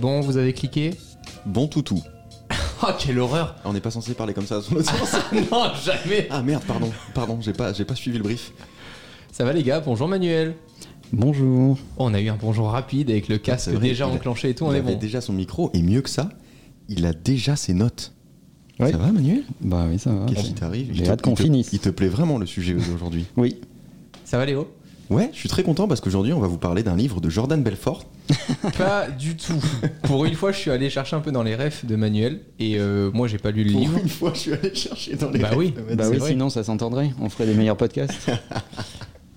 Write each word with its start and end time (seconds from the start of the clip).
bon, 0.00 0.20
vous 0.20 0.36
avez 0.36 0.52
cliqué 0.52 0.94
Bon 1.46 1.66
toutou. 1.68 2.02
Oh, 2.82 2.86
quelle 2.98 3.18
horreur 3.18 3.56
Ah, 3.58 3.68
On 3.68 3.74
n'est 3.74 3.80
pas 3.80 3.90
censé 3.90 4.14
parler 4.14 4.32
comme 4.32 4.46
ça 4.46 4.56
à 4.56 4.62
son 4.62 4.76
audience. 4.76 5.14
Non, 5.52 5.64
jamais 5.84 6.26
Ah 6.30 6.40
merde, 6.42 6.62
pardon, 6.66 6.90
pardon, 7.14 7.38
j'ai 7.42 7.52
pas, 7.52 7.74
j'ai 7.74 7.84
pas 7.84 7.94
suivi 7.94 8.16
le 8.16 8.22
brief. 8.24 8.52
Ça 9.32 9.44
va 9.44 9.52
les 9.52 9.62
gars? 9.62 9.80
Bonjour 9.80 10.08
Manuel 10.08 10.54
Bonjour. 11.12 11.76
Oh, 11.98 12.04
On 12.06 12.14
a 12.14 12.20
eu 12.20 12.28
un 12.30 12.38
bonjour 12.40 12.68
rapide 12.70 13.10
avec 13.10 13.28
le 13.28 13.36
casque 13.36 13.68
vrai, 13.68 13.80
déjà 13.88 14.06
il 14.06 14.12
enclenché 14.14 14.48
et 14.48 14.54
tout, 14.54 14.64
il 14.64 14.68
on 14.68 14.72
est 14.72 14.78
avait 14.78 14.94
bon. 14.94 14.98
déjà 14.98 15.20
son 15.20 15.34
micro 15.34 15.70
et 15.74 15.82
mieux 15.82 16.00
que 16.00 16.08
ça, 16.08 16.30
il 16.88 17.04
a 17.04 17.12
déjà 17.12 17.54
ses 17.54 17.74
notes. 17.74 18.14
Ça 18.78 18.96
va 18.96 19.12
Manuel? 19.12 19.42
Bah 19.60 19.84
oui, 19.90 19.98
ça 19.98 20.10
va. 20.14 20.24
Qu'est-ce 20.24 20.46
qui 20.46 20.54
t'arrive? 20.54 20.88
J'ai 20.92 21.00
Il 21.00 21.06
te- 21.06 21.10
hâte 21.10 21.20
qu'on 21.20 21.34
il 21.34 21.42
finisse. 21.42 21.68
Il 21.74 21.80
te 21.80 21.90
plaît 21.90 22.08
vraiment 22.08 22.38
le 22.38 22.46
sujet 22.46 22.72
d'aujourd'hui 22.72 23.26
Oui. 23.36 23.60
Ça 24.24 24.38
va 24.38 24.46
Léo? 24.46 24.72
Ouais, 25.10 25.28
je 25.32 25.38
suis 25.38 25.48
très 25.48 25.64
content 25.64 25.88
parce 25.88 26.00
qu'aujourd'hui 26.00 26.32
on 26.32 26.38
va 26.40 26.46
vous 26.46 26.56
parler 26.58 26.82
d'un 26.82 26.94
livre 26.96 27.20
de 27.20 27.28
Jordan 27.28 27.62
Belfort. 27.62 28.04
Pas 28.78 29.10
du 29.10 29.36
tout. 29.36 29.60
Pour 30.04 30.24
une 30.24 30.34
fois, 30.34 30.52
je 30.52 30.58
suis 30.58 30.70
allé 30.70 30.88
chercher 30.88 31.16
un 31.16 31.20
peu 31.20 31.32
dans 31.32 31.42
les 31.42 31.56
refs 31.56 31.84
de 31.84 31.96
Manuel 31.96 32.40
et 32.60 32.78
euh, 32.78 33.10
moi 33.12 33.26
j'ai 33.26 33.38
pas 33.38 33.50
lu 33.50 33.64
le 33.64 33.72
Pour 33.72 33.80
livre. 33.80 33.98
une 33.98 34.08
fois, 34.08 34.32
je 34.34 34.38
suis 34.38 34.52
allé 34.52 34.72
chercher 34.74 35.16
dans 35.16 35.30
les. 35.30 35.40
Bah 35.40 35.50
oui. 35.56 35.74
rêves. 35.76 35.96
Bah 35.96 36.04
oui, 36.08 36.18
vrai. 36.18 36.30
sinon 36.30 36.48
ça 36.48 36.62
s'entendrait. 36.62 37.10
On 37.20 37.28
ferait 37.28 37.46
des 37.46 37.54
meilleurs 37.54 37.76
podcasts. 37.76 38.30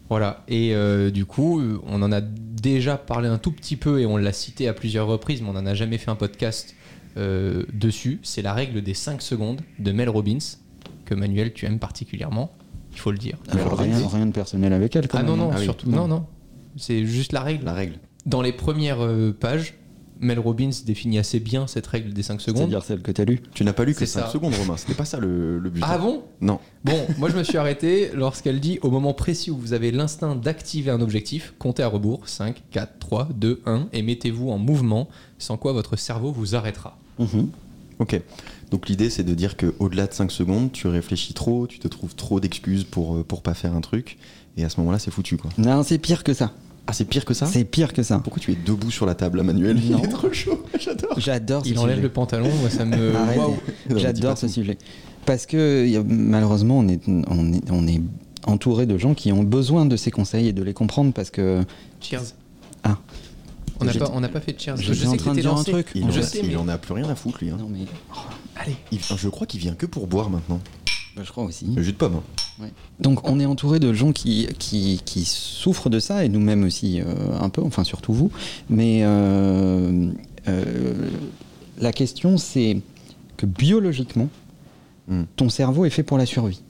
Voilà. 0.09 0.43
Et 0.47 0.75
euh, 0.75 1.09
du 1.09 1.25
coup, 1.25 1.59
euh, 1.59 1.81
on 1.87 2.03
en 2.03 2.11
a 2.11 2.21
déjà 2.21 2.97
parlé 2.97 3.27
un 3.27 3.39
tout 3.39 3.51
petit 3.51 3.75
peu 3.75 3.99
et 3.99 4.05
on 4.05 4.17
l'a 4.17 4.31
cité 4.31 4.67
à 4.67 4.73
plusieurs 4.73 5.07
reprises, 5.07 5.41
mais 5.41 5.49
on 5.49 5.53
n'en 5.53 5.65
a 5.65 5.73
jamais 5.73 5.97
fait 5.97 6.11
un 6.11 6.15
podcast 6.15 6.75
euh, 7.17 7.63
dessus. 7.73 8.19
C'est 8.21 8.43
la 8.43 8.53
règle 8.53 8.83
des 8.83 8.93
5 8.93 9.23
secondes 9.23 9.61
de 9.79 9.91
Mel 9.91 10.09
Robbins, 10.09 10.37
que 11.05 11.15
Manuel, 11.15 11.53
tu 11.53 11.65
aimes 11.65 11.79
particulièrement, 11.79 12.51
il 12.93 12.99
faut 12.99 13.11
le 13.11 13.17
dire. 13.17 13.37
Alors, 13.51 13.77
rien, 13.77 13.97
rien 14.07 14.25
de 14.27 14.31
personnel 14.31 14.71
avec 14.73 14.95
elle 14.95 15.07
quand 15.07 15.17
Ah 15.17 15.23
même. 15.23 15.31
non, 15.31 15.37
non, 15.37 15.49
Ah 15.53 15.57
oui. 15.57 15.63
surtout. 15.65 15.89
Non, 15.89 16.07
non. 16.07 16.25
C'est 16.77 17.05
juste 17.05 17.33
la 17.33 17.41
règle. 17.41 17.65
La 17.65 17.73
règle. 17.73 17.99
Dans 18.25 18.41
les 18.41 18.53
premières 18.53 19.03
euh, 19.03 19.31
pages, 19.37 19.73
Mel 20.19 20.39
Robbins 20.39 20.69
définit 20.85 21.17
assez 21.19 21.39
bien 21.41 21.67
cette 21.67 21.85
règle 21.87 22.13
des 22.13 22.23
5 22.23 22.39
secondes. 22.39 22.57
C'est-à-dire 22.61 22.83
celle 22.83 23.01
que 23.01 23.11
t'as 23.11 23.25
lue. 23.25 23.41
Tu 23.53 23.65
n'as 23.65 23.73
pas 23.73 23.83
lu 23.83 23.91
que 23.93 23.99
C'est 23.99 24.05
5 24.05 24.21
ça. 24.21 24.29
secondes, 24.29 24.53
Romain. 24.55 24.77
C'était 24.77 24.93
pas 24.93 25.03
ça 25.05 25.19
le, 25.19 25.59
le 25.59 25.69
but. 25.69 25.83
Ah 25.85 25.97
bon? 25.97 26.23
Non. 26.39 26.59
Bon, 26.85 26.97
moi 27.17 27.29
je 27.29 27.35
me 27.35 27.43
suis 27.43 27.57
arrêté 27.57 28.09
lorsqu'elle 28.13 28.59
dit 28.61 28.79
au 28.83 28.89
moment 28.89 29.13
précis 29.13 29.51
où 29.51 29.57
vous 29.57 29.73
avez 29.73 29.91
l'instinct 29.91 30.35
d'activer 30.35 30.91
un 30.91 31.01
objectif, 31.01 31.53
comptez 31.59 31.83
à 31.83 31.87
rebours 31.87 32.27
5, 32.29 32.63
4, 32.71 32.99
3, 32.99 33.29
2, 33.35 33.61
1 33.65 33.87
et 33.91 34.01
mettez-vous 34.01 34.49
en 34.49 34.57
mouvement, 34.57 35.09
sans 35.39 35.57
quoi 35.57 35.73
votre 35.73 35.97
cerveau 35.97 36.31
vous 36.31 36.55
arrêtera. 36.55 36.97
Mhm. 37.19 37.49
Ok. 37.99 38.21
Donc 38.73 38.89
l'idée 38.89 39.11
c'est 39.11 39.23
de 39.23 39.35
dire 39.35 39.55
que 39.55 39.75
au-delà 39.77 40.07
de 40.07 40.13
5 40.13 40.31
secondes, 40.31 40.71
tu 40.71 40.87
réfléchis 40.87 41.35
trop, 41.35 41.67
tu 41.67 41.77
te 41.77 41.87
trouves 41.87 42.15
trop 42.15 42.39
d'excuses 42.39 42.85
pour, 42.85 43.17
euh, 43.17 43.23
pour 43.23 43.43
pas 43.43 43.53
faire 43.53 43.75
un 43.75 43.81
truc, 43.81 44.17
et 44.57 44.65
à 44.65 44.69
ce 44.69 44.79
moment-là 44.79 44.97
c'est 44.97 45.11
foutu 45.11 45.37
quoi. 45.37 45.51
Non, 45.59 45.83
c'est 45.83 45.99
pire 45.99 46.23
que 46.23 46.33
ça. 46.33 46.53
Ah 46.87 46.93
c'est 46.93 47.05
pire 47.05 47.23
que 47.23 47.35
ça? 47.35 47.45
C'est 47.45 47.65
pire 47.65 47.93
que 47.93 48.01
ça. 48.01 48.17
Pourquoi 48.17 48.41
tu 48.41 48.51
es 48.51 48.55
debout 48.55 48.89
sur 48.89 49.05
la 49.05 49.13
table 49.13 49.37
là, 49.37 49.43
Manuel 49.43 49.75
Non. 49.75 49.99
Il 49.99 50.05
est 50.05 50.07
trop 50.07 50.33
chaud, 50.33 50.63
j'adore. 50.79 51.19
J'adore 51.19 51.61
Il 51.67 51.77
enlève 51.77 51.97
sujet. 51.97 52.01
le 52.01 52.11
pantalon, 52.11 52.49
moi 52.61 52.71
ça 52.71 52.83
me. 52.83 53.13
Dis 53.89 53.99
J'adore 54.01 54.39
ce 54.39 54.47
sujet. 54.47 54.79
Parce 55.27 55.45
que 55.45 56.01
malheureusement, 56.07 56.79
on 56.79 56.87
est, 56.87 57.07
on, 57.07 57.53
est, 57.53 57.69
on 57.69 57.87
est 57.87 58.01
entouré 58.47 58.87
de 58.87 58.97
gens 58.97 59.13
qui 59.13 59.31
ont 59.31 59.43
besoin 59.43 59.85
de 59.85 59.95
ces 59.95 60.09
conseils 60.09 60.47
et 60.47 60.51
de 60.51 60.63
les 60.63 60.73
comprendre 60.73 61.13
parce 61.13 61.29
que. 61.29 61.61
Cheers. 62.01 62.33
On 63.83 63.93
n'a 63.93 63.93
pas, 64.05 64.11
on 64.15 64.19
n'a 64.21 64.29
pas 64.29 64.39
fait 64.41 64.53
de 64.53 64.59
cheers. 64.59 64.77
Je 64.77 64.91
en 64.91 65.11
sais 65.11 65.17
que 65.17 65.21
train 65.23 65.31
de 65.31 65.35
t'étais 65.35 65.41
dire 65.41 65.51
un 65.51 65.55
lancé. 65.55 65.71
truc. 65.71 65.87
Il, 65.95 66.11
Je 66.11 66.19
en, 66.19 66.23
sais, 66.23 66.39
il 66.43 66.49
mais. 66.49 66.55
en 66.55 66.67
a 66.67 66.77
plus 66.77 66.93
rien 66.93 67.07
à 67.09 67.15
foutre 67.15 67.39
lui. 67.41 67.49
hein. 67.51 67.57
Non, 67.59 67.67
mais. 67.69 67.85
Allez. 68.55 68.75
Il- 68.91 68.99
je 69.01 69.29
crois 69.29 69.45
qu'il 69.47 69.59
vient 69.59 69.73
que 69.75 69.85
pour 69.85 70.07
boire 70.07 70.29
maintenant. 70.29 70.59
Bah, 71.15 71.21
je 71.23 71.31
crois 71.31 71.43
aussi. 71.43 71.65
Le 71.75 71.83
jus 71.83 71.91
de 71.91 71.97
pomme. 71.97 72.15
hein. 72.15 72.65
Donc 72.99 73.27
on 73.29 73.39
est 73.39 73.45
entouré 73.45 73.79
de 73.79 73.93
gens 73.93 74.11
qui, 74.11 74.47
qui, 74.59 75.01
qui 75.05 75.25
souffrent 75.25 75.89
de 75.89 75.99
ça, 75.99 76.23
et 76.25 76.29
nous-mêmes 76.29 76.63
aussi 76.63 77.01
euh, 77.01 77.05
un 77.39 77.49
peu, 77.49 77.61
enfin 77.61 77.83
surtout 77.83 78.13
vous. 78.13 78.31
Mais 78.69 78.99
euh, 79.03 80.09
euh, 80.47 81.09
la 81.79 81.91
question 81.91 82.37
c'est 82.37 82.79
que 83.37 83.45
biologiquement, 83.45 84.29
Hmm. 85.09 85.23
ton 85.35 85.49
cerveau 85.49 85.83
est 85.83 85.89
fait 85.89 86.01
pour 86.03 86.17
la 86.17 86.25
survie. 86.25 86.61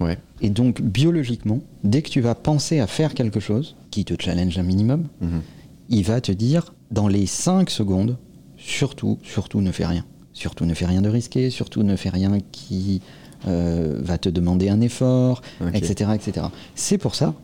Ouais. 0.00 0.18
Et 0.42 0.50
donc 0.50 0.82
biologiquement, 0.82 1.60
dès 1.82 2.02
que 2.02 2.10
tu 2.10 2.20
vas 2.20 2.34
penser 2.34 2.78
à 2.78 2.86
faire 2.86 3.14
quelque 3.14 3.40
chose 3.40 3.74
qui 3.90 4.04
te 4.04 4.12
challenge 4.22 4.58
un 4.58 4.62
minimum, 4.62 5.06
Mhm. 5.22 5.40
Il 5.90 6.04
va 6.04 6.20
te 6.20 6.32
dire 6.32 6.72
dans 6.90 7.08
les 7.08 7.26
5 7.26 7.68
secondes, 7.68 8.16
surtout, 8.56 9.18
surtout 9.22 9.60
ne 9.60 9.72
fais 9.72 9.86
rien. 9.86 10.04
Surtout 10.32 10.64
ne 10.64 10.74
fais 10.74 10.86
rien 10.86 11.02
de 11.02 11.08
risqué, 11.08 11.50
surtout 11.50 11.82
ne 11.82 11.96
fais 11.96 12.08
rien 12.08 12.38
qui 12.52 13.02
euh, 13.46 13.98
va 14.00 14.16
te 14.16 14.28
demander 14.28 14.68
un 14.68 14.80
effort, 14.80 15.42
etc. 15.74 16.12
etc. 16.14 16.46
C'est 16.74 16.98
pour 16.98 17.14
ça 17.14 17.34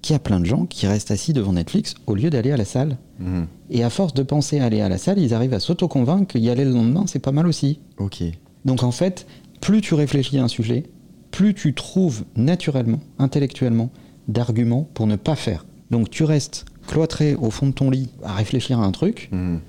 qu'il 0.00 0.14
y 0.14 0.16
a 0.16 0.18
plein 0.18 0.40
de 0.40 0.46
gens 0.46 0.66
qui 0.66 0.86
restent 0.86 1.12
assis 1.12 1.32
devant 1.32 1.52
Netflix 1.52 1.94
au 2.06 2.14
lieu 2.14 2.30
d'aller 2.30 2.50
à 2.50 2.56
la 2.56 2.64
salle. 2.64 2.96
Mhm. 3.20 3.46
Et 3.70 3.84
à 3.84 3.90
force 3.90 4.14
de 4.14 4.22
penser 4.22 4.58
à 4.58 4.64
aller 4.64 4.80
à 4.80 4.88
la 4.88 4.98
salle, 4.98 5.18
ils 5.18 5.34
arrivent 5.34 5.54
à 5.54 5.60
s'auto-convaincre 5.60 6.26
qu'y 6.26 6.50
aller 6.50 6.64
le 6.64 6.72
lendemain, 6.72 7.04
c'est 7.06 7.20
pas 7.20 7.32
mal 7.32 7.46
aussi. 7.46 7.78
Ok. 7.98 8.24
Donc 8.64 8.82
en 8.82 8.90
fait, 8.90 9.26
plus 9.60 9.80
tu 9.80 9.94
réfléchis 9.94 10.38
à 10.38 10.44
un 10.44 10.48
sujet, 10.48 10.84
plus 11.30 11.54
tu 11.54 11.74
trouves 11.74 12.24
naturellement, 12.34 13.00
intellectuellement, 13.18 13.90
d'arguments 14.28 14.88
pour 14.94 15.06
ne 15.06 15.16
pas 15.16 15.36
faire. 15.36 15.66
Donc 15.90 16.10
tu 16.10 16.24
restes 16.24 16.64
cloîtré 16.92 17.34
au 17.34 17.50
fond 17.50 17.66
de 17.66 17.72
ton 17.72 17.90
lit 17.90 18.08
à 18.22 18.34
réfléchir 18.34 18.78
à 18.78 18.84
un 18.84 18.92
truc, 18.92 19.28
Mhm. 19.32 19.60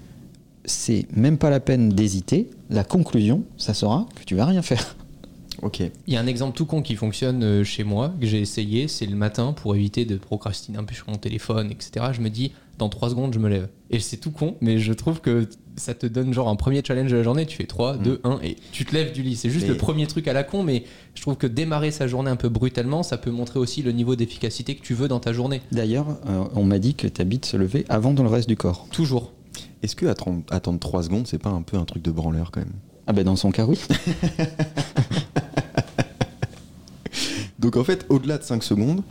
c'est 0.66 1.06
même 1.16 1.38
pas 1.38 1.50
la 1.50 1.60
peine 1.60 1.90
d'hésiter. 1.90 2.50
La 2.70 2.84
conclusion, 2.84 3.44
ça 3.58 3.74
sera 3.74 4.06
que 4.16 4.24
tu 4.26 4.36
vas 4.36 4.46
rien 4.46 4.62
faire. 4.62 4.96
Ok. 5.62 5.80
Il 6.08 6.14
y 6.14 6.18
a 6.18 6.20
un 6.20 6.28
exemple 6.28 6.58
tout 6.58 6.66
con 6.66 6.82
qui 6.82 6.96
fonctionne 6.96 7.42
euh, 7.44 7.64
chez 7.64 7.86
moi, 7.86 8.14
que 8.20 8.26
j'ai 8.26 8.42
essayé, 8.42 8.90
c'est 8.90 9.06
le 9.06 9.16
matin 9.16 9.54
pour 9.54 9.76
éviter 9.76 10.04
de 10.04 10.18
procrastiner 10.18 10.78
un 10.78 10.84
peu 10.84 10.94
sur 10.94 11.10
mon 11.10 11.16
téléphone, 11.18 11.72
etc. 11.72 12.08
Je 12.12 12.20
me 12.20 12.30
dis, 12.30 12.52
dans 12.80 12.90
3 12.90 13.12
secondes, 13.12 13.34
je 13.34 13.40
me 13.40 13.48
lève. 13.48 13.70
Et 13.90 14.00
c'est 14.00 14.18
tout 14.18 14.32
con, 14.32 14.56
mais 14.60 14.80
je 14.80 14.92
trouve 14.92 15.22
que 15.22 15.48
ça 15.76 15.94
te 15.94 16.06
donne 16.06 16.34
genre 16.34 16.50
un 16.50 16.56
premier 16.56 16.82
challenge 16.86 17.12
de 17.12 17.18
la 17.18 17.24
journée. 17.24 17.46
Tu 17.46 17.58
fais 17.58 17.66
3, 17.66 17.98
2, 17.98 18.22
1 18.24 18.40
et 18.44 18.56
tu 18.72 18.86
te 18.86 18.94
lèves 18.94 19.12
du 19.14 19.22
lit. 19.24 19.36
C'est 19.36 19.50
juste 19.50 19.66
Et- 19.66 19.70
le 19.70 19.78
premier 19.78 20.06
truc 20.08 20.28
à 20.28 20.34
la 20.34 20.44
con, 20.44 20.64
mais 20.64 20.84
je 21.16 21.22
trouve 21.22 21.36
que 21.36 21.48
démarrer 21.48 21.92
sa 21.92 22.08
journée 22.08 22.30
un 22.30 22.36
peu 22.36 22.50
brutalement, 22.50 23.02
ça 23.04 23.18
peut 23.18 23.32
montrer 23.32 23.60
aussi 23.60 23.82
le 23.82 23.92
niveau 23.92 24.16
d'efficacité 24.16 24.76
que 24.76 24.82
tu 24.84 24.94
veux 24.94 25.08
dans 25.08 25.20
ta 25.20 25.34
journée. 25.34 25.62
D'ailleurs, 25.72 26.08
euh, 26.28 26.44
on 26.56 26.64
m'a 26.64 26.80
dit 26.80 26.94
que 26.96 27.08
ta 27.08 27.24
bite 27.24 27.46
se 27.46 27.58
levait 27.58 27.86
avant 27.90 28.14
dans 28.14 28.24
le 28.24 28.30
reste 28.30 28.48
du 28.50 28.56
corps. 28.58 28.88
Toujours. 28.92 29.32
Est-ce 29.82 29.96
que 29.96 30.06
attendre, 30.06 30.44
attendre 30.50 30.80
3 30.80 31.04
secondes, 31.04 31.28
c'est 31.28 31.38
pas 31.42 31.50
un 31.50 31.62
peu 31.62 31.78
un 31.78 31.86
truc 31.86 32.04
de 32.04 32.12
branleur 32.12 32.52
quand 32.52 32.62
même? 32.62 32.74
Ah 33.08 33.14
ben 33.14 33.24
dans 33.26 33.36
son 33.36 33.52
cas 33.52 33.66
oui. 33.66 33.78
Donc 37.60 37.78
en 37.78 37.84
fait, 37.84 38.06
au-delà 38.10 38.38
de 38.38 38.44
5 38.44 38.64
secondes, 38.64 39.02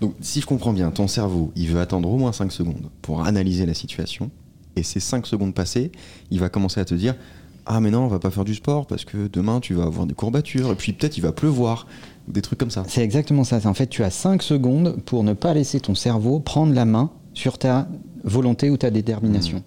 donc 0.00 0.14
si 0.20 0.40
je 0.40 0.46
comprends 0.46 0.72
bien, 0.72 0.90
ton 0.90 1.08
cerveau, 1.08 1.52
il 1.56 1.68
veut 1.68 1.80
attendre 1.80 2.08
au 2.10 2.16
moins 2.18 2.32
5 2.32 2.52
secondes 2.52 2.88
pour 3.02 3.24
analyser 3.24 3.66
la 3.66 3.74
situation, 3.74 4.30
et 4.76 4.82
ces 4.82 5.00
5 5.00 5.26
secondes 5.26 5.54
passées, 5.54 5.90
il 6.30 6.38
va 6.40 6.48
commencer 6.48 6.80
à 6.80 6.84
te 6.84 6.94
dire 6.94 7.14
Ah 7.66 7.80
mais 7.80 7.90
non, 7.90 8.00
on 8.04 8.08
va 8.08 8.18
pas 8.18 8.30
faire 8.30 8.44
du 8.44 8.54
sport 8.54 8.86
parce 8.86 9.04
que 9.04 9.26
demain 9.32 9.60
tu 9.60 9.74
vas 9.74 9.84
avoir 9.84 10.06
des 10.06 10.14
courbatures, 10.14 10.70
et 10.70 10.74
puis 10.76 10.92
peut-être 10.92 11.16
il 11.18 11.22
va 11.22 11.32
pleuvoir, 11.32 11.86
des 12.28 12.42
trucs 12.42 12.58
comme 12.58 12.70
ça. 12.70 12.84
C'est 12.88 13.02
exactement 13.02 13.44
ça. 13.44 13.58
En 13.64 13.74
fait, 13.74 13.86
tu 13.88 14.02
as 14.04 14.10
5 14.10 14.42
secondes 14.42 14.96
pour 15.04 15.22
ne 15.24 15.32
pas 15.32 15.54
laisser 15.54 15.80
ton 15.80 15.94
cerveau 15.94 16.40
prendre 16.40 16.72
la 16.74 16.84
main 16.84 17.10
sur 17.34 17.56
ta 17.58 17.88
volonté 18.24 18.70
ou 18.70 18.76
ta 18.76 18.90
détermination. 18.90 19.62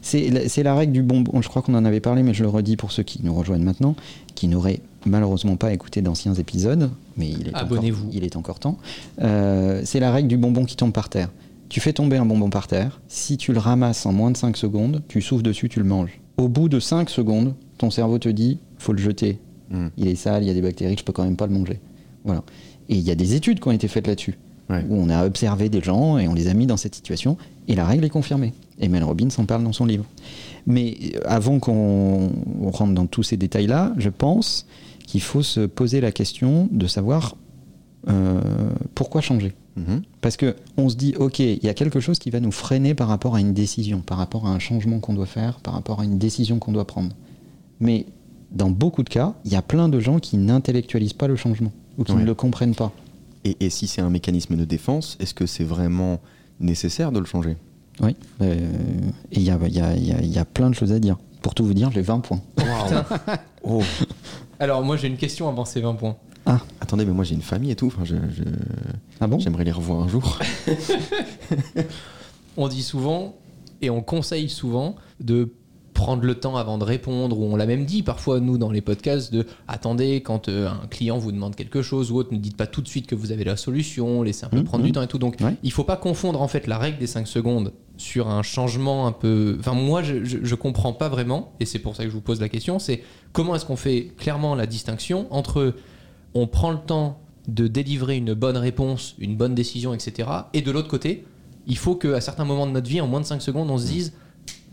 C'est 0.00 0.30
la- 0.30 0.48
C'est 0.48 0.62
la 0.62 0.74
règle 0.76 0.92
du 0.92 1.02
bonbon. 1.02 1.42
Je 1.42 1.48
crois 1.48 1.60
qu'on 1.62 1.74
en 1.74 1.84
avait 1.84 2.00
parlé, 2.00 2.22
mais 2.22 2.32
je 2.34 2.42
le 2.44 2.48
redis 2.48 2.76
pour 2.76 2.92
ceux 2.92 3.02
qui 3.02 3.20
nous 3.24 3.34
rejoignent 3.34 3.64
maintenant, 3.64 3.96
qui 4.36 4.46
n'auraient 4.46 4.80
malheureusement 5.06 5.56
pas 5.56 5.72
écouté 5.72 6.00
d'anciens 6.02 6.34
épisodes, 6.34 6.90
mais 7.16 7.28
il 7.28 7.48
est, 7.48 7.52
encore, 7.64 7.82
il 8.12 8.24
est 8.24 8.36
encore 8.36 8.60
temps. 8.60 8.78
Euh, 9.20 9.82
C'est 9.84 9.98
la 10.00 10.12
règle 10.12 10.28
du 10.28 10.36
bonbon 10.36 10.64
qui 10.64 10.76
tombe 10.76 10.92
par 10.92 11.08
terre. 11.08 11.30
Tu 11.68 11.80
fais 11.80 11.92
tomber 11.92 12.16
un 12.16 12.24
bonbon 12.24 12.50
par 12.50 12.66
terre. 12.66 13.00
Si 13.08 13.36
tu 13.36 13.52
le 13.52 13.58
ramasses 13.58 14.06
en 14.06 14.12
moins 14.12 14.30
de 14.30 14.36
5 14.36 14.56
secondes, 14.56 15.02
tu 15.08 15.20
souffles 15.20 15.42
dessus, 15.42 15.68
tu 15.68 15.78
le 15.80 15.84
manges. 15.84 16.20
Au 16.38 16.48
bout 16.48 16.68
de 16.68 16.80
5 16.80 17.10
secondes, 17.10 17.54
ton 17.76 17.90
cerveau 17.90 18.18
te 18.18 18.28
dit 18.28 18.58
faut 18.78 18.92
le 18.92 18.98
jeter. 18.98 19.38
Hmm. 19.70 19.88
Il 19.98 20.08
est 20.08 20.14
sale, 20.14 20.42
il 20.44 20.46
y 20.46 20.50
a 20.50 20.54
des 20.54 20.62
bactéries, 20.62 20.96
je 20.98 21.04
peux 21.04 21.12
quand 21.12 21.24
même 21.24 21.36
pas 21.36 21.46
le 21.46 21.52
manger. 21.52 21.80
Voilà. 22.24 22.42
Et 22.88 22.94
il 22.94 23.02
y 23.02 23.10
a 23.10 23.14
des 23.14 23.34
études 23.34 23.60
qui 23.60 23.68
ont 23.68 23.72
été 23.72 23.86
faites 23.88 24.06
là-dessus, 24.06 24.38
Ouais. 24.70 24.84
où 24.88 24.94
on 24.96 25.10
a 25.10 25.26
observé 25.26 25.68
des 25.68 25.82
gens 25.82 26.16
et 26.18 26.26
on 26.28 26.34
les 26.34 26.48
a 26.48 26.54
mis 26.54 26.66
dans 26.66 26.76
cette 26.78 26.94
situation, 26.94 27.36
et 27.68 27.74
la 27.74 27.84
règle 27.84 28.04
est 28.04 28.10
confirmée. 28.10 28.54
Et 28.78 28.88
Mel 28.88 29.02
Robbins 29.04 29.28
en 29.36 29.44
parle 29.44 29.64
dans 29.64 29.72
son 29.72 29.84
livre. 29.84 30.04
Mais 30.66 30.96
euh, 31.16 31.20
avant 31.26 31.58
qu'on 31.58 32.30
on 32.62 32.70
rentre 32.70 32.94
dans 32.94 33.06
tous 33.06 33.22
ces 33.24 33.36
détails-là, 33.36 33.92
je 33.98 34.08
pense 34.08 34.66
qu'il 35.06 35.20
faut 35.22 35.42
se 35.42 35.60
poser 35.60 36.00
la 36.00 36.12
question 36.12 36.68
de 36.70 36.86
savoir 36.86 37.36
euh, 38.08 38.40
pourquoi 38.94 39.20
changer. 39.20 39.52
Mhm. 39.78 40.02
Parce 40.20 40.36
que 40.36 40.56
on 40.76 40.88
se 40.88 40.96
dit, 40.96 41.14
ok, 41.16 41.38
il 41.38 41.62
y 41.62 41.68
a 41.68 41.74
quelque 41.74 42.00
chose 42.00 42.18
qui 42.18 42.30
va 42.30 42.40
nous 42.40 42.50
freiner 42.52 42.94
par 42.94 43.08
rapport 43.08 43.34
à 43.36 43.40
une 43.40 43.52
décision, 43.54 44.00
par 44.00 44.18
rapport 44.18 44.46
à 44.46 44.50
un 44.50 44.58
changement 44.58 44.98
qu'on 45.00 45.14
doit 45.14 45.26
faire, 45.26 45.60
par 45.60 45.74
rapport 45.74 46.00
à 46.00 46.04
une 46.04 46.18
décision 46.18 46.58
qu'on 46.58 46.72
doit 46.72 46.86
prendre. 46.86 47.14
Mais 47.80 48.06
dans 48.50 48.70
beaucoup 48.70 49.02
de 49.02 49.08
cas, 49.08 49.34
il 49.44 49.52
y 49.52 49.56
a 49.56 49.62
plein 49.62 49.88
de 49.88 50.00
gens 50.00 50.18
qui 50.18 50.36
n'intellectualisent 50.36 51.12
pas 51.12 51.28
le 51.28 51.36
changement 51.36 51.72
ou 51.98 52.04
qui 52.04 52.12
Ouais. 52.12 52.20
ne 52.20 52.24
le 52.26 52.34
comprennent 52.34 52.74
pas. 52.74 52.92
Et, 53.44 53.56
et 53.60 53.70
si 53.70 53.86
c'est 53.86 54.00
un 54.00 54.10
mécanisme 54.10 54.56
de 54.56 54.64
défense, 54.64 55.16
est-ce 55.20 55.34
que 55.34 55.46
c'est 55.46 55.64
vraiment 55.64 56.18
nécessaire 56.60 57.12
de 57.12 57.20
le 57.20 57.26
changer? 57.26 57.56
Oui. 58.00 58.16
Euh, 58.42 58.54
et 59.32 59.36
il 59.38 59.42
y 59.42 59.50
a, 59.50 59.58
y 59.68 59.80
a- 59.80 59.96
y 59.96 60.38
a 60.38 60.44
plein 60.44 60.70
de 60.70 60.74
choses 60.74 60.92
à 60.92 60.98
dire. 60.98 61.18
Pour 61.42 61.54
tout 61.54 61.64
vous 61.64 61.74
dire, 61.74 61.90
j'ai 61.92 62.02
20 62.02 62.20
points. 62.20 62.40
Oh, 63.64 63.82
Alors 64.60 64.82
moi 64.82 64.96
j'ai 64.96 65.08
une 65.08 65.16
question 65.16 65.48
avant 65.48 65.64
ces 65.64 65.80
20 65.80 65.94
points. 65.94 66.16
Ah, 66.46 66.60
attendez, 66.80 67.04
mais 67.04 67.12
moi 67.12 67.24
j'ai 67.24 67.34
une 67.34 67.42
famille 67.42 67.70
et 67.72 67.76
tout, 67.76 67.88
enfin, 67.88 68.04
je- 68.04 68.14
je- 68.14 68.42
ah 69.20 69.26
bon? 69.26 69.38
j'aimerais 69.38 69.64
les 69.64 69.72
revoir 69.72 70.00
un 70.02 70.08
jour. 70.08 70.38
On 72.56 72.68
dit 72.68 72.82
souvent 72.82 73.36
et 73.82 73.90
on 73.90 74.00
conseille 74.02 74.48
souvent 74.48 74.96
de 75.20 75.52
prendre 75.98 76.22
le 76.24 76.36
temps 76.36 76.56
avant 76.56 76.78
de 76.78 76.84
répondre, 76.84 77.36
ou 77.38 77.44
on 77.44 77.56
l'a 77.56 77.66
même 77.66 77.84
dit 77.84 78.04
parfois 78.04 78.38
nous 78.38 78.56
dans 78.56 78.70
les 78.70 78.80
podcasts 78.80 79.32
de 79.32 79.44
attendez 79.66 80.20
quand 80.22 80.48
euh, 80.48 80.68
un 80.68 80.86
client 80.86 81.18
vous 81.18 81.32
demande 81.32 81.56
quelque 81.56 81.82
chose 81.82 82.12
ou 82.12 82.16
autre, 82.18 82.32
ne 82.32 82.38
dites 82.38 82.56
pas 82.56 82.68
tout 82.68 82.82
de 82.82 82.88
suite 82.88 83.08
que 83.08 83.16
vous 83.16 83.32
avez 83.32 83.42
la 83.42 83.56
solution, 83.56 84.22
laissez 84.22 84.46
un 84.46 84.48
peu 84.48 84.58
Mhm, 84.58 84.64
prendre 84.64 84.84
du 84.84 84.92
temps 84.92 85.02
et 85.02 85.08
tout. 85.08 85.18
Donc 85.18 85.36
Ouais. 85.40 85.56
il 85.64 85.72
faut 85.72 85.82
pas 85.82 85.96
confondre 85.96 86.40
en 86.40 86.46
fait 86.46 86.68
la 86.68 86.78
règle 86.78 86.98
des 86.98 87.08
5 87.08 87.26
secondes 87.26 87.72
sur 87.96 88.28
un 88.28 88.42
changement 88.44 89.08
un 89.08 89.12
peu. 89.12 89.56
Enfin 89.58 89.72
moi 89.74 90.04
je, 90.04 90.24
je, 90.24 90.38
je 90.42 90.54
comprends 90.54 90.92
pas 90.92 91.08
vraiment, 91.08 91.52
et 91.58 91.64
c'est 91.64 91.80
pour 91.80 91.96
ça 91.96 92.04
que 92.04 92.10
je 92.10 92.14
vous 92.14 92.20
pose 92.20 92.40
la 92.40 92.48
question, 92.48 92.78
c'est 92.78 93.02
comment 93.32 93.56
est-ce 93.56 93.64
qu'on 93.66 93.74
fait 93.76 94.12
clairement 94.16 94.54
la 94.54 94.66
distinction 94.66 95.26
entre 95.30 95.74
on 96.34 96.46
prend 96.46 96.70
le 96.70 96.78
temps 96.78 97.18
de 97.48 97.66
délivrer 97.66 98.16
une 98.18 98.34
bonne 98.34 98.56
réponse, 98.56 99.16
une 99.18 99.34
bonne 99.36 99.54
décision, 99.56 99.94
etc. 99.94 100.28
Et 100.54 100.62
de 100.62 100.70
l'autre 100.70 100.88
côté, 100.88 101.24
il 101.66 101.76
faut 101.76 101.96
qu'à 101.96 102.20
certains 102.20 102.44
moments 102.44 102.66
de 102.68 102.72
notre 102.72 102.88
vie, 102.88 103.00
en 103.00 103.08
moins 103.08 103.20
de 103.20 103.26
5 103.26 103.42
secondes, 103.42 103.68
on 103.70 103.78
se 103.78 103.86
dise 103.86 104.12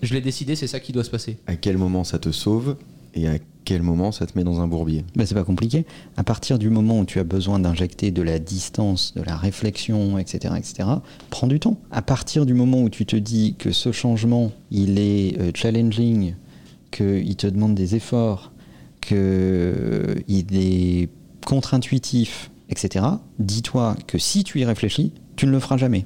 je 0.05 0.13
l'ai 0.13 0.21
décidé, 0.21 0.55
c'est 0.55 0.67
ça 0.67 0.79
qui 0.79 0.91
doit 0.91 1.03
se 1.03 1.09
passer. 1.09 1.37
À 1.47 1.55
quel 1.55 1.77
moment 1.77 2.03
ça 2.03 2.19
te 2.19 2.31
sauve 2.31 2.77
et 3.13 3.27
à 3.27 3.37
quel 3.63 3.81
moment 3.81 4.11
ça 4.11 4.25
te 4.25 4.37
met 4.37 4.43
dans 4.43 4.61
un 4.61 4.67
bourbier? 4.67 5.03
Ben, 5.15 5.25
c'est 5.25 5.35
pas 5.35 5.43
compliqué. 5.43 5.85
À 6.17 6.23
partir 6.23 6.59
du 6.59 6.69
moment 6.69 6.99
où 6.99 7.05
tu 7.05 7.19
as 7.19 7.23
besoin 7.23 7.59
d'injecter 7.59 8.11
de 8.11 8.21
la 8.21 8.39
distance, 8.39 9.13
de 9.15 9.23
la 9.23 9.35
réflexion, 9.35 10.17
etc., 10.19 10.53
etc., 10.57 10.89
prends 11.29 11.47
du 11.47 11.59
temps. 11.59 11.77
À 11.91 12.01
partir 12.01 12.45
du 12.45 12.53
moment 12.53 12.81
où 12.81 12.89
tu 12.89 13.05
te 13.05 13.15
dis 13.15 13.55
que 13.57 13.71
ce 13.71 13.91
changement, 13.91 14.51
il 14.69 14.99
est 14.99 15.39
euh, 15.39 15.51
challenging, 15.53 16.35
qu'il 16.91 17.35
te 17.35 17.47
demande 17.47 17.75
des 17.75 17.95
efforts, 17.95 18.51
qu'il 19.01 19.15
est 20.53 21.09
contre-intuitif, 21.45 22.51
etc., 22.69 23.05
dis-toi 23.39 23.95
que 24.07 24.17
si 24.17 24.43
tu 24.43 24.59
y 24.59 24.65
réfléchis, 24.65 25.11
tu 25.35 25.47
ne 25.47 25.51
le 25.51 25.59
feras 25.59 25.77
jamais. 25.77 26.05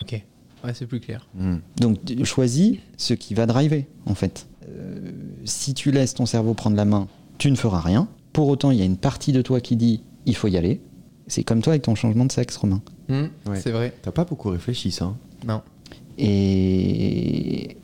Ok. 0.00 0.22
Ouais, 0.64 0.72
c'est 0.74 0.86
plus 0.86 1.00
clair. 1.00 1.26
Donc 1.76 2.04
tu- 2.04 2.24
choisis 2.24 2.78
ce 2.96 3.14
qui 3.14 3.34
va 3.34 3.46
driver, 3.46 3.84
en 4.06 4.14
fait. 4.14 4.46
Euh, 4.68 5.10
si 5.44 5.74
tu 5.74 5.90
laisses 5.90 6.14
ton 6.14 6.24
cerveau 6.26 6.54
prendre 6.54 6.76
la 6.76 6.84
main, 6.84 7.08
tu 7.38 7.50
ne 7.50 7.56
feras 7.56 7.80
rien. 7.80 8.08
Pour 8.32 8.48
autant, 8.48 8.70
il 8.70 8.78
y 8.78 8.82
a 8.82 8.84
une 8.84 8.96
partie 8.96 9.32
de 9.32 9.42
toi 9.42 9.60
qui 9.60 9.76
dit 9.76 10.02
il 10.24 10.36
faut 10.36 10.48
y 10.48 10.56
aller. 10.56 10.80
C'est 11.26 11.42
comme 11.44 11.62
toi 11.62 11.72
avec 11.72 11.82
ton 11.82 11.94
changement 11.94 12.24
de 12.24 12.32
sexe, 12.32 12.56
Romain. 12.56 12.80
Hmm, 13.08 13.24
Ouais. 13.48 13.60
C'est 13.60 13.72
vrai. 13.72 13.92
T'as 14.02 14.12
pas 14.12 14.24
beaucoup 14.24 14.50
réfléchi 14.50 14.90
ça 14.92 15.06
hein? 15.06 15.16
Non. 15.46 15.62
Et, 16.18 17.76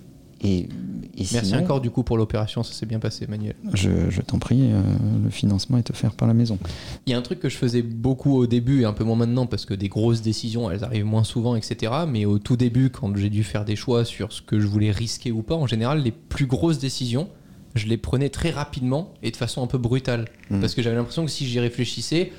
et, 0.42 0.68
et 1.18 1.26
Merci 1.32 1.50
sinon, 1.50 1.64
encore 1.64 1.80
du 1.80 1.90
coup 1.90 2.04
pour 2.04 2.16
l'opération, 2.16 2.62
ça 2.62 2.72
s'est 2.72 2.86
bien 2.86 3.00
passé, 3.00 3.26
Manuel. 3.26 3.56
Je, 3.74 4.08
je 4.08 4.22
t'en 4.22 4.38
prie, 4.38 4.70
euh, 4.70 4.80
le 5.24 5.30
financement 5.30 5.76
est 5.76 5.90
offert 5.90 6.12
par 6.12 6.28
la 6.28 6.34
maison. 6.34 6.58
Il 7.06 7.10
y 7.10 7.14
a 7.14 7.18
un 7.18 7.22
truc 7.22 7.40
que 7.40 7.48
je 7.48 7.56
faisais 7.56 7.82
beaucoup 7.82 8.36
au 8.36 8.46
début 8.46 8.82
et 8.82 8.84
un 8.84 8.92
peu 8.92 9.02
moins 9.02 9.16
maintenant 9.16 9.46
parce 9.46 9.66
que 9.66 9.74
des 9.74 9.88
grosses 9.88 10.22
décisions, 10.22 10.70
elles 10.70 10.84
arrivent 10.84 11.06
moins 11.06 11.24
souvent, 11.24 11.56
etc. 11.56 11.92
Mais 12.06 12.24
au 12.24 12.38
tout 12.38 12.56
début, 12.56 12.90
quand 12.90 13.16
j'ai 13.16 13.30
dû 13.30 13.42
faire 13.42 13.64
des 13.64 13.74
choix 13.74 14.04
sur 14.04 14.32
ce 14.32 14.42
que 14.42 14.60
je 14.60 14.68
voulais 14.68 14.92
risquer 14.92 15.32
ou 15.32 15.42
pas, 15.42 15.56
en 15.56 15.66
général, 15.66 16.02
les 16.02 16.12
plus 16.12 16.46
grosses 16.46 16.78
décisions, 16.78 17.28
je 17.74 17.86
les 17.86 17.96
prenais 17.96 18.28
très 18.28 18.50
rapidement 18.50 19.12
et 19.24 19.32
de 19.32 19.36
façon 19.36 19.62
un 19.62 19.66
peu 19.66 19.78
brutale. 19.78 20.26
Mhm. 20.50 20.60
Parce 20.60 20.76
que 20.76 20.82
j'avais 20.82 20.96
l'impression 20.96 21.24
que 21.24 21.30
si 21.32 21.46
j'y 21.46 21.58
réfléchissais, 21.58 22.32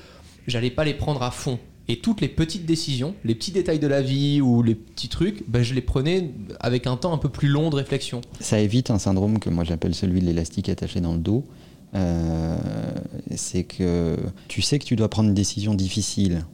j'allais 0.46 0.70
pas 0.70 0.84
les 0.84 0.94
prendre 0.94 1.22
à 1.22 1.30
fond. 1.30 1.58
Et 1.90 1.96
toutes 1.96 2.20
les 2.20 2.28
petites 2.28 2.66
décisions, 2.66 3.16
les 3.24 3.34
petits 3.34 3.50
détails 3.50 3.80
de 3.80 3.88
la 3.88 4.00
vie 4.00 4.40
ou 4.40 4.62
les 4.62 4.76
petits 4.76 5.08
trucs, 5.08 5.42
ben, 5.48 5.60
je 5.60 5.74
les 5.74 5.80
prenais 5.80 6.30
avec 6.60 6.86
un 6.86 6.96
temps 6.96 7.12
un 7.12 7.18
peu 7.18 7.28
plus 7.28 7.48
long 7.48 7.68
de 7.68 7.74
réflexion. 7.74 8.20
Ça 8.38 8.60
évite 8.60 8.92
un 8.92 8.98
syndrome 9.00 9.40
que 9.40 9.50
moi 9.50 9.64
j'appelle 9.64 9.96
celui 9.96 10.20
de 10.20 10.26
l'élastique 10.26 10.68
attaché 10.68 11.00
dans 11.00 11.14
le 11.14 11.18
dos. 11.18 11.44
Euh, 11.96 12.56
c'est 13.34 13.64
que 13.64 14.16
tu 14.46 14.62
sais 14.62 14.78
que 14.78 14.84
tu 14.84 14.94
dois 14.94 15.08
prendre 15.08 15.30
une 15.30 15.34
décision 15.34 15.74
difficile. 15.74 16.44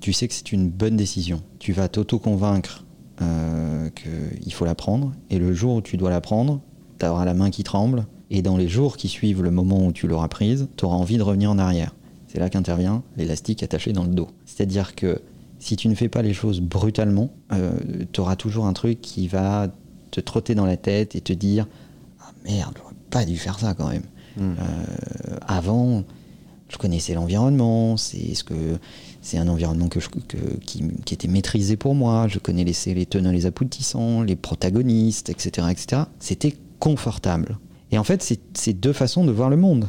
Tu 0.00 0.12
sais 0.12 0.26
que 0.26 0.34
c'est 0.34 0.50
une 0.50 0.68
bonne 0.68 0.96
décision. 0.96 1.40
Tu 1.60 1.72
vas 1.72 1.86
t'auto-convaincre 1.86 2.84
euh, 3.22 3.90
qu'il 3.90 4.52
faut 4.52 4.64
la 4.64 4.74
prendre. 4.74 5.12
Et 5.30 5.38
le 5.38 5.54
jour 5.54 5.76
où 5.76 5.82
tu 5.82 5.98
dois 5.98 6.10
la 6.10 6.20
prendre, 6.20 6.60
tu 6.98 7.06
auras 7.06 7.24
la 7.24 7.34
main 7.34 7.50
qui 7.50 7.62
tremble. 7.62 8.06
Et 8.30 8.42
dans 8.42 8.56
les 8.56 8.68
jours 8.68 8.96
qui 8.96 9.06
suivent 9.06 9.44
le 9.44 9.52
moment 9.52 9.86
où 9.86 9.92
tu 9.92 10.08
l'auras 10.08 10.26
prise, 10.26 10.66
tu 10.76 10.84
auras 10.84 10.96
envie 10.96 11.16
de 11.16 11.22
revenir 11.22 11.48
en 11.48 11.60
arrière. 11.60 11.94
C'est 12.30 12.38
là 12.38 12.48
qu'intervient 12.48 13.02
l'élastique 13.16 13.62
attaché 13.62 13.92
dans 13.92 14.04
le 14.04 14.10
dos. 14.10 14.28
C'est-à-dire 14.46 14.94
que 14.94 15.20
si 15.58 15.74
tu 15.76 15.88
ne 15.88 15.94
fais 15.94 16.08
pas 16.08 16.22
les 16.22 16.32
choses 16.32 16.60
brutalement, 16.60 17.30
tu 18.12 18.20
auras 18.20 18.36
toujours 18.36 18.66
un 18.66 18.72
truc 18.72 19.00
qui 19.00 19.26
va 19.26 19.68
te 20.12 20.20
trotter 20.20 20.54
dans 20.54 20.66
la 20.66 20.76
tête 20.76 21.16
et 21.16 21.20
te 21.20 21.32
dire 21.32 21.66
Ah 22.20 22.30
merde, 22.44 22.74
j'aurais 22.78 22.94
pas 23.10 23.24
dû 23.24 23.36
faire 23.36 23.58
ça 23.58 23.74
quand 23.74 23.88
même. 23.88 24.04
Mm. 24.36 24.40
Euh, 24.42 25.36
avant, 25.46 26.04
je 26.68 26.76
connaissais 26.78 27.14
l'environnement, 27.14 27.96
c'est 27.96 28.34
ce 28.34 28.44
que 28.44 28.78
c'est 29.22 29.38
un 29.38 29.48
environnement 29.48 29.88
que 29.88 29.98
je- 30.00 30.08
que- 30.08 30.56
qui, 30.64 30.84
qui 31.04 31.14
était 31.14 31.28
maîtrisé 31.28 31.76
pour 31.76 31.94
moi. 31.96 32.28
Je 32.28 32.38
connaissais 32.38 32.94
les 32.94 33.06
tenants, 33.06 33.32
les 33.32 33.44
aboutissants, 33.46 34.22
les 34.22 34.36
protagonistes, 34.36 35.30
etc., 35.30 35.66
etc. 35.70 36.02
C'était 36.20 36.54
confortable. 36.78 37.58
Et 37.90 37.98
en 37.98 38.04
fait, 38.04 38.22
c'est 38.22 38.38
c'est 38.54 38.72
deux 38.72 38.92
façons 38.92 39.24
de 39.24 39.32
voir 39.32 39.50
le 39.50 39.56
monde. 39.56 39.88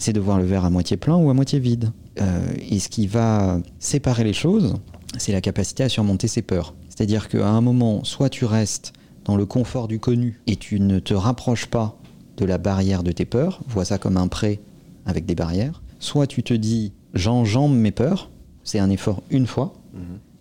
C'est 0.00 0.12
de 0.12 0.18
voir 0.20 0.38
le 0.38 0.44
verre 0.44 0.64
à 0.64 0.70
moitié 0.70 0.96
plein 0.96 1.14
ou 1.16 1.30
à 1.30 1.34
moitié 1.34 1.58
vide. 1.60 1.92
Euh, 2.20 2.40
et 2.70 2.78
ce 2.80 2.88
qui 2.88 3.06
va 3.06 3.60
séparer 3.78 4.24
les 4.24 4.32
choses, 4.32 4.74
c'est 5.18 5.32
la 5.32 5.40
capacité 5.40 5.82
à 5.84 5.88
surmonter 5.88 6.26
ses 6.26 6.42
peurs. 6.42 6.74
C'est-à-dire 6.88 7.28
qu'à 7.28 7.48
un 7.48 7.60
moment, 7.60 8.02
soit 8.02 8.28
tu 8.30 8.44
restes 8.46 8.92
dans 9.24 9.36
le 9.36 9.44
confort 9.46 9.88
du 9.88 10.00
connu 10.00 10.40
et 10.46 10.56
tu 10.56 10.80
ne 10.80 10.98
te 10.98 11.14
rapproches 11.14 11.66
pas 11.66 11.96
de 12.38 12.44
la 12.46 12.58
barrière 12.58 13.02
de 13.02 13.12
tes 13.12 13.26
peurs, 13.26 13.60
vois 13.68 13.84
ça 13.84 13.98
comme 13.98 14.16
un 14.16 14.26
pré 14.28 14.60
avec 15.04 15.26
des 15.26 15.34
barrières, 15.34 15.82
soit 15.98 16.26
tu 16.26 16.42
te 16.42 16.54
dis 16.54 16.92
j'enjambe 17.14 17.74
mes 17.74 17.90
peurs, 17.92 18.30
c'est 18.64 18.78
un 18.78 18.88
effort 18.90 19.22
une 19.30 19.46
fois, 19.46 19.74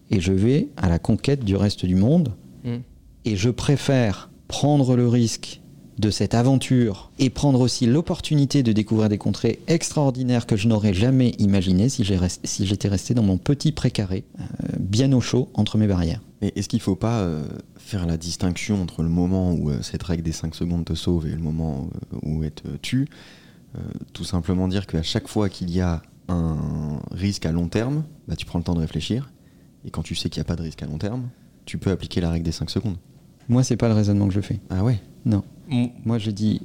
et 0.09 0.21
je 0.21 0.31
vais 0.31 0.69
à 0.77 0.87
la 0.87 0.99
conquête 0.99 1.43
du 1.43 1.55
reste 1.57 1.85
du 1.85 1.95
monde, 1.95 2.33
Mm. 2.63 2.77
et 3.25 3.35
je 3.35 3.49
préfère 3.49 4.29
prendre 4.47 4.95
le 4.95 5.07
risque 5.07 5.58
de 5.99 6.11
cette 6.11 6.33
aventure 6.33 7.11
et 7.19 7.29
prendre 7.29 7.59
aussi 7.59 7.85
l'opportunité 7.85 8.63
de 8.63 8.71
découvrir 8.71 9.09
des 9.09 9.17
contrées 9.17 9.59
extraordinaires 9.67 10.47
que 10.47 10.55
je 10.55 10.69
n'aurais 10.69 10.93
jamais 10.93 11.31
imaginées 11.39 11.89
si 11.89 12.05
j'étais 12.05 12.87
resté 12.87 13.13
dans 13.13 13.21
mon 13.21 13.37
petit 13.37 13.73
précaré, 13.73 14.23
euh, 14.39 14.43
bien 14.79 15.11
au 15.11 15.19
chaud 15.19 15.49
entre 15.53 15.77
mes 15.77 15.87
barrières. 15.87 16.21
Mais 16.41 16.53
est-ce 16.55 16.69
qu'il 16.69 16.79
faut 16.79 16.95
pas 16.95 17.19
euh, 17.19 17.43
faire 17.75 18.05
la 18.05 18.15
distinction 18.15 18.81
entre 18.81 19.03
le 19.03 19.09
moment 19.09 19.51
où 19.51 19.69
euh, 19.69 19.81
cette 19.81 20.03
règle 20.03 20.23
des 20.23 20.31
5 20.31 20.55
secondes 20.55 20.85
te 20.85 20.95
sauve 20.95 21.27
et 21.27 21.31
le 21.31 21.41
moment 21.41 21.89
où 22.23 22.43
elle 22.43 22.51
te 22.51 22.69
tue? 22.77 23.07
Tout 24.13 24.23
simplement 24.23 24.67
dire 24.67 24.87
qu'à 24.87 25.03
chaque 25.03 25.27
fois 25.27 25.47
qu'il 25.47 25.69
y 25.69 25.79
a 25.79 26.01
un 26.27 26.57
risque 27.11 27.45
à 27.45 27.51
long 27.51 27.67
terme, 27.67 28.03
bah, 28.27 28.35
tu 28.35 28.47
prends 28.47 28.57
le 28.57 28.63
temps 28.63 28.73
de 28.73 28.79
réfléchir. 28.79 29.31
Et 29.85 29.91
quand 29.91 30.01
tu 30.01 30.15
sais 30.15 30.29
qu'il 30.29 30.39
n'y 30.39 30.45
a 30.45 30.49
pas 30.49 30.55
de 30.55 30.63
risque 30.63 30.81
à 30.81 30.87
long 30.87 30.97
terme, 30.97 31.29
tu 31.65 31.77
peux 31.77 31.91
appliquer 31.91 32.19
la 32.19 32.31
règle 32.31 32.45
des 32.45 32.51
5 32.51 32.69
secondes. 32.71 32.97
Moi, 33.49 33.63
c'est 33.63 33.77
pas 33.77 33.87
le 33.87 33.93
raisonnement 33.95 34.27
que 34.27 34.33
je 34.33 34.41
fais. 34.41 34.59
Ah 34.69 34.83
ouais? 34.83 34.99
Non. 35.25 35.43
Mm. 35.69 35.85
Moi, 36.05 36.17
je 36.19 36.31
dis, 36.31 36.61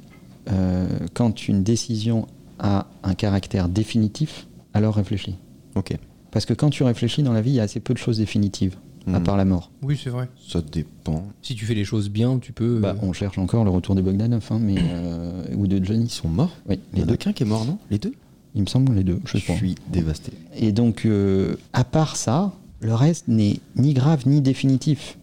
euh, 0.51 0.87
quand 1.13 1.47
une 1.47 1.63
décision 1.63 2.27
a 2.59 2.87
un 3.03 3.13
caractère 3.15 3.67
définitif, 3.69 4.47
alors 4.73 4.95
réfléchis. 4.95 5.35
Ok. 5.75 5.97
Parce 6.31 6.45
que 6.45 6.53
quand 6.53 6.69
tu 6.69 6.83
réfléchis 6.83 7.23
dans 7.23 7.33
la 7.33 7.41
vie, 7.41 7.51
il 7.51 7.55
y 7.55 7.59
a 7.59 7.63
assez 7.63 7.79
peu 7.79 7.93
de 7.93 7.97
choses 7.99 8.17
définitives, 8.17 8.75
à 9.07 9.19
Mhm. 9.19 9.23
part 9.23 9.37
la 9.37 9.45
mort. 9.45 9.71
Oui, 9.81 9.99
c'est 10.01 10.09
vrai. 10.09 10.29
Ça 10.47 10.61
dépend. 10.61 11.23
Si 11.41 11.55
tu 11.55 11.65
fais 11.65 11.73
les 11.73 11.85
choses 11.85 12.09
bien, 12.09 12.37
tu 12.39 12.53
peux. 12.53 12.79
Bah, 12.79 12.95
euh, 12.95 13.05
on 13.07 13.13
cherche 13.13 13.37
encore 13.37 13.63
le 13.63 13.69
retour 13.71 13.95
de 13.95 14.01
Bogdanov, 14.01 14.45
hein, 14.51 14.59
mais, 14.61 14.75
euh, 14.79 15.43
ou 15.55 15.67
de 15.67 15.77
Ils 15.77 15.85
Johnny. 15.85 16.09
sont 16.09 16.27
morts? 16.29 16.55
Oui, 16.69 16.79
Il 16.93 16.99
y 16.99 17.03
en 17.03 17.07
a 17.09 17.17
qu'un 17.17 17.33
qui 17.33 17.43
est 17.43 17.47
mort, 17.47 17.65
non? 17.65 17.77
Les 17.89 17.97
deux? 17.97 18.13
Il 18.53 18.61
me 18.61 18.67
semble 18.67 18.93
les 18.93 19.03
deux, 19.03 19.19
je 19.25 19.31
Je 19.37 19.37
sais 19.43 19.47
pas. 19.53 19.57
suis 19.57 19.75
dévasté. 19.91 20.31
Et 20.55 20.71
donc, 20.71 21.05
euh, 21.05 21.55
à 21.73 21.83
part 21.83 22.15
ça, 22.15 22.53
le 22.79 22.93
reste 22.93 23.27
n'est 23.27 23.59
ni 23.75 23.93
grave 23.93 24.23
ni 24.27 24.39
définitif. 24.41 25.17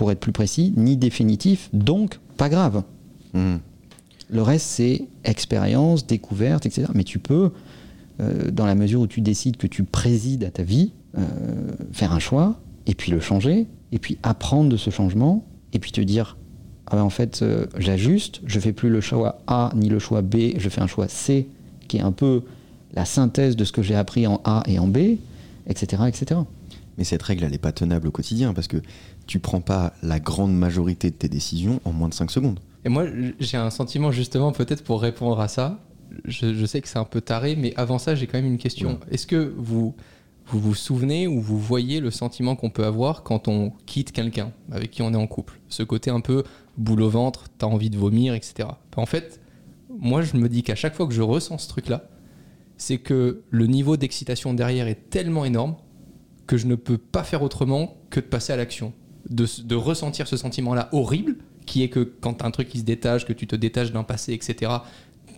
Pour 0.00 0.10
être 0.10 0.20
plus 0.20 0.32
précis, 0.32 0.72
ni 0.78 0.96
définitif, 0.96 1.68
donc 1.74 2.20
pas 2.38 2.48
grave. 2.48 2.84
Mhm. 3.34 3.60
Le 4.30 4.40
reste, 4.40 4.64
c'est 4.64 5.02
expérience, 5.24 6.06
découverte, 6.06 6.64
etc. 6.64 6.88
Mais 6.94 7.04
tu 7.04 7.18
peux, 7.18 7.50
euh, 8.18 8.50
dans 8.50 8.64
la 8.64 8.74
mesure 8.74 9.02
où 9.02 9.06
tu 9.06 9.20
décides 9.20 9.58
que 9.58 9.66
tu 9.66 9.84
présides 9.84 10.42
à 10.44 10.50
ta 10.50 10.62
vie, 10.62 10.92
euh, 11.18 11.22
faire 11.92 12.14
un 12.14 12.18
choix, 12.18 12.58
et 12.86 12.94
puis 12.94 13.12
le 13.12 13.20
changer, 13.20 13.66
et 13.92 13.98
puis 13.98 14.16
apprendre 14.22 14.70
de 14.70 14.78
ce 14.78 14.88
changement, 14.88 15.44
et 15.74 15.78
puis 15.78 15.92
te 15.92 16.00
dire, 16.00 16.38
ah 16.86 16.96
ben, 16.96 17.02
en 17.02 17.10
fait, 17.10 17.42
euh, 17.42 17.66
j'ajuste, 17.76 18.40
je 18.46 18.58
fais 18.58 18.72
plus 18.72 18.88
le 18.88 19.02
choix 19.02 19.42
A 19.48 19.70
ni 19.76 19.90
le 19.90 19.98
choix 19.98 20.22
B, 20.22 20.56
je 20.56 20.70
fais 20.70 20.80
un 20.80 20.86
choix 20.86 21.08
C, 21.08 21.46
qui 21.88 21.98
est 21.98 22.02
un 22.02 22.12
peu 22.12 22.44
la 22.94 23.04
synthèse 23.04 23.54
de 23.54 23.66
ce 23.66 23.72
que 23.72 23.82
j'ai 23.82 23.96
appris 23.96 24.26
en 24.26 24.40
A 24.44 24.62
et 24.66 24.78
en 24.78 24.88
B, 24.88 25.18
etc. 25.66 26.04
etc. 26.08 26.40
Mais 26.98 27.04
cette 27.04 27.22
règle, 27.22 27.44
elle 27.44 27.52
n'est 27.52 27.58
pas 27.58 27.72
tenable 27.72 28.08
au 28.08 28.10
quotidien 28.10 28.52
parce 28.52 28.68
que 28.68 28.78
tu 29.26 29.38
prends 29.38 29.60
pas 29.60 29.92
la 30.02 30.20
grande 30.20 30.54
majorité 30.56 31.10
de 31.10 31.14
tes 31.14 31.28
décisions 31.28 31.80
en 31.84 31.92
moins 31.92 32.08
de 32.08 32.14
5 32.14 32.30
secondes. 32.30 32.60
Et 32.84 32.88
moi, 32.88 33.04
j'ai 33.38 33.56
un 33.56 33.70
sentiment 33.70 34.10
justement, 34.10 34.52
peut-être 34.52 34.82
pour 34.82 35.00
répondre 35.00 35.40
à 35.40 35.48
ça. 35.48 35.78
Je, 36.24 36.54
je 36.54 36.66
sais 36.66 36.80
que 36.80 36.88
c'est 36.88 36.98
un 36.98 37.04
peu 37.04 37.20
taré, 37.20 37.56
mais 37.56 37.72
avant 37.76 37.98
ça, 37.98 38.14
j'ai 38.14 38.26
quand 38.26 38.38
même 38.38 38.50
une 38.50 38.58
question. 38.58 38.90
Ouais. 38.90 39.12
Est-ce 39.12 39.26
que 39.26 39.54
vous, 39.56 39.94
vous 40.46 40.60
vous 40.60 40.74
souvenez 40.74 41.28
ou 41.28 41.40
vous 41.40 41.58
voyez 41.58 42.00
le 42.00 42.10
sentiment 42.10 42.56
qu'on 42.56 42.70
peut 42.70 42.84
avoir 42.84 43.22
quand 43.22 43.48
on 43.48 43.72
quitte 43.86 44.12
quelqu'un 44.12 44.50
avec 44.72 44.90
qui 44.90 45.02
on 45.02 45.12
est 45.12 45.16
en 45.16 45.26
couple? 45.26 45.60
Ce 45.68 45.82
côté 45.82 46.10
un 46.10 46.20
peu 46.20 46.42
boule 46.76 47.02
au 47.02 47.10
ventre, 47.10 47.44
t'as 47.58 47.66
envie 47.66 47.90
de 47.90 47.96
vomir, 47.96 48.34
etc. 48.34 48.68
En 48.96 49.06
fait, 49.06 49.40
moi, 49.98 50.22
je 50.22 50.36
me 50.36 50.48
dis 50.48 50.62
qu'à 50.62 50.74
chaque 50.74 50.94
fois 50.94 51.06
que 51.06 51.14
je 51.14 51.22
ressens 51.22 51.58
ce 51.58 51.68
truc-là, 51.68 52.04
c'est 52.76 52.98
que 52.98 53.42
le 53.50 53.66
niveau 53.66 53.96
d'excitation 53.96 54.54
derrière 54.54 54.88
est 54.88 55.10
tellement 55.10 55.44
énorme 55.44 55.76
que 56.50 56.56
je 56.56 56.66
ne 56.66 56.74
peux 56.74 56.98
pas 56.98 57.22
faire 57.22 57.44
autrement 57.44 57.96
que 58.10 58.18
de 58.18 58.24
passer 58.24 58.52
à 58.52 58.56
l'action. 58.56 58.92
De, 59.28 59.76
ressentir 59.76 60.26
ce 60.26 60.36
sentiment-là 60.36 60.88
horrible, 60.90 61.36
qui 61.64 61.84
est 61.84 61.88
que 61.88 62.00
quand 62.00 62.34
t'as 62.34 62.46
un 62.46 62.50
truc 62.50 62.68
qui 62.68 62.80
se 62.80 62.84
détache, 62.84 63.24
que 63.24 63.32
tu 63.32 63.46
te 63.46 63.54
détaches 63.54 63.92
d'un 63.92 64.02
passé, 64.02 64.32
etc., 64.32 64.72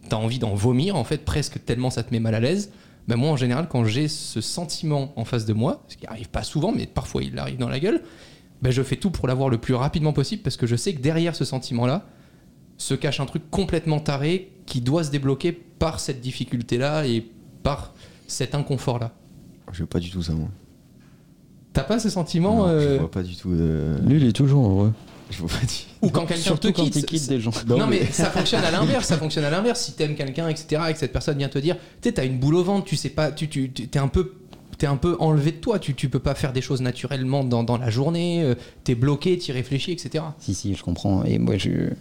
t'as 0.09 0.17
envie 0.17 0.39
d'en 0.39 0.55
vomir, 0.55 0.97
en 0.97 1.05
fait, 1.05 1.27
presque 1.27 1.63
tellement 1.67 1.91
ça 1.91 2.03
te 2.03 2.15
met 2.15 2.19
mal 2.19 2.35
à 2.35 2.41
l'aise. 2.41 2.73
Ben 3.09 3.17
moi, 3.17 3.29
en 3.29 3.37
général, 3.37 3.69
quand 3.69 3.85
j'ai 3.85 4.09
ce 4.09 4.41
sentiment 4.41 5.13
en 5.17 5.27
face 5.27 5.45
de 5.45 5.53
moi, 5.53 5.85
ce 5.89 5.99
qui 5.99 6.07
arrive 6.07 6.31
pas 6.31 6.45
souvent, 6.45 6.73
mais 6.73 6.87
parfois 6.87 7.23
il 7.23 7.39
arrive 7.39 7.59
dans 7.59 7.69
la 7.69 7.79
gueule, 7.79 8.01
ben 8.63 8.71
je 8.71 8.83
fais 8.83 8.97
tout 8.97 9.11
pour 9.11 9.29
l'avoir 9.29 9.51
le 9.51 9.59
plus 9.59 9.75
rapidement 9.75 10.15
possible 10.15 10.41
parce 10.41 10.57
que 10.57 10.67
je 10.67 10.77
sais 10.77 10.95
que 10.95 11.03
derrière 11.03 11.37
ce 11.37 11.45
sentiment-là 11.45 12.07
se 12.79 12.95
cache 12.95 13.21
un 13.21 13.27
truc 13.27 13.51
complètement 13.51 14.01
taré 14.01 14.51
qui 14.65 14.81
doit 14.81 15.05
se 15.05 15.11
débloquer 15.11 15.53
par 15.53 16.01
cette 16.01 16.23
difficulté-là 16.23 17.07
et 17.07 17.27
par 17.63 17.93
cet 18.29 18.55
inconfort-là. 18.55 19.13
Je 19.73 19.81
veux 19.81 19.87
pas 19.87 20.01
du 20.01 20.11
tout 20.11 20.23
ça, 20.23 20.33
moi. 20.33 20.49
T'as 21.73 21.83
pas 21.85 21.99
ce 21.99 22.11
sentiment 22.11 22.57
Non, 22.59 22.69
euh, 22.69 22.95
Je 22.95 22.99
vois 23.01 23.11
pas 23.11 23.23
du 23.23 23.35
tout. 23.37 23.51
euh, 23.53 23.99
Lui, 24.07 24.17
il 24.19 24.27
est 24.27 24.33
toujours 24.33 24.67
heureux. 24.69 24.93
Je 25.31 25.39
vois 25.39 25.49
pas 25.49 25.65
du 25.67 25.73
ou 26.03 26.11
quand 26.11 26.21
quelqu'un 26.27 26.35
te 26.35 26.41
Surtout 26.41 26.73
quand 26.73 26.91
quitte 26.91 27.29
des 27.29 27.41
gens. 27.41 27.53
Non, 27.67 27.87
mais 27.87 28.05
ça 28.07 28.31
fonctionne 28.31 28.63
à 28.65 28.71
l'inverse, 28.71 29.07
ça 29.07 29.17
fonctionne 29.17 29.45
à 29.45 29.51
l'inverse. 29.51 29.81
Si 29.83 29.93
t'aimes 29.93 30.15
quelqu'un, 30.15 30.49
etc., 30.49 30.83
et 30.91 30.93
que 30.93 30.99
cette 30.99 31.13
personne 31.13 31.39
vient 31.39 31.49
te 31.49 31.59
dire, 31.59 31.77
tu 31.77 32.09
sais, 32.09 32.13
t'as 32.13 32.25
une 32.27 32.39
boule 32.39 32.57
au 32.57 32.63
ventre, 32.65 32.85
tu 32.85 32.97
sais 32.97 33.09
pas, 33.09 33.33
tu, 33.33 33.49
t'es 33.49 33.99
un 33.99 34.09
peu, 34.09 34.33
t'es 34.77 34.87
un 34.87 34.97
peu 34.97 35.17
enlevé 35.21 35.53
de 35.53 35.57
toi, 35.57 35.79
tu, 35.79 35.95
tu 35.95 36.11
peux 36.11 36.19
pas 36.19 36.35
faire 36.35 36.53
des 36.53 36.61
choses 36.61 36.83
naturellement 36.83 37.45
dans, 37.45 37.63
dans 37.63 37.79
la 37.79 37.89
journée, 37.89 38.43
euh, 38.43 38.55
t'es 38.85 38.95
bloqué, 38.95 39.39
t'y 39.39 39.53
réfléchis, 39.53 39.93
etc. 39.93 40.25
Si, 40.39 40.55
si, 40.55 40.75
je 40.75 40.83
comprends. 40.83 41.25
Et 41.25 41.39
moi, 41.39 41.55
euh, 41.55 41.59
je- 41.59 41.95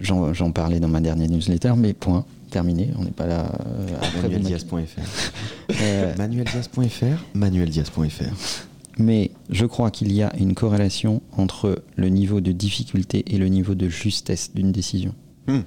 j'en, 0.00 0.32
j'en 0.32 0.52
parlais 0.52 0.80
dans 0.80 0.88
ma 0.88 1.00
dernière 1.00 1.28
newsletter, 1.28 1.74
mais 1.76 1.92
point, 1.92 2.24
terminé. 2.50 2.90
On 2.98 3.04
n'est 3.04 3.10
pas 3.10 3.26
là 3.26 3.52
euh. 3.66 3.86
Euh, 5.82 6.14
Manueldiaz.fr, 6.16 7.24
manueldiaz.fr. 7.34 8.66
mais 8.98 9.30
je 9.50 9.66
crois 9.66 9.90
qu'il 9.90 10.12
y 10.12 10.22
a 10.22 10.34
une 10.36 10.54
corrélation 10.54 11.20
entre 11.36 11.82
le 11.96 12.08
niveau 12.08 12.40
de 12.40 12.52
difficulté 12.52 13.24
et 13.26 13.38
le 13.38 13.48
niveau 13.48 13.74
de 13.74 13.88
justesse 13.88 14.52
d'une 14.54 14.72
décision. 14.72 15.14
Hmm. 15.48 15.60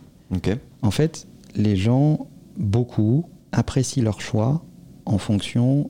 En 0.82 0.92
fait, 0.92 1.28
les 1.56 1.76
gens, 1.76 2.28
beaucoup, 2.58 3.26
apprécient 3.52 4.04
leur 4.04 4.22
choix 4.22 4.64
en 5.06 5.18
fonction 5.18 5.90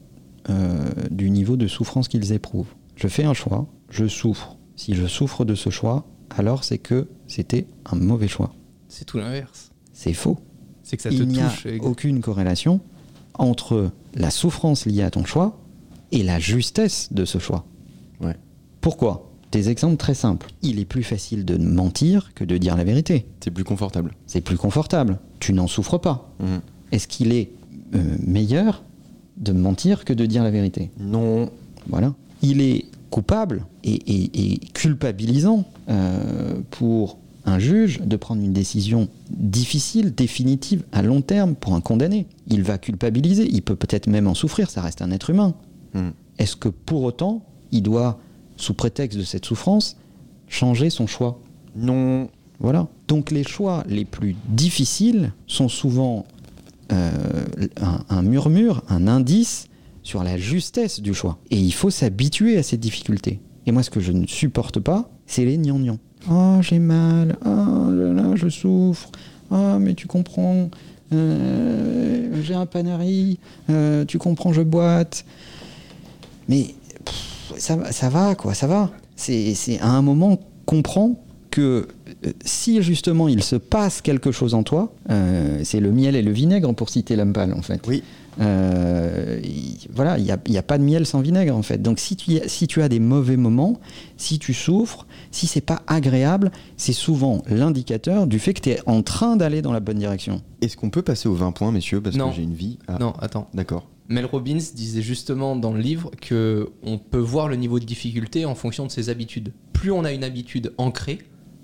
euh, 0.50 0.90
du 1.12 1.30
niveau 1.30 1.56
de 1.56 1.68
souffrance 1.68 2.08
qu'ils 2.08 2.32
éprouvent. 2.32 2.74
Je 2.96 3.08
fais 3.08 3.24
un 3.24 3.34
choix, 3.34 3.68
je 3.90 4.08
souffre. 4.08 4.58
Si 4.76 4.96
je 4.96 5.06
souffre 5.06 5.46
de 5.46 5.56
ce 5.56 5.70
choix, 5.70 6.06
alors 6.30 6.64
c'est 6.64 6.78
que 6.78 7.08
c'était 7.28 7.68
un 7.86 7.96
mauvais 7.96 8.28
choix. 8.28 8.54
C'est 8.88 9.06
tout 9.06 9.18
l'inverse. 9.18 9.72
C'est 9.94 10.14
faux. 10.14 10.38
C'est 10.84 10.98
que 10.98 11.04
ça 11.04 11.10
te 11.10 11.16
Il 11.16 11.28
n'y 11.28 11.42
a 11.42 11.52
aucune 11.82 12.22
corrélation 12.22 12.80
entre 13.36 13.92
la 14.16 14.32
souffrance 14.32 14.86
liée 14.86 15.04
à 15.04 15.12
ton 15.12 15.26
choix 15.26 15.60
et 16.12 16.24
la 16.24 16.40
justesse 16.40 17.10
de 17.12 17.26
ce 17.26 17.38
choix. 17.38 17.66
Ouais. 18.22 18.36
Pourquoi? 18.82 19.32
Des 19.52 19.70
exemples 19.70 19.98
très 19.98 20.14
simples. 20.14 20.48
Il 20.62 20.80
est 20.80 20.86
plus 20.86 21.04
facile 21.04 21.46
de 21.46 21.58
mentir 21.58 22.34
que 22.36 22.44
de 22.44 22.58
dire 22.58 22.76
la 22.76 22.84
vérité. 22.84 23.26
C'est 23.40 23.52
plus 23.52 23.64
confortable. 23.64 24.16
C'est 24.28 24.42
plus 24.42 24.58
confortable. 24.58 25.20
Tu 25.40 25.54
n'en 25.54 25.68
souffres 25.68 25.98
pas. 25.98 26.34
Hmm. 26.40 26.60
Est-ce 26.92 27.08
qu'il 27.08 27.32
est 27.34 27.52
euh, 27.96 28.18
meilleur 28.26 28.84
de 29.38 29.52
mentir 29.52 30.06
que 30.06 30.14
de 30.14 30.26
dire 30.26 30.44
la 30.44 30.52
vérité? 30.52 30.92
Non. 31.00 31.50
Voilà. 31.88 32.14
Il 32.42 32.62
est 32.62 32.86
coupable 33.10 33.66
et, 33.84 33.94
et- 33.94 34.54
et 34.54 34.58
culpabilisant 34.74 35.66
euh, 35.90 36.60
pour 36.72 37.18
un 37.46 37.58
juge 37.60 38.00
de 38.02 38.16
prendre 38.16 38.42
une 38.44 38.54
décision 38.54 39.08
difficile, 39.32 40.14
définitive, 40.14 40.84
à 40.92 41.02
long 41.02 41.22
terme 41.22 41.56
pour 41.56 41.74
un 41.74 41.82
condamné. 41.82 42.28
Il 42.48 42.62
va 42.64 42.78
culpabiliser, 42.78 43.48
il 43.50 43.62
peut 43.62 43.76
peut-être 43.76 44.08
même 44.08 44.28
en 44.28 44.34
souffrir, 44.36 44.70
ça 44.70 44.82
reste 44.82 45.02
un 45.02 45.10
être 45.12 45.30
humain. 45.30 45.56
Hmm. 45.94 46.10
Est-ce 46.38 46.56
que 46.56 46.70
pour 46.70 47.04
autant, 47.04 47.44
il 47.72 47.82
doit, 47.82 48.20
sous 48.58 48.74
prétexte 48.74 49.18
de 49.18 49.24
cette 49.24 49.46
souffrance, 49.46 49.96
changer 50.48 50.90
son 50.90 51.08
choix? 51.08 51.40
Non. 51.76 52.28
voilà. 52.60 52.88
Donc 53.08 53.32
les 53.32 53.44
choix 53.44 53.84
les 53.88 54.06
plus 54.06 54.36
difficiles 54.50 55.32
sont 55.48 55.70
souvent 55.70 56.26
euh, 56.92 57.12
un, 57.82 58.04
un 58.10 58.22
murmure, 58.22 58.84
un 58.90 59.08
indice 59.08 59.68
sur 60.10 60.24
la 60.24 60.38
justesse 60.38 61.02
du 61.02 61.14
choix. 61.14 61.38
Et 61.52 61.58
il 61.58 61.72
faut 61.72 61.92
s'habituer 61.92 62.58
à 62.58 62.64
cette 62.64 62.80
difficulté. 62.80 63.40
Et 63.68 63.72
moi, 63.72 63.84
ce 63.84 63.92
que 63.92 64.00
je 64.00 64.12
ne 64.12 64.26
supporte 64.26 64.80
pas, 64.80 65.12
c'est 65.28 65.46
les 65.46 65.56
gnangnans. 65.60 66.00
Oh, 66.32 66.58
j'ai 66.62 66.80
mal. 66.80 67.38
Oh, 67.46 67.92
là, 67.92 68.12
là, 68.14 68.36
je 68.36 68.50
souffre. 68.50 69.12
Oh, 69.52 69.78
mais 69.80 69.94
tu 69.94 70.08
comprends. 70.08 70.72
euh, 71.14 72.42
j'ai 72.42 72.56
un 72.56 72.66
panari. 72.66 73.38
euh, 73.70 74.04
tu 74.04 74.18
comprends, 74.18 74.52
je 74.52 74.64
boite. 74.64 75.26
Mais 76.48 76.74
ça, 77.58 77.92
ça 77.92 78.10
va, 78.10 78.34
quoi, 78.34 78.56
ça 78.56 78.66
va. 78.66 78.90
C'est 79.16 79.80
à 79.80 79.90
un 79.90 80.02
moment, 80.02 80.40
comprends 80.66 81.20
que 81.52 81.88
euh, 82.26 82.32
si 82.44 82.82
justement 82.82 83.28
il 83.28 83.44
se 83.44 83.56
passe 83.56 84.02
quelque 84.02 84.32
chose 84.32 84.56
en 84.56 84.64
toi, 84.64 84.92
c'est 85.64 85.80
le 85.80 85.92
miel 85.92 86.16
et 86.16 86.24
le 86.24 86.32
vinaigre 86.32 86.74
pour 86.74 86.90
citer 86.90 87.16
Lampal 87.16 87.54
en 87.54 87.62
fait. 87.62 87.82
Oui. 87.88 88.02
Euh, 88.40 89.40
il- 89.44 89.78
voilà, 89.94 90.18
il 90.18 90.24
n'y 90.24 90.32
a, 90.32 90.38
il 90.46 90.54
y 90.54 90.58
a 90.58 90.64
pas 90.64 90.78
de 90.78 90.84
miel 90.84 91.06
sans 91.06 91.22
vinaigre 91.22 91.56
en 91.56 91.62
fait. 91.62 91.82
Donc 91.82 92.00
si 92.00 92.16
tu, 92.16 92.40
si 92.48 92.68
tu 92.68 92.82
as 92.82 92.90
des 92.90 93.00
mauvais 93.00 93.38
moments, 93.38 93.80
si 94.18 94.40
tu 94.40 94.54
souffres, 94.54 95.08
si 95.32 95.48
c'est 95.48 95.62
pas 95.62 95.82
agréable, 95.88 96.52
c'est 96.78 96.94
souvent 96.94 97.44
l'indicateur 97.50 98.28
du 98.28 98.40
fait 98.40 98.54
que 98.54 98.62
tu 98.62 98.70
es 98.70 98.80
en 98.86 99.02
train 99.02 99.36
d'aller 99.36 99.62
dans 99.62 99.74
la 99.74 99.80
bonne 99.80 99.98
direction. 100.00 100.42
Est-ce 100.62 100.78
qu'on 100.78 100.90
peut 100.90 101.02
passer 101.02 101.28
aux 101.30 101.36
20 101.36 101.52
points, 101.52 101.72
messieurs 101.72 102.02
Parce 102.02 102.16
Non. 102.16 102.30
que 102.30 102.36
j'ai 102.36 102.44
une 102.44 102.54
vie. 102.54 102.80
Ah, 102.88 102.98
Non, 103.00 103.14
attends. 103.20 103.48
D'accord. 103.54 103.88
Mel 104.08 104.26
Robbins 104.26 104.58
disait 104.76 105.04
justement 105.04 105.56
dans 105.56 105.72
le 105.72 105.80
livre 105.82 106.10
que 106.20 106.70
on 106.84 106.98
peut 106.98 107.20
voir 107.20 107.48
le 107.48 107.56
niveau 107.56 107.80
de 107.80 107.86
difficulté 107.86 108.46
en 108.46 108.56
fonction 108.56 108.86
de 108.88 108.92
ses 108.92 109.10
habitudes. 109.10 109.54
Plus 109.74 109.92
on 109.92 110.04
a 110.04 110.12
une 110.12 110.24
habitude 110.24 110.74
ancrée, 110.80 111.20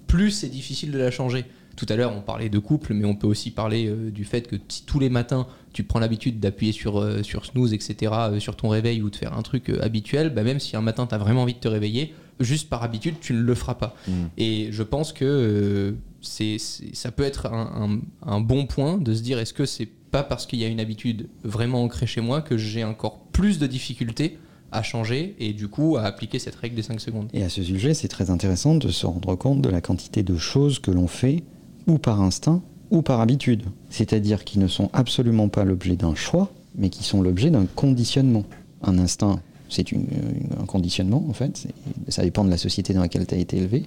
plus 0.08 0.30
c'est 0.32 0.50
difficile 0.50 0.92
de 0.92 0.98
la 1.00 1.10
changer. 1.10 1.46
Tout 1.76 1.86
à 1.90 1.96
l'heure, 1.96 2.14
on 2.16 2.22
parlait 2.22 2.50
de 2.50 2.60
couple, 2.60 2.94
mais 2.94 3.06
on 3.06 3.16
peut 3.16 3.28
aussi 3.28 3.52
parler 3.52 3.88
euh, 3.88 4.10
du 4.12 4.24
fait 4.24 4.48
que 4.48 4.56
si 4.70 4.84
tous 4.86 5.00
les 5.00 5.10
matins 5.10 5.46
tu 5.74 5.84
prends 5.84 6.00
l'habitude 6.00 6.40
d'appuyer 6.40 6.72
sur, 6.72 7.00
euh, 7.00 7.22
sur 7.22 7.46
snooze, 7.46 7.74
etc., 7.74 8.12
euh, 8.16 8.40
sur 8.40 8.56
ton 8.56 8.70
réveil 8.70 9.02
ou 9.02 9.10
de 9.10 9.16
faire 9.18 9.38
un 9.38 9.42
truc 9.42 9.70
habituel, 9.82 10.30
bah, 10.34 10.44
même 10.44 10.60
si 10.62 10.78
un 10.78 10.82
matin 10.82 11.06
tu 11.06 11.14
as 11.14 11.18
vraiment 11.18 11.42
envie 11.44 11.54
de 11.56 11.60
te 11.60 11.68
réveiller, 11.68 12.14
juste 12.40 12.70
par 12.70 12.82
habitude, 12.84 13.16
tu 13.20 13.34
ne 13.34 13.42
le 13.42 13.56
feras 13.56 13.76
pas. 13.76 13.94
Hmm. 14.08 14.28
Et 14.38 14.70
je 14.72 14.84
pense 14.84 15.12
que 15.14 15.96
c'est, 16.22 16.58
c'est- 16.60 16.96
ça 16.96 17.12
peut 17.12 17.24
être 17.24 17.48
un, 17.48 18.00
un- 18.26 18.30
un 18.32 18.40
bon 18.40 18.66
point 18.66 18.98
de 18.98 19.14
se 19.14 19.22
dire 19.22 19.38
est-ce 19.40 19.54
que 19.54 19.66
c'est 19.66 19.88
pas 20.12 20.24
parce 20.24 20.46
qu'il 20.46 20.60
y 20.60 20.64
a 20.64 20.68
une 20.68 20.80
habitude 20.80 21.28
vraiment 21.44 21.84
ancrée 21.84 22.08
chez 22.08 22.22
moi 22.22 22.42
que 22.42 22.58
j'ai 22.58 22.84
encore 22.86 23.20
plus 23.34 23.60
de 23.60 23.68
difficultés 23.68 24.38
à 24.72 24.82
changer 24.82 25.36
et 25.40 25.52
du 25.54 25.68
coup 25.68 25.98
à 25.98 26.04
appliquer 26.04 26.40
cette 26.40 26.56
règle 26.56 26.76
des 26.76 26.84
5 26.84 27.00
secondes? 27.02 27.28
Et 27.34 27.44
à 27.44 27.50
ce 27.50 27.62
sujet, 27.64 27.94
c'est 27.94 28.08
très 28.08 28.30
intéressant 28.30 28.76
de 28.76 28.88
se 28.90 29.06
rendre 29.06 29.36
compte 29.36 29.62
de 29.62 29.70
la 29.70 29.82
quantité 29.82 30.24
de 30.24 30.38
choses 30.38 30.80
que 30.80 30.92
l'on 30.92 31.08
fait 31.08 31.44
ou 31.88 31.98
par 31.98 32.22
instinct 32.22 32.62
ou 32.92 33.02
par 33.02 33.20
habitude. 33.20 33.64
C'est-à-dire 33.90 34.44
qui 34.44 34.60
ne 34.60 34.68
sont 34.68 34.90
absolument 34.94 35.50
pas 35.50 35.64
l'objet 35.64 35.96
d'un 35.96 36.16
choix, 36.16 36.52
mais 36.76 36.90
qui 36.90 37.04
sont 37.04 37.22
l'objet 37.22 37.50
d'un 37.50 37.66
conditionnement. 37.66 38.44
Un 38.84 38.98
instinct, 39.00 39.40
c'est 39.70 39.86
un 39.94 40.66
conditionnement 40.66 41.26
en 41.28 41.34
fait, 41.34 41.68
ça 42.10 42.24
dépend 42.24 42.44
de 42.44 42.50
la 42.50 42.58
société 42.58 42.94
dans 42.94 43.02
laquelle 43.02 43.26
tu 43.26 43.36
as 43.36 43.38
été 43.38 43.58
élevé. 43.58 43.86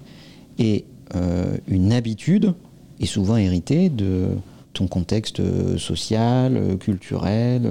Et 0.58 0.84
euh, 1.14 1.56
une 1.68 1.92
habitude 1.92 2.54
est 3.00 3.06
souvent 3.06 3.36
héritée 3.36 3.88
de 3.88 4.28
ton 4.72 4.86
contexte 4.88 5.40
euh, 5.40 5.78
social, 5.78 6.56
euh, 6.56 6.76
culturel 6.76 7.70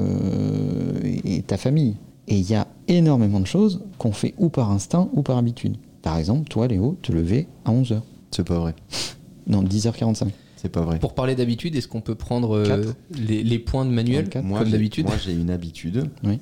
et 1.03 1.37
et 1.37 1.41
ta 1.41 1.57
famille. 1.57 1.95
Et 2.27 2.37
il 2.37 2.49
y 2.49 2.55
a 2.55 2.67
énormément 2.87 3.39
de 3.39 3.47
choses 3.47 3.81
qu'on 3.97 4.11
fait 4.11 4.33
ou 4.37 4.49
par 4.49 4.71
instinct 4.71 5.09
ou 5.13 5.21
par 5.21 5.37
habitude. 5.37 5.77
Par 6.01 6.17
exemple, 6.17 6.47
toi 6.47 6.67
Léo, 6.67 6.97
te 7.01 7.11
lever 7.11 7.47
à 7.65 7.71
11h. 7.71 8.01
C'est 8.31 8.45
pas 8.45 8.59
vrai. 8.59 8.75
Non, 9.47 9.63
10h45. 9.63 10.27
C'est 10.57 10.69
pas 10.69 10.81
vrai. 10.81 10.99
Pour 10.99 11.13
parler 11.13 11.35
d'habitude, 11.35 11.75
est-ce 11.75 11.87
qu'on 11.87 12.01
peut 12.01 12.15
prendre 12.15 12.55
euh, 12.57 12.83
les, 13.15 13.43
les 13.43 13.59
points 13.59 13.85
de 13.85 13.91
manuel 13.91 14.23
24. 14.25 14.43
Moi, 14.43 14.59
comme 14.59 14.67
j'ai- 14.67 14.71
d'habitude 14.73 15.05
Moi, 15.05 15.15
j'ai 15.23 15.33
une 15.33 15.49
habitude. 15.51 16.09
Oui. 16.23 16.39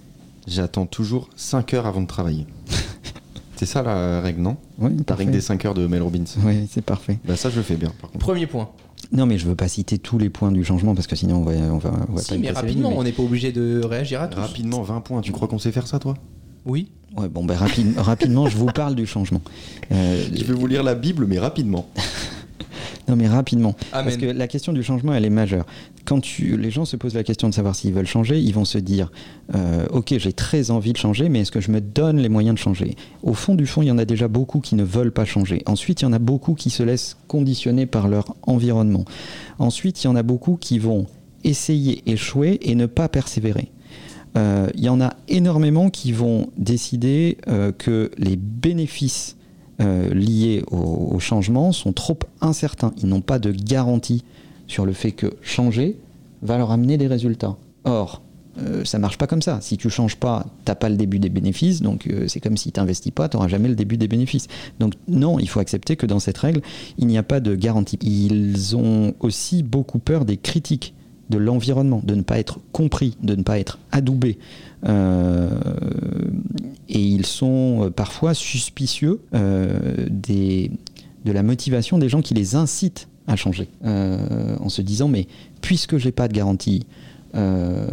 J'attends 0.48 0.86
toujours 0.86 1.30
5 1.36 1.74
heures 1.74 1.86
avant 1.86 2.02
de 2.02 2.08
travailler. 2.08 2.46
c'est 3.56 3.66
ça 3.66 3.82
la 3.84 4.22
règle, 4.22 4.42
non? 4.42 4.58
Oui, 4.80 4.92
La 4.98 5.04
parfait. 5.04 5.24
règle 5.24 5.32
des 5.34 5.42
5 5.42 5.66
heures 5.66 5.74
de 5.74 5.86
Mel 5.88 6.02
Robbins. 6.02 6.24
Oui, 6.44 6.68
c'est 6.70 6.84
parfait. 6.84 7.20
Bah 7.28 7.36
ça, 7.36 7.50
je 7.50 7.58
le 7.58 7.64
fais 7.64 7.76
bien, 7.76 7.92
par 8.02 8.10
contre. 8.12 8.24
Premier 8.26 8.48
point. 8.48 8.70
Non, 9.12 9.26
mais 9.26 9.38
je 9.38 9.46
veux 9.48 9.56
pas 9.56 9.68
citer 9.68 9.98
tous 10.00 10.18
les 10.18 10.30
points 10.30 10.52
du 10.52 10.64
changement 10.64 10.96
parce 10.96 11.06
que 11.08 11.16
sinon 11.16 11.38
on 11.38 11.44
va, 11.44 11.52
on 11.52 11.78
va, 11.78 11.92
on 12.10 12.14
va 12.14 12.22
Si, 12.22 12.30
pas 12.30 12.38
mais 12.38 12.52
rapidement, 12.52 12.94
on 12.96 13.04
n'est 13.04 13.12
pas 13.12 13.22
obligé 13.22 13.52
de 13.52 13.82
réagir 13.84 14.22
à 14.22 14.28
tous. 14.28 14.40
Rapidement, 14.40 14.82
20 14.82 15.02
points. 15.02 15.22
Tu 15.22 15.32
crois 15.32 15.48
qu'on 15.48 15.60
sait 15.60 15.72
faire 15.72 15.86
ça, 15.88 16.00
toi? 16.00 16.16
Oui. 16.66 16.90
Ouais, 17.16 17.30
bon, 17.30 17.46
ben, 17.46 17.56
rapide- 17.56 17.98
rapidement, 17.98 18.48
je 18.48 18.58
vous 18.58 18.66
parle 18.66 18.96
du 18.96 19.06
changement. 19.06 19.42
Euh, 19.92 20.24
Je 20.36 20.44
vais 20.44 20.54
vous 20.54 20.66
lire 20.68 20.82
la 20.84 20.96
Bible, 20.96 21.26
mais 21.28 21.38
rapidement. 21.40 21.88
Non, 23.08 23.16
mais 23.16 23.28
rapidement. 23.28 23.76
Amen. 23.92 24.06
Parce 24.06 24.18
que 24.18 24.26
la 24.26 24.48
question 24.48 24.74
du 24.74 24.84
changement, 24.84 25.14
elle 25.14 25.26
est 25.26 25.30
majeure. 25.30 25.66
Quand 26.06 26.20
tu, 26.20 26.58
les 26.58 26.72
gens 26.72 26.86
se 26.86 26.96
posent 26.96 27.14
la 27.14 27.24
question 27.24 27.50
de 27.50 27.54
savoir 27.54 27.76
s'ils 27.76 27.94
veulent 27.94 28.08
changer, 28.08 28.40
ils 28.40 28.54
vont 28.54 28.66
se 28.66 28.78
dire 28.78 29.12
euh, 29.56 29.86
Ok, 29.92 30.16
j'ai 30.18 30.34
très 30.34 30.72
envie 30.72 30.94
de 30.94 30.98
changer, 30.98 31.30
mais 31.30 31.42
est-ce 31.42 31.52
que 31.52 31.62
je 31.62 31.72
me 31.72 31.82
donne 31.82 32.18
les 32.18 32.30
moyens 32.30 32.56
de 32.56 32.60
changer? 32.60 32.96
Au 33.24 33.34
fond 33.34 33.56
du 33.56 33.66
fond, 33.66 33.82
il 33.82 33.88
y 33.88 33.92
en 33.92 33.98
a 33.98 34.06
déjà 34.06 34.28
beaucoup 34.28 34.60
qui 34.60 34.76
ne 34.76 34.84
veulent 34.84 35.12
pas 35.12 35.26
changer. 35.26 35.62
Ensuite, 35.66 36.02
il 36.02 36.06
y 36.06 36.08
en 36.08 36.14
a 36.14 36.20
beaucoup 36.20 36.54
qui 36.54 36.70
se 36.70 36.84
laissent 36.84 37.18
conditionner 37.28 37.86
par 37.86 38.08
leur 38.08 38.36
environnement. 38.44 39.06
Ensuite, 39.60 40.04
il 40.04 40.08
y 40.08 40.10
en 40.10 40.16
a 40.16 40.24
beaucoup 40.24 40.58
qui 40.58 40.80
vont 40.80 41.06
essayer, 41.44 42.02
échouer 42.08 42.60
et 42.62 42.76
ne 42.76 42.88
pas 42.88 43.08
persévérer. 43.08 43.72
Euh, 44.38 44.68
il 44.76 44.84
y 44.84 44.90
en 44.90 45.00
a 45.00 45.14
énormément 45.28 45.90
qui 45.90 46.12
vont 46.12 46.50
décider 46.58 47.38
euh, 47.48 47.72
que 47.72 48.12
les 48.18 48.36
bénéfices 48.36 49.38
euh, 49.82 50.14
liés 50.14 50.64
au, 50.72 51.20
changement 51.20 51.72
sont 51.72 51.94
trop 51.94 52.18
incertains. 52.42 52.94
Ils 53.02 53.08
n'ont 53.08 53.22
pas 53.22 53.40
de 53.40 53.52
garantie 53.52 54.24
sur 54.68 54.86
le 54.86 54.94
fait 54.94 55.12
que 55.12 55.34
changer 55.42 55.98
va 56.42 56.58
leur 56.58 56.72
amener 56.72 56.98
des 56.98 57.08
résultats. 57.08 57.58
Or, 57.84 58.22
euh, 58.58 58.86
ça 58.86 59.00
marche 59.00 59.18
pas 59.18 59.28
comme 59.28 59.42
ça. 59.42 59.60
Si 59.62 59.78
tu 59.78 59.90
changes 59.90 60.16
pas, 60.16 60.46
t'as 60.64 60.76
pas 60.76 60.90
le 60.90 60.96
début 60.96 61.20
des 61.20 61.30
bénéfices, 61.30 61.82
donc 61.82 62.08
euh, 62.08 62.28
c'est 62.28 62.40
comme 62.40 62.58
si 62.58 62.72
tu 62.72 62.80
n'investis 62.80 63.12
pas, 63.12 63.28
tu 63.28 63.36
n'auras 63.36 63.50
jamais 63.50 63.68
le 63.68 63.76
début 63.76 63.98
des 63.98 64.08
bénéfices. 64.08 64.48
Donc 64.80 64.94
non, 65.08 65.40
il 65.40 65.50
faut 65.50 65.60
accepter 65.60 65.96
que 65.96 66.06
dans 66.06 66.20
cette 66.20 66.38
règle, 66.38 66.62
il 66.98 67.08
n'y 67.08 67.18
a 67.18 67.24
pas 67.24 67.40
de 67.40 67.56
garantie. 67.56 67.98
Ils 68.02 68.76
ont 68.76 69.14
aussi 69.20 69.62
beaucoup 69.62 70.00
peur 70.00 70.26
des 70.26 70.38
critiques 70.38 70.94
de 71.30 71.38
l'environnement, 71.38 72.02
de 72.04 72.16
ne 72.16 72.22
pas 72.22 72.40
être 72.40 72.60
compris, 72.72 73.18
de 73.24 73.36
ne 73.36 73.44
pas 73.44 73.60
être 73.60 73.80
adoubé. 73.92 74.38
Euh, 74.88 75.50
et 76.90 77.00
ils 77.00 77.26
sont 77.26 77.86
euh, 77.86 77.90
parfois 77.90 78.34
suspicieux 78.34 79.22
euh, 79.34 80.08
de 80.10 81.32
la 81.32 81.44
motivation 81.44 81.98
des 81.98 82.10
gens 82.10 82.22
qui 82.22 82.34
les 82.34 82.56
incitent 82.56 83.08
à 83.28 83.36
changer, 83.36 83.68
en 83.84 84.70
se 84.70 84.84
disant 84.84 85.08
mais 85.08 85.26
puisque 85.62 85.98
j'ai 85.98 86.12
pas 86.12 86.28
de 86.28 86.34
garantie, 86.34 86.86
euh, 87.36 87.88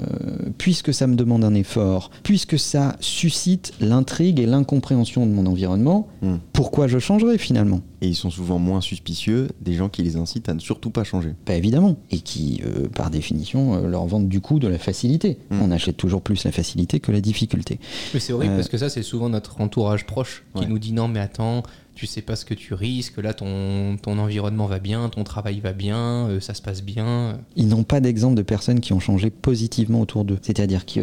puisque 0.58 0.92
ça 0.94 1.06
me 1.06 1.16
demande 1.16 1.44
un 1.44 1.54
effort, 1.54 2.11
puisque 2.22 2.58
ça 2.58 2.96
suscite 3.00 3.72
l'intrigue 3.80 4.38
et 4.40 4.46
l'incompréhension 4.46 5.26
de 5.26 5.32
mon 5.32 5.46
environnement, 5.46 6.08
Hmm. 6.22 6.37
pourquoi 6.52 6.87
je 6.87 6.99
changerais 7.00 7.37
finalement? 7.38 7.80
Et 8.00 8.08
ils 8.08 8.14
sont 8.14 8.30
souvent 8.30 8.58
moins 8.61 8.80
suspicieux 8.80 9.49
des 9.61 9.75
gens 9.75 9.88
qui 9.88 10.02
les 10.02 10.16
incitent 10.16 10.49
à 10.49 10.54
ne 10.54 10.61
surtout 10.61 10.90
pas 10.90 11.02
changer. 11.04 11.34
Pas 11.44 11.54
évidemment. 11.54 11.96
Et 12.12 12.18
qui, 12.20 12.61
euh, 12.64 12.88
par 12.88 13.11
définition, 13.11 13.75
euh, 13.75 13.88
leur 13.88 14.06
vendent 14.06 14.28
du 14.28 14.40
coup 14.40 14.58
de 14.61 14.68
la 14.68 14.78
facilité. 14.78 15.38
Mm. 15.50 15.62
On 15.62 15.70
achète 15.72 15.96
toujours 15.96 16.22
plus 16.22 16.44
la 16.44 16.52
facilité 16.52 17.00
que 17.00 17.11
la 17.12 17.20
difficulté. 17.20 17.80
Mais 18.14 18.20
c'est 18.20 18.32
horrible 18.32 18.52
Euh, 18.52 18.56
parce 18.56 18.68
que 18.68 18.78
ça, 18.78 18.88
c'est 18.88 19.02
souvent 19.02 19.28
notre 19.28 19.61
entourage 19.61 20.06
proche 20.06 20.44
qui 20.54 20.62
Ouais. 20.62 20.68
nous 20.68 20.78
dit 20.78 20.92
non, 20.92 21.08
mais 21.08 21.20
attends, 21.20 21.62
tu 21.94 22.06
sais 22.06 22.22
pas 22.22 22.37
ce 22.37 22.44
que 22.44 22.54
tu 22.54 22.72
risques, 22.75 23.18
là 23.18 23.34
ton, 23.34 23.96
ton 24.00 24.18
environnement 24.18 24.66
va 24.66 24.78
bien, 24.78 25.09
ton 25.11 25.24
travail 25.24 25.61
va 25.61 25.72
bien, 25.72 26.26
euh, 26.28 26.40
ça 26.40 26.55
se 26.55 26.62
passe 26.62 26.83
bien. 26.83 27.38
Ils 27.55 27.68
n'ont 27.68 27.83
pas 27.85 28.00
d'exemple 28.00 28.35
de 28.35 28.42
personnes 28.42 28.81
qui 28.81 28.92
ont 28.92 29.00
changé 29.00 29.31
positivement 29.31 30.00
autour 30.00 30.24
d'eux. 30.24 30.38
C'est-à-dire 30.42 30.85
qu'ils 30.87 31.02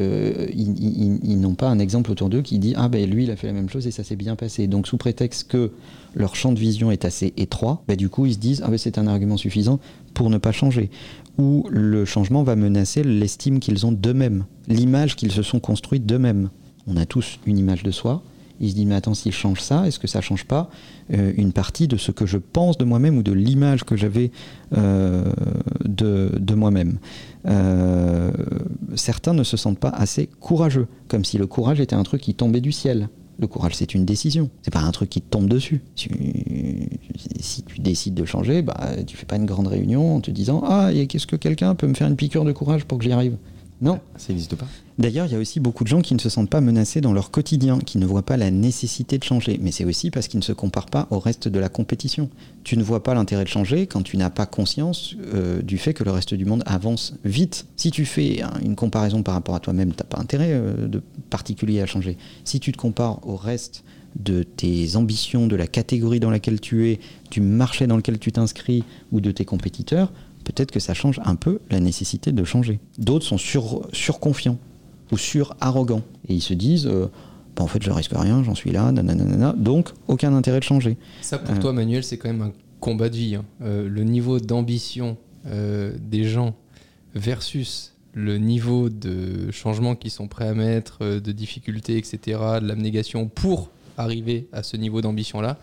ils- 0.53 0.79
ils- 0.79 1.19
ils 1.23 1.39
n'ont 1.39 1.53
pas 1.55 1.69
un 1.69 1.79
exemple 1.79 2.11
autour 2.11 2.29
d'eux 2.29 2.41
qui 2.41 2.57
dit 2.59 2.73
Ah 2.75 2.89
ben 2.89 3.07
lui 3.09 3.25
il 3.25 3.31
a 3.31 3.35
fait 3.35 3.47
la 3.47 3.53
même 3.53 3.69
chose 3.69 3.85
et 3.87 3.91
ça 3.91 4.03
s'est 4.03 4.15
bien 4.15 4.35
passé. 4.35 4.67
Donc 4.67 4.87
sous 4.87 4.97
prétexte 4.97 5.47
que 5.49 5.71
leur 6.15 6.35
champ 6.35 6.51
de 6.51 6.59
vision 6.59 6.89
est 6.91 7.05
assez 7.05 7.33
étroit, 7.37 7.83
ben, 7.87 7.95
du 7.95 8.09
coup 8.09 8.25
ils 8.25 8.33
se 8.33 8.39
disent 8.39 8.61
Ah 8.65 8.69
ben 8.69 8.77
c'est 8.77 8.97
un 8.97 9.05
argument 9.07 9.37
suffisant 9.37 9.79
pour 10.15 10.29
ne 10.31 10.37
pas 10.39 10.51
changer. 10.51 10.89
Ou 11.37 11.65
le 11.69 12.03
changement 12.03 12.43
va 12.43 12.55
menacer 12.55 13.03
l'estime 13.03 13.59
qu'ils 13.59 13.85
ont 13.85 13.91
d'eux-mêmes, 13.91 14.45
l'image 14.67 15.15
qu'ils 15.15 15.31
se 15.31 15.43
sont 15.43 15.59
construite 15.59 16.05
d'eux-mêmes. 16.05 16.49
On 16.87 16.97
a 16.97 17.05
tous 17.05 17.39
une 17.45 17.57
image 17.59 17.83
de 17.83 17.91
soi. 17.91 18.23
Ils 18.59 18.71
se 18.71 18.75
disent 18.75 18.85
mais 18.85 18.95
attends 18.95 19.13
si 19.13 19.31
je 19.31 19.37
change 19.37 19.61
ça, 19.61 19.87
est-ce 19.87 19.99
que 19.99 20.07
ça 20.07 20.21
change 20.21 20.45
pas 20.45 20.69
euh, 21.13 21.33
une 21.37 21.53
partie 21.53 21.87
de 21.87 21.97
ce 21.97 22.11
que 22.11 22.25
je 22.25 22.37
pense 22.37 22.77
de 22.77 22.85
moi-même 22.85 23.17
ou 23.17 23.23
de 23.23 23.31
l'image 23.31 23.83
que 23.83 23.95
j'avais 23.95 24.31
euh, 24.77 25.31
de, 25.85 26.53
moi-même 26.53 26.99
Euh, 27.47 28.31
Certains 28.95 29.33
ne 29.33 29.43
se 29.43 29.55
sentent 29.57 29.79
pas 29.79 29.89
assez 29.89 30.27
courageux, 30.39 30.87
comme 31.07 31.23
si 31.23 31.37
le 31.37 31.47
courage 31.47 31.79
était 31.79 31.95
un 31.95 32.03
truc 32.03 32.21
qui 32.21 32.33
tombait 32.33 32.61
du 32.61 32.71
ciel. 32.71 33.09
Le 33.39 33.47
courage, 33.47 33.75
c'est 33.75 33.95
une 33.95 34.03
décision. 34.03 34.49
C'est 34.63 34.73
pas 34.73 34.81
un 34.81 34.91
truc 34.91 35.09
qui 35.09 35.21
tombe 35.21 35.47
dessus. 35.47 35.81
Si, 35.95 37.63
tu 37.63 37.79
décides 37.79 38.13
de 38.13 38.25
changer, 38.25 38.61
bah, 38.61 38.89
tu 39.07 39.15
fais 39.15 39.25
pas 39.25 39.37
une 39.37 39.45
grande 39.45 39.67
réunion 39.67 40.17
en 40.17 40.19
te 40.19 40.29
disant 40.29 40.61
Ah, 40.65 40.89
qu'est-ce 41.07 41.27
que 41.27 41.37
quelqu'un 41.37 41.73
peut 41.75 41.87
me 41.87 41.93
faire 41.93 42.07
une 42.07 42.17
piqûre 42.17 42.43
de 42.43 42.51
courage 42.51 42.83
pour 42.83 42.97
que 42.97 43.05
j'y 43.05 43.13
arrive? 43.13 43.37
Non. 43.81 43.99
Ça 44.17 44.33
n'existe 44.33 44.55
pas. 44.55 44.67
D'ailleurs, 44.97 45.25
il 45.27 45.31
y 45.31 45.35
a 45.35 45.39
aussi 45.39 45.61
beaucoup 45.61 45.85
de 45.85 45.87
gens 45.87 46.01
qui 46.01 46.13
ne 46.13 46.19
se 46.19 46.27
sentent 46.27 46.49
pas 46.49 46.59
menacés 46.59 46.99
dans 46.99 47.13
leur 47.13 47.31
quotidien, 47.31 47.79
qui 47.79 47.97
ne 47.97 48.05
voient 48.05 48.25
pas 48.25 48.35
la 48.35 48.51
nécessité 48.51 49.17
de 49.17 49.23
changer. 49.23 49.57
Mais 49.61 49.71
c'est 49.71 49.85
aussi 49.85 50.11
parce 50.11 50.27
qu'ils 50.27 50.39
ne 50.39 50.43
se 50.43 50.51
comparent 50.51 50.89
pas 50.89 51.07
au 51.11 51.19
reste 51.19 51.47
de 51.47 51.59
la 51.59 51.69
compétition. 51.69 52.29
Tu 52.65 52.75
ne 52.77 52.83
vois 52.83 53.01
pas 53.01 53.13
l'intérêt 53.13 53.45
de 53.45 53.49
changer 53.49 53.87
quand 53.87 54.01
tu 54.01 54.17
n'as 54.17 54.29
pas 54.29 54.45
conscience 54.45 55.15
euh, 55.33 55.61
du 55.61 55.77
fait 55.77 55.93
que 55.93 56.03
le 56.03 56.11
reste 56.11 56.33
du 56.33 56.43
monde 56.43 56.63
avance 56.65 57.13
vite. 57.23 57.65
Si 57.77 57.91
tu 57.91 58.03
fais 58.03 58.41
hein, 58.41 58.51
une 58.61 58.75
comparaison 58.75 59.23
par 59.23 59.35
rapport 59.35 59.55
à 59.55 59.61
toi-même, 59.61 59.91
tu 59.91 59.99
n'as 59.99 60.05
pas 60.05 60.19
intérêt 60.19 60.51
euh, 60.51 60.87
de 60.87 61.01
particulier 61.29 61.81
à 61.81 61.85
changer. 61.85 62.17
Si 62.43 62.59
tu 62.59 62.73
te 62.73 62.77
compares 62.77 63.25
au 63.25 63.37
reste 63.37 63.85
de 64.17 64.43
tes 64.43 64.95
ambitions, 64.95 65.47
de 65.47 65.55
la 65.55 65.67
catégorie 65.67 66.19
dans 66.19 66.31
laquelle 66.31 66.59
tu 66.59 66.89
es, 66.89 66.99
du 67.31 67.41
marché 67.41 67.87
dans 67.87 67.95
lequel 67.95 68.19
tu 68.19 68.31
t'inscris 68.31 68.83
ou 69.11 69.21
de 69.21 69.31
tes 69.31 69.45
compétiteurs, 69.45 70.11
peut-être 70.51 70.71
que 70.71 70.79
ça 70.79 70.93
change 70.93 71.19
un 71.23 71.35
peu 71.35 71.59
la 71.69 71.79
nécessité 71.79 72.31
de 72.31 72.43
changer. 72.43 72.79
D'autres 72.97 73.25
sont 73.25 73.37
sur, 73.37 73.87
surconfiants 73.93 74.57
ou 75.11 75.17
sur-arrogants 75.17 76.03
et 76.27 76.33
ils 76.35 76.41
se 76.41 76.53
disent 76.53 76.87
euh, 76.87 77.07
Bah, 77.55 77.63
en 77.63 77.67
fait 77.67 77.81
je 77.81 77.91
risque 77.91 78.11
rien, 78.15 78.43
j'en 78.43 78.55
suis 78.55 78.71
là, 78.71 78.91
nanana, 78.91 79.53
donc 79.57 79.89
aucun 80.07 80.33
intérêt 80.35 80.59
de 80.59 80.63
changer. 80.65 80.97
Ça, 81.21 81.37
pour 81.39 81.55
Euh. 81.55 81.59
toi, 81.59 81.73
Manuel, 81.73 82.03
c'est 82.03 82.17
quand 82.17 82.29
même 82.29 82.41
un 82.41 82.51
combat 82.79 83.09
de 83.09 83.15
vie. 83.17 83.35
hein. 83.35 83.45
Euh, 83.61 83.87
le 83.89 84.03
niveau 84.03 84.39
d'ambition 84.39 85.17
euh, 85.47 85.93
des 85.99 86.23
gens 86.25 86.55
versus 87.15 87.93
le 88.13 88.37
niveau 88.37 88.89
de 88.89 89.51
changement 89.51 89.95
qu'ils 89.95 90.11
sont 90.11 90.27
prêts 90.27 90.47
à 90.47 90.53
mettre, 90.53 90.97
euh, 91.01 91.19
de 91.19 91.31
difficulté, 91.31 91.97
etc., 91.97 92.19
de 92.61 92.67
l'abnégation 92.67 93.27
pour 93.27 93.69
arriver 93.97 94.47
à 94.51 94.63
ce 94.63 94.77
niveau 94.77 95.01
d'ambition-là. 95.01 95.57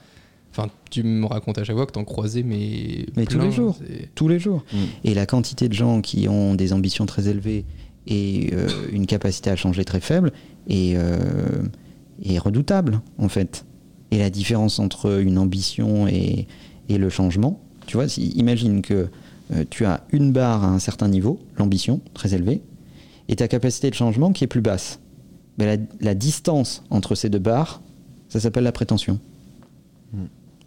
Enfin, 0.56 0.70
tu 0.90 1.02
me 1.02 1.26
racontes 1.26 1.58
à 1.58 1.64
chaque 1.64 1.76
fois 1.76 1.84
que 1.84 1.92
t'en 1.92 2.04
croisais, 2.04 2.42
mais. 2.42 3.06
Mais 3.16 3.26
tous 3.26 3.38
les 3.38 3.52
jours. 3.52 3.76
tous 4.14 4.28
les 4.28 4.38
jours. 4.38 4.64
Mm. 4.72 4.76
Et 5.04 5.14
la 5.14 5.26
quantité 5.26 5.68
de 5.68 5.74
gens 5.74 6.00
qui 6.00 6.28
ont 6.28 6.54
des 6.54 6.72
ambitions 6.72 7.04
très 7.04 7.28
élevées 7.28 7.66
et 8.06 8.50
euh, 8.54 8.68
une 8.90 9.06
capacité 9.06 9.50
à 9.50 9.56
changer 9.56 9.84
très 9.84 10.00
faible 10.00 10.32
est, 10.68 10.94
euh, 10.96 11.18
est 12.24 12.38
redoutable, 12.38 13.00
en 13.18 13.28
fait. 13.28 13.66
Et 14.10 14.18
la 14.18 14.30
différence 14.30 14.78
entre 14.78 15.20
une 15.20 15.36
ambition 15.36 16.06
et, 16.06 16.46
et 16.88 16.96
le 16.96 17.10
changement, 17.10 17.60
tu 17.86 17.96
vois, 17.96 18.08
si, 18.08 18.28
imagine 18.30 18.80
que 18.80 19.08
euh, 19.54 19.64
tu 19.68 19.84
as 19.84 20.04
une 20.10 20.32
barre 20.32 20.64
à 20.64 20.68
un 20.68 20.78
certain 20.78 21.08
niveau, 21.08 21.38
l'ambition, 21.58 22.00
très 22.14 22.34
élevée, 22.34 22.62
et 23.28 23.36
ta 23.36 23.48
capacité 23.48 23.90
de 23.90 23.94
changement 23.94 24.32
qui 24.32 24.44
est 24.44 24.48
plus 24.48 24.60
basse. 24.62 25.00
Mais 25.58 25.76
la, 25.76 25.82
la 26.00 26.14
distance 26.14 26.82
entre 26.90 27.14
ces 27.14 27.28
deux 27.28 27.40
barres, 27.40 27.82
ça 28.28 28.40
s'appelle 28.40 28.64
la 28.64 28.72
prétention. 28.72 29.20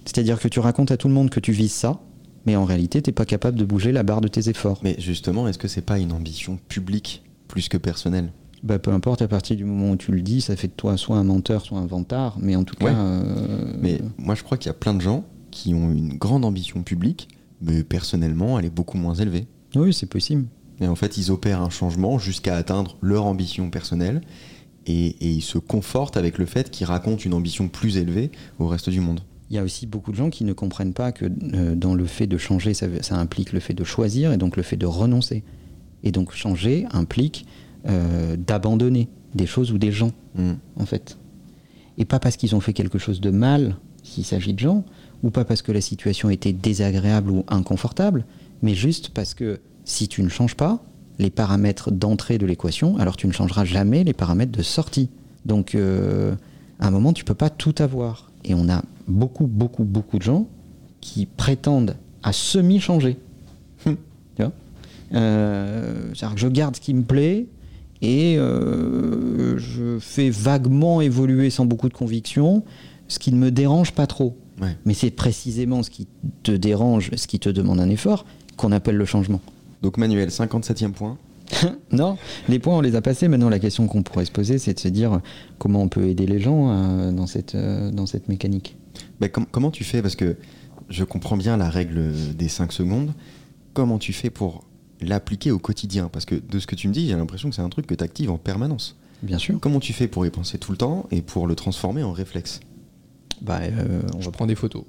C'est-à-dire 0.09 0.39
que 0.39 0.47
tu 0.47 0.59
racontes 0.59 0.89
à 0.89 0.97
tout 0.97 1.07
le 1.07 1.13
monde 1.13 1.29
que 1.29 1.39
tu 1.39 1.51
vises 1.51 1.71
ça, 1.71 1.99
mais 2.47 2.55
en 2.55 2.65
réalité, 2.65 2.99
tu 2.99 3.09
n'es 3.09 3.13
pas 3.13 3.25
capable 3.25 3.59
de 3.59 3.63
bouger 3.63 3.91
la 3.91 4.01
barre 4.01 4.21
de 4.21 4.27
tes 4.27 4.49
efforts. 4.49 4.79
Mais 4.83 4.95
justement, 4.97 5.47
est-ce 5.47 5.59
que 5.59 5.67
c'est 5.67 5.83
pas 5.85 5.99
une 5.99 6.11
ambition 6.11 6.57
publique 6.67 7.23
plus 7.47 7.69
que 7.69 7.77
personnelle? 7.77 8.33
Bah, 8.63 8.79
peu 8.79 8.91
importe, 8.91 9.21
à 9.21 9.27
partir 9.27 9.55
du 9.55 9.65
moment 9.65 9.91
où 9.91 9.95
tu 9.97 10.11
le 10.11 10.21
dis, 10.21 10.41
ça 10.41 10.55
fait 10.55 10.67
de 10.67 10.73
toi 10.73 10.97
soit 10.97 11.15
un 11.17 11.23
menteur, 11.23 11.61
soit 11.63 11.77
un 11.77 11.85
vantard, 11.85 12.37
mais 12.41 12.55
en 12.55 12.63
tout 12.63 12.75
Ouais. 12.83 12.89
cas. 12.91 12.97
euh, 12.97 13.75
Mais 13.79 14.01
moi, 14.17 14.33
je 14.33 14.41
crois 14.41 14.57
qu'il 14.57 14.67
y 14.69 14.71
a 14.71 14.73
plein 14.73 14.95
de 14.95 15.01
gens 15.01 15.25
qui 15.51 15.75
ont 15.75 15.91
une 15.91 16.17
grande 16.17 16.43
ambition 16.43 16.81
publique, 16.81 17.27
mais 17.61 17.83
personnellement, 17.83 18.57
elle 18.57 18.65
est 18.65 18.73
beaucoup 18.73 18.97
moins 18.97 19.13
élevée. 19.13 19.45
Oui, 19.75 19.93
c'est 19.93 20.07
possible. 20.09 20.47
Et 20.81 20.87
en 20.87 20.95
fait, 20.95 21.17
ils 21.19 21.29
opèrent 21.29 21.61
un 21.61 21.69
changement 21.69 22.17
jusqu'à 22.17 22.55
atteindre 22.55 22.97
leur 23.01 23.27
ambition 23.27 23.69
personnelle. 23.69 24.21
Et, 24.87 25.07
et 25.23 25.29
ils 25.29 25.41
se 25.43 25.59
confortent 25.59 26.17
avec 26.17 26.39
le 26.39 26.47
fait 26.47 26.71
qu'ils 26.71 26.87
racontent 26.87 27.21
une 27.23 27.35
ambition 27.35 27.67
plus 27.67 27.97
élevée 27.97 28.31
au 28.57 28.67
reste 28.67 28.89
du 28.89 29.01
monde. 29.01 29.19
Il 29.49 29.55
y 29.55 29.59
a 29.59 29.63
aussi 29.63 29.87
beaucoup 29.87 30.11
de 30.11 30.15
gens 30.15 30.29
qui 30.29 30.43
ne 30.43 30.53
comprennent 30.53 30.93
pas 30.93 31.11
que 31.11 31.25
euh, 31.25 31.75
dans 31.75 31.95
le 31.95 32.05
fait 32.05 32.27
de 32.27 32.37
changer, 32.37 32.73
ça, 32.73 32.87
implique 33.11 33.51
le 33.51 33.59
fait 33.59 33.73
de 33.73 33.83
choisir 33.83 34.31
et 34.31 34.37
donc 34.37 34.57
le 34.57 34.63
fait 34.63 34.77
de 34.77 34.85
renoncer. 34.85 35.43
Et 36.03 36.11
donc 36.11 36.33
changer 36.33 36.85
implique 36.91 37.45
euh, 37.87 38.35
d'abandonner 38.37 39.09
des 39.33 39.45
choses 39.45 39.71
ou 39.71 39.77
des 39.77 39.91
gens, 39.91 40.11
Mm. 40.35 40.53
en 40.77 40.85
fait. 40.85 41.17
Et 41.97 42.05
pas 42.05 42.19
parce 42.19 42.37
qu'ils 42.37 42.55
ont 42.55 42.59
fait 42.59 42.73
quelque 42.73 42.97
chose 42.97 43.19
de 43.21 43.29
mal, 43.29 43.75
s'il 44.03 44.25
s'agit 44.25 44.53
de 44.53 44.59
gens, 44.59 44.85
ou 45.23 45.31
pas 45.31 45.43
parce 45.43 45.61
que 45.61 45.71
la 45.71 45.81
situation 45.81 46.29
était 46.29 46.53
désagréable 46.53 47.31
ou 47.31 47.43
inconfortable, 47.47 48.25
mais 48.61 48.73
juste 48.73 49.09
parce 49.09 49.33
que 49.33 49.59
si 49.83 50.07
tu 50.07 50.23
ne 50.23 50.29
changes 50.29 50.55
pas 50.55 50.81
les 51.17 51.29
paramètres 51.29 51.91
d'entrée 51.91 52.37
de 52.37 52.45
l'équation, 52.45 52.97
alors 52.97 53.17
tu 53.17 53.27
ne 53.27 53.33
changeras 53.33 53.65
jamais 53.65 54.03
les 54.03 54.13
paramètres 54.13 54.53
de 54.53 54.63
sortie. 54.63 55.09
Donc, 55.45 55.75
euh, 55.75 56.35
à 56.79 56.87
un 56.87 56.91
moment, 56.91 57.11
tu 57.11 57.25
peux 57.25 57.33
pas 57.33 57.49
tout 57.49 57.75
avoir. 57.79 58.28
Et 58.45 58.53
on 58.53 58.69
a 58.69 58.83
beaucoup, 59.07 59.47
beaucoup, 59.47 59.83
beaucoup 59.83 60.17
de 60.17 60.23
gens 60.23 60.47
qui 61.01 61.25
prétendent 61.25 61.95
à 62.23 62.33
semi-changer. 62.33 63.17
tu 63.85 63.95
vois? 64.37 64.51
Euh, 65.13 66.11
C'est-à-dire 66.13 66.35
que 66.35 66.41
je 66.41 66.47
garde 66.47 66.75
ce 66.75 66.81
qui 66.81 66.93
me 66.93 67.03
plaît 67.03 67.47
et 68.01 68.37
euh, 68.37 69.57
je 69.57 69.97
fais 69.99 70.29
vaguement 70.29 71.01
évoluer 71.01 71.49
sans 71.49 71.65
beaucoup 71.65 71.89
de 71.89 71.93
conviction, 71.93 72.63
ce 73.07 73.19
qui 73.19 73.31
ne 73.31 73.37
me 73.37 73.51
dérange 73.51 73.91
pas 73.91 74.07
trop. 74.07 74.37
Ouais. 74.61 74.75
Mais 74.85 74.93
c'est 74.93 75.11
précisément 75.11 75.83
ce 75.83 75.89
qui 75.89 76.07
te 76.43 76.51
dérange, 76.51 77.11
ce 77.15 77.27
qui 77.27 77.39
te 77.39 77.49
demande 77.49 77.79
un 77.79 77.89
effort, 77.89 78.25
qu'on 78.57 78.71
appelle 78.71 78.97
le 78.97 79.05
changement. 79.05 79.41
Donc 79.81 79.97
Manuel, 79.97 80.29
57e 80.29 80.91
point. 80.91 81.17
non, 81.91 82.17
les 82.47 82.59
points 82.59 82.77
on 82.77 82.81
les 82.81 82.95
a 82.95 83.01
passés. 83.01 83.27
Maintenant, 83.27 83.49
la 83.49 83.59
question 83.59 83.87
qu'on 83.87 84.03
pourrait 84.03 84.25
se 84.25 84.31
poser, 84.31 84.57
c'est 84.59 84.73
de 84.73 84.79
se 84.79 84.87
dire 84.87 85.19
comment 85.57 85.81
on 85.81 85.87
peut 85.89 86.07
aider 86.07 86.25
les 86.25 86.39
gens 86.39 86.69
euh, 86.71 87.11
dans, 87.11 87.27
cette, 87.27 87.55
euh, 87.55 87.91
dans 87.91 88.05
cette 88.05 88.29
mécanique. 88.29 88.77
Bah, 89.19 89.29
com- 89.29 89.45
comment 89.49 89.71
tu 89.71 89.83
fais? 89.83 90.01
Parce 90.01 90.15
que 90.15 90.35
je 90.89 91.03
comprends 91.03 91.37
bien 91.37 91.57
la 91.57 91.69
règle 91.69 92.11
des 92.35 92.47
5 92.49 92.71
secondes. 92.71 93.13
Comment 93.73 93.97
tu 93.99 94.13
fais 94.13 94.29
pour 94.29 94.63
l'appliquer 95.01 95.51
au 95.51 95.59
quotidien? 95.59 96.09
Parce 96.11 96.25
que 96.25 96.35
de 96.35 96.59
ce 96.59 96.67
que 96.67 96.75
tu 96.75 96.87
me 96.87 96.93
dis, 96.93 97.07
j'ai 97.07 97.15
l'impression 97.15 97.49
que 97.49 97.55
c'est 97.55 97.61
un 97.61 97.69
truc 97.69 97.87
que 97.87 97.95
tu 97.95 98.03
actives 98.03 98.31
en 98.31 98.37
permanence. 98.37 98.95
Bien 99.21 99.37
sûr. 99.37 99.59
Comment 99.59 99.79
tu 99.79 99.93
fais 99.93 100.07
pour 100.07 100.25
y 100.25 100.29
penser 100.29 100.57
tout 100.57 100.71
le 100.71 100.77
temps 100.77 101.05
et 101.11 101.21
pour 101.21 101.45
le 101.47 101.55
transformer 101.55 102.03
en 102.03 102.11
réflexe? 102.11 102.61
Bah, 103.41 103.59
euh, 103.61 104.01
on 104.15 104.21
Je 104.21 104.25
va 104.25 104.31
prends 104.31 104.45
des 104.47 104.55
photos. 104.55 104.83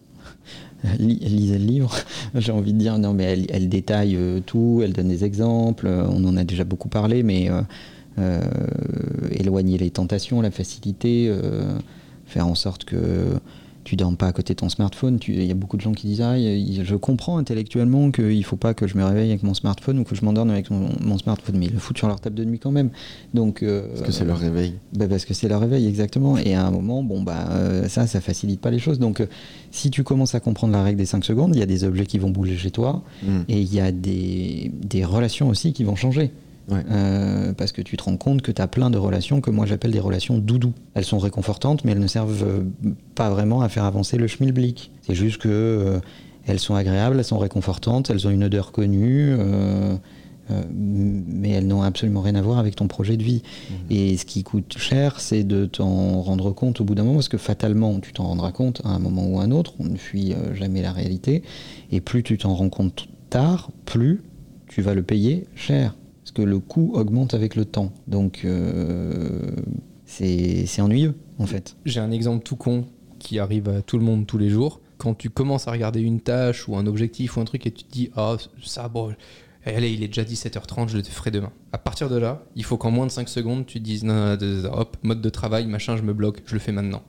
Li- 0.98 1.18
lisez 1.18 1.58
le 1.58 1.64
livre. 1.64 1.94
J'ai 2.34 2.52
envie 2.52 2.72
de 2.72 2.78
dire, 2.78 2.98
non, 2.98 3.12
mais 3.12 3.46
elle, 3.50 3.68
détaille 3.68 4.16
euh, 4.16 4.40
tout, 4.44 4.80
elle 4.82 4.92
donne 4.92 5.08
des 5.08 5.24
exemples, 5.24 5.86
euh, 5.86 6.06
on 6.08 6.24
en 6.24 6.36
a 6.36 6.44
déjà 6.44 6.64
beaucoup 6.64 6.88
parlé, 6.88 7.22
mais 7.22 7.50
euh, 7.50 7.60
euh, 8.18 8.40
éloigner 9.32 9.78
les 9.78 9.90
tentations, 9.90 10.40
la 10.40 10.50
facilité, 10.50 11.26
euh, 11.28 11.78
faire 12.26 12.46
en 12.46 12.54
sorte 12.54 12.84
que 12.84 12.96
tu 13.84 13.96
dormes 13.96 14.16
pas 14.16 14.26
à 14.26 14.32
côté 14.32 14.52
de 14.54 14.58
ton 14.58 14.68
smartphone. 14.68 15.18
Il 15.26 15.42
y 15.44 15.50
a 15.50 15.54
beaucoup 15.54 15.76
de 15.76 15.82
gens 15.82 15.92
qui 15.92 16.06
disent, 16.06 16.20
ah, 16.20 16.36
je 16.38 16.94
comprends 16.96 17.38
intellectuellement 17.38 18.10
qu'il 18.10 18.36
ne 18.38 18.42
faut 18.42 18.56
pas 18.56 18.74
que 18.74 18.86
je 18.86 18.96
me 18.96 19.04
réveille 19.04 19.30
avec 19.30 19.42
mon 19.42 19.54
smartphone 19.54 19.98
ou 19.98 20.04
que 20.04 20.14
je 20.14 20.24
m'endorme 20.24 20.50
avec 20.50 20.70
mon, 20.70 20.90
mon 21.00 21.16
smartphone, 21.18 21.56
mais 21.58 21.66
ils 21.66 21.72
le 21.72 21.78
foutent 21.78 21.98
sur 21.98 22.06
leur 22.08 22.20
table 22.20 22.36
de 22.36 22.44
nuit 22.44 22.58
quand 22.58 22.70
même. 22.72 22.90
Donc, 23.34 23.62
euh, 23.62 23.88
Parce 23.88 24.02
que 24.02 24.12
c'est 24.12 24.24
leur 24.24 24.38
réveil. 24.38 24.74
bah, 24.92 25.06
parce 25.08 25.24
que 25.24 25.34
c'est 25.34 25.48
leur 25.48 25.60
réveil, 25.60 25.86
exactement. 25.86 26.36
Et 26.38 26.54
à 26.54 26.66
un 26.66 26.70
moment, 26.70 27.02
bon, 27.02 27.22
bah, 27.22 27.48
euh, 27.52 27.88
ça, 27.88 28.06
ça 28.06 28.20
facilite 28.20 28.60
pas 28.60 28.70
les 28.70 28.78
choses. 28.78 28.98
Donc, 28.98 29.20
euh, 29.20 29.26
si 29.70 29.90
tu 29.90 30.04
commences 30.04 30.34
à 30.34 30.40
comprendre 30.40 30.72
la 30.74 30.82
règle 30.82 30.98
des 30.98 31.06
5 31.06 31.24
secondes, 31.24 31.54
il 31.54 31.58
y 31.58 31.62
a 31.62 31.66
des 31.66 31.84
objets 31.84 32.06
qui 32.06 32.18
vont 32.18 32.30
bouger 32.30 32.56
chez 32.56 32.70
toi 32.70 33.02
Mm. 33.22 33.40
et 33.48 33.60
il 33.60 33.72
y 33.74 33.80
a 33.80 33.92
des, 33.92 34.70
des 34.82 35.04
relations 35.04 35.48
aussi 35.48 35.72
qui 35.72 35.84
vont 35.84 35.96
changer. 35.96 36.30
Ouais. 36.70 36.84
Euh, 36.90 37.52
parce 37.52 37.72
que 37.72 37.82
tu 37.82 37.96
te 37.96 38.04
rends 38.04 38.16
compte 38.16 38.42
que 38.42 38.52
tu 38.52 38.62
as 38.62 38.68
plein 38.68 38.90
de 38.90 38.98
relations 38.98 39.40
que 39.40 39.50
moi 39.50 39.66
j'appelle 39.66 39.90
des 39.90 40.00
relations 40.00 40.38
doudou. 40.38 40.72
Elles 40.94 41.04
sont 41.04 41.18
réconfortantes, 41.18 41.84
mais 41.84 41.92
elles 41.92 41.98
ne 41.98 42.06
servent 42.06 42.44
euh, 42.44 42.62
pas 43.14 43.30
vraiment 43.30 43.62
à 43.62 43.68
faire 43.68 43.84
avancer 43.84 44.16
le 44.16 44.26
schmilblick. 44.26 44.92
C'est 45.02 45.14
juste 45.14 45.38
que 45.38 45.48
euh, 45.48 46.00
elles 46.46 46.60
sont 46.60 46.74
agréables, 46.74 47.18
elles 47.18 47.24
sont 47.24 47.38
réconfortantes, 47.38 48.10
elles 48.10 48.26
ont 48.26 48.30
une 48.30 48.44
odeur 48.44 48.72
connue, 48.72 49.36
mais 50.48 51.50
elles 51.50 51.66
n'ont 51.66 51.82
absolument 51.82 52.22
rien 52.22 52.34
à 52.34 52.42
voir 52.42 52.58
avec 52.58 52.74
ton 52.74 52.88
projet 52.88 53.16
de 53.16 53.22
vie. 53.22 53.42
Et 53.88 54.16
ce 54.16 54.24
qui 54.24 54.42
coûte 54.42 54.76
cher, 54.78 55.20
c'est 55.20 55.44
de 55.44 55.66
t'en 55.66 56.22
rendre 56.22 56.50
compte 56.50 56.80
au 56.80 56.84
bout 56.84 56.94
d'un 56.94 57.04
moment, 57.04 57.16
parce 57.16 57.28
que 57.28 57.38
fatalement, 57.38 58.00
tu 58.00 58.12
t'en 58.12 58.24
rendras 58.24 58.50
compte 58.50 58.80
à 58.84 58.88
un 58.88 58.98
moment 58.98 59.28
ou 59.28 59.38
à 59.38 59.44
un 59.44 59.50
autre, 59.52 59.74
on 59.78 59.84
ne 59.84 59.96
fuit 59.96 60.34
jamais 60.54 60.82
la 60.82 60.92
réalité, 60.92 61.42
et 61.92 62.00
plus 62.00 62.22
tu 62.22 62.38
t'en 62.38 62.54
rends 62.54 62.70
compte 62.70 63.06
tard, 63.28 63.70
plus 63.84 64.22
tu 64.66 64.82
vas 64.82 64.94
le 64.94 65.02
payer 65.02 65.46
cher, 65.54 65.94
le 66.42 66.58
coût 66.58 66.92
augmente 66.94 67.34
avec 67.34 67.54
le 67.54 67.64
temps. 67.64 67.92
Donc, 68.06 68.42
euh, 68.44 69.50
c'est 70.04 70.80
ennuyeux, 70.80 71.14
en 71.38 71.46
fait. 71.46 71.76
J'ai 71.84 72.00
un 72.00 72.10
exemple 72.10 72.44
tout 72.44 72.56
con 72.56 72.86
qui 73.18 73.38
arrive 73.38 73.68
à 73.68 73.82
tout 73.82 73.98
le 73.98 74.04
monde 74.04 74.26
tous 74.26 74.38
les 74.38 74.48
jours. 74.48 74.80
Quand 74.98 75.14
tu 75.14 75.30
commences 75.30 75.68
à 75.68 75.72
regarder 75.72 76.00
une 76.00 76.20
tâche 76.20 76.68
ou 76.68 76.76
un 76.76 76.86
objectif 76.86 77.36
ou 77.36 77.40
un 77.40 77.44
truc 77.44 77.66
et 77.66 77.70
tu 77.70 77.84
te 77.84 77.92
dis 77.92 78.10
Ah, 78.16 78.36
ça, 78.62 78.88
bon, 78.88 79.14
allez, 79.64 79.92
il 79.92 80.02
est 80.02 80.08
déjà 80.08 80.24
17h30, 80.24 80.88
je 80.88 80.96
le 80.98 81.02
ferai 81.04 81.30
demain. 81.30 81.52
À 81.72 81.78
partir 81.78 82.08
de 82.08 82.16
là, 82.16 82.42
il 82.56 82.64
faut 82.64 82.76
qu'en 82.76 82.90
moins 82.90 83.06
de 83.06 83.12
5 83.12 83.28
secondes, 83.28 83.66
tu 83.66 83.78
te 83.78 83.84
dises 83.84 84.04
Non, 84.04 84.36
hop, 84.72 84.96
mode 85.02 85.20
de 85.20 85.30
travail, 85.30 85.66
machin, 85.66 85.96
je 85.96 86.02
me 86.02 86.12
bloque, 86.12 86.42
je 86.46 86.54
le 86.54 86.60
fais 86.60 86.72
maintenant. 86.72 87.02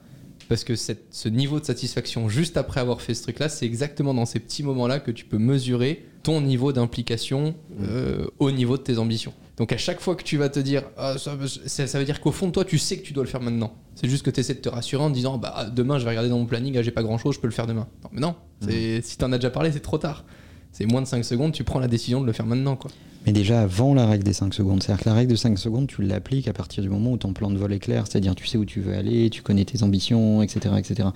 Parce 0.47 0.63
que 0.63 0.75
ce 0.75 1.29
niveau 1.29 1.59
de 1.59 1.65
satisfaction 1.65 2.27
juste 2.27 2.57
après 2.57 2.81
avoir 2.81 3.01
fait 3.01 3.13
ce 3.13 3.23
truc-là, 3.23 3.47
c'est 3.47 3.65
exactement 3.65 4.13
dans 4.13 4.25
ces 4.25 4.39
petits 4.39 4.63
moments-là 4.63 4.99
que 4.99 5.11
tu 5.11 5.25
peux 5.25 5.37
mesurer 5.37 6.05
ton 6.23 6.41
niveau 6.41 6.71
d'implication 6.71 7.55
euh, 7.81 8.27
au 8.39 8.51
niveau 8.51 8.77
de 8.77 8.83
tes 8.83 8.97
ambitions. 8.97 9.33
Donc 9.57 9.73
à 9.73 9.77
chaque 9.77 9.99
fois 9.99 10.15
que 10.15 10.23
tu 10.23 10.37
vas 10.37 10.49
te 10.49 10.59
dire, 10.59 10.83
Ah, 10.97 11.15
ça, 11.17 11.37
ça- 11.65 11.87
ça 11.87 11.99
veut 11.99 12.05
dire 12.05 12.19
qu'au 12.21 12.31
fond 12.31 12.47
de 12.47 12.51
toi, 12.51 12.65
tu 12.65 12.77
sais 12.77 12.97
que 12.97 13.03
tu 13.03 13.13
dois 13.13 13.23
le 13.23 13.29
faire 13.29 13.41
maintenant. 13.41 13.73
C'est 13.95 14.09
juste 14.09 14.23
que 14.23 14.29
tu 14.31 14.39
essaies 14.39 14.53
de 14.55 14.59
te 14.59 14.69
rassurer 14.69 15.03
en 15.03 15.09
te 15.09 15.13
disant, 15.15 15.37
bah 15.37 15.67
demain, 15.75 15.97
je 15.99 16.03
vais 16.03 16.09
regarder 16.09 16.29
dans 16.29 16.39
mon 16.39 16.45
planning, 16.45 16.75
ah, 16.77 16.81
j'ai 16.81 16.91
pas 16.91 17.03
grand-chose, 17.03 17.35
je 17.35 17.39
peux 17.39 17.47
le 17.47 17.53
faire 17.53 17.67
demain. 17.67 17.87
Non, 18.03 18.09
mais 18.13 18.21
non, 18.21 18.35
c'est- 18.61 19.01
si 19.03 19.17
t'en 19.17 19.31
as 19.31 19.37
déjà 19.37 19.49
parlé, 19.51 19.71
c'est 19.71 19.79
trop 19.81 19.97
tard. 19.97 20.25
C'est 20.71 20.85
moins 20.85 21.01
de 21.01 21.07
5 21.07 21.25
secondes, 21.25 21.51
tu 21.51 21.63
prends 21.65 21.79
la 21.79 21.89
décision 21.89 22.21
de 22.21 22.25
le 22.25 22.31
faire 22.31 22.45
maintenant. 22.45 22.77
Quoi. 22.77 22.89
Mais 23.25 23.33
déjà 23.33 23.61
avant 23.61 23.93
la 23.93 24.05
règle 24.07 24.23
des 24.23 24.31
5 24.33 24.53
secondes. 24.53 24.81
C'est-à-dire 24.81 25.03
que 25.03 25.09
la 25.09 25.15
règle 25.15 25.31
de 25.31 25.35
5 25.35 25.59
secondes, 25.59 25.87
tu 25.87 26.01
l'appliques 26.01 26.47
à 26.47 26.53
partir 26.53 26.81
du 26.81 26.89
moment 26.89 27.11
où 27.11 27.17
ton 27.17 27.33
plan 27.33 27.51
de 27.51 27.57
vol 27.57 27.73
est 27.73 27.79
clair. 27.79 28.05
C'est-à-dire 28.07 28.35
tu 28.35 28.47
sais 28.47 28.57
où 28.57 28.63
tu 28.63 28.79
veux 28.79 28.93
aller, 28.95 29.29
tu 29.29 29.41
connais 29.41 29.65
tes 29.65 29.83
ambitions, 29.83 30.41
etc. 30.41 30.75
etc. 30.77 31.09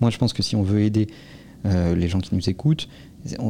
Moi, 0.00 0.10
je 0.10 0.18
pense 0.18 0.32
que 0.32 0.42
si 0.42 0.56
on 0.56 0.62
veut 0.62 0.80
aider 0.82 1.06
euh, 1.64 1.94
les 1.94 2.08
gens 2.08 2.18
qui 2.20 2.34
nous 2.34 2.48
écoutent, 2.50 2.88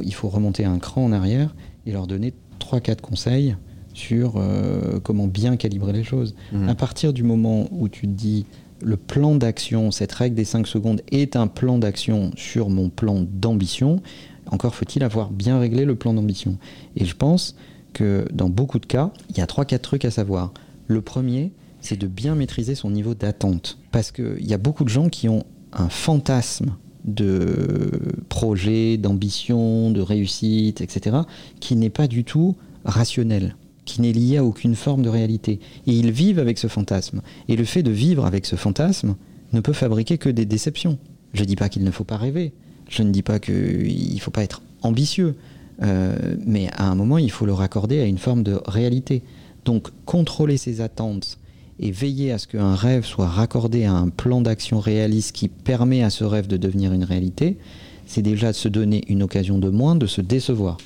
il 0.02 0.14
faut 0.14 0.28
remonter 0.28 0.64
un 0.64 0.78
cran 0.78 1.04
en 1.04 1.12
arrière 1.12 1.54
et 1.86 1.92
leur 1.92 2.06
donner 2.06 2.34
3-4 2.60 3.00
conseils 3.00 3.56
sur 3.94 4.34
euh, 4.36 5.00
comment 5.02 5.26
bien 5.26 5.56
calibrer 5.56 5.92
les 5.92 6.04
choses. 6.04 6.34
Mhm. 6.52 6.68
À 6.68 6.74
partir 6.74 7.12
du 7.12 7.22
moment 7.22 7.66
où 7.70 7.88
tu 7.88 8.02
te 8.02 8.12
dis 8.12 8.44
le 8.82 8.96
plan 8.96 9.34
d'action, 9.34 9.90
cette 9.90 10.12
règle 10.12 10.36
des 10.36 10.44
5 10.44 10.66
secondes 10.66 11.00
est 11.10 11.34
un 11.34 11.46
plan 11.46 11.78
d'action 11.78 12.30
sur 12.36 12.68
mon 12.68 12.90
plan 12.90 13.24
d'ambition, 13.26 14.02
encore 14.50 14.74
faut-il 14.74 15.02
avoir 15.02 15.30
bien 15.30 15.58
réglé 15.58 15.84
le 15.84 15.94
plan 15.94 16.12
d'ambition. 16.12 16.58
Et 16.96 17.04
je 17.04 17.16
pense 17.16 17.56
que 17.94 18.26
dans 18.32 18.50
beaucoup 18.50 18.78
de 18.78 18.86
cas, 18.86 19.10
il 19.30 19.38
y 19.38 19.40
a 19.40 19.46
3-4 19.46 19.78
trucs 19.80 20.04
à 20.04 20.10
savoir. 20.10 20.52
Le 20.86 21.00
premier, 21.00 21.52
c'est 21.80 21.98
de 21.98 22.06
bien 22.06 22.34
maîtriser 22.34 22.74
son 22.74 22.90
niveau 22.90 23.14
d'attente. 23.14 23.78
Parce 23.92 24.12
qu'il 24.12 24.46
y 24.46 24.52
a 24.52 24.58
beaucoup 24.58 24.84
de 24.84 24.90
gens 24.90 25.08
qui 25.08 25.28
ont 25.28 25.44
un 25.72 25.88
fantasme 25.88 26.76
de 27.06 27.90
projet, 28.28 28.96
d'ambition, 28.96 29.90
de 29.90 30.00
réussite, 30.00 30.80
etc., 30.80 31.18
qui 31.60 31.76
n'est 31.76 31.90
pas 31.90 32.08
du 32.08 32.24
tout 32.24 32.56
rationnel, 32.84 33.56
qui 33.84 34.00
n'est 34.00 34.12
lié 34.12 34.38
à 34.38 34.44
aucune 34.44 34.74
forme 34.74 35.02
de 35.02 35.08
réalité. 35.08 35.60
Et 35.86 35.92
ils 35.92 36.10
vivent 36.10 36.38
avec 36.38 36.58
ce 36.58 36.66
fantasme. 36.66 37.22
Et 37.48 37.56
le 37.56 37.64
fait 37.64 37.82
de 37.82 37.90
vivre 37.90 38.26
avec 38.26 38.46
ce 38.46 38.56
fantasme 38.56 39.16
ne 39.52 39.60
peut 39.60 39.72
fabriquer 39.72 40.18
que 40.18 40.28
des 40.28 40.44
déceptions. 40.44 40.98
Je 41.32 41.42
ne 41.42 41.46
dis 41.46 41.56
pas 41.56 41.68
qu'il 41.68 41.84
ne 41.84 41.90
faut 41.90 42.04
pas 42.04 42.16
rêver. 42.16 42.52
Je 42.88 43.02
ne 43.02 43.10
dis 43.10 43.22
pas 43.22 43.38
qu'il 43.38 44.14
ne 44.14 44.20
faut 44.20 44.30
pas 44.30 44.42
être 44.42 44.62
ambitieux. 44.82 45.34
Euh, 45.82 46.36
mais 46.44 46.68
à 46.72 46.88
un 46.88 46.94
moment, 46.94 47.18
il 47.18 47.30
faut 47.30 47.46
le 47.46 47.52
raccorder 47.52 48.00
à 48.00 48.04
une 48.04 48.18
forme 48.18 48.42
de 48.42 48.60
réalité. 48.66 49.22
Donc, 49.64 49.88
contrôler 50.04 50.56
ses 50.56 50.80
attentes 50.80 51.38
et 51.78 51.90
veiller 51.90 52.32
à 52.32 52.38
ce 52.38 52.46
qu'un 52.46 52.74
rêve 52.74 53.04
soit 53.04 53.28
raccordé 53.28 53.84
à 53.84 53.92
un 53.92 54.08
plan 54.08 54.40
d'action 54.40 54.80
réaliste 54.80 55.34
qui 55.34 55.48
permet 55.48 56.02
à 56.02 56.10
ce 56.10 56.24
rêve 56.24 56.46
de 56.46 56.56
devenir 56.56 56.92
une 56.92 57.04
réalité, 57.04 57.58
c'est 58.06 58.22
déjà 58.22 58.52
se 58.52 58.68
donner 58.68 59.02
une 59.08 59.22
occasion 59.22 59.58
de 59.58 59.68
moins 59.68 59.96
de 59.96 60.06
se 60.06 60.20
décevoir. 60.20 60.78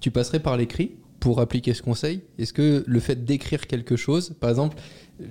Tu 0.00 0.10
passerais 0.10 0.40
par 0.40 0.56
l'écrit 0.56 0.92
pour 1.20 1.40
appliquer 1.40 1.72
ce 1.72 1.80
conseil? 1.80 2.20
Est-ce 2.38 2.52
que 2.52 2.84
le 2.86 3.00
fait 3.00 3.24
d'écrire 3.24 3.66
quelque 3.66 3.96
chose, 3.96 4.34
par 4.38 4.50
exemple, 4.50 4.76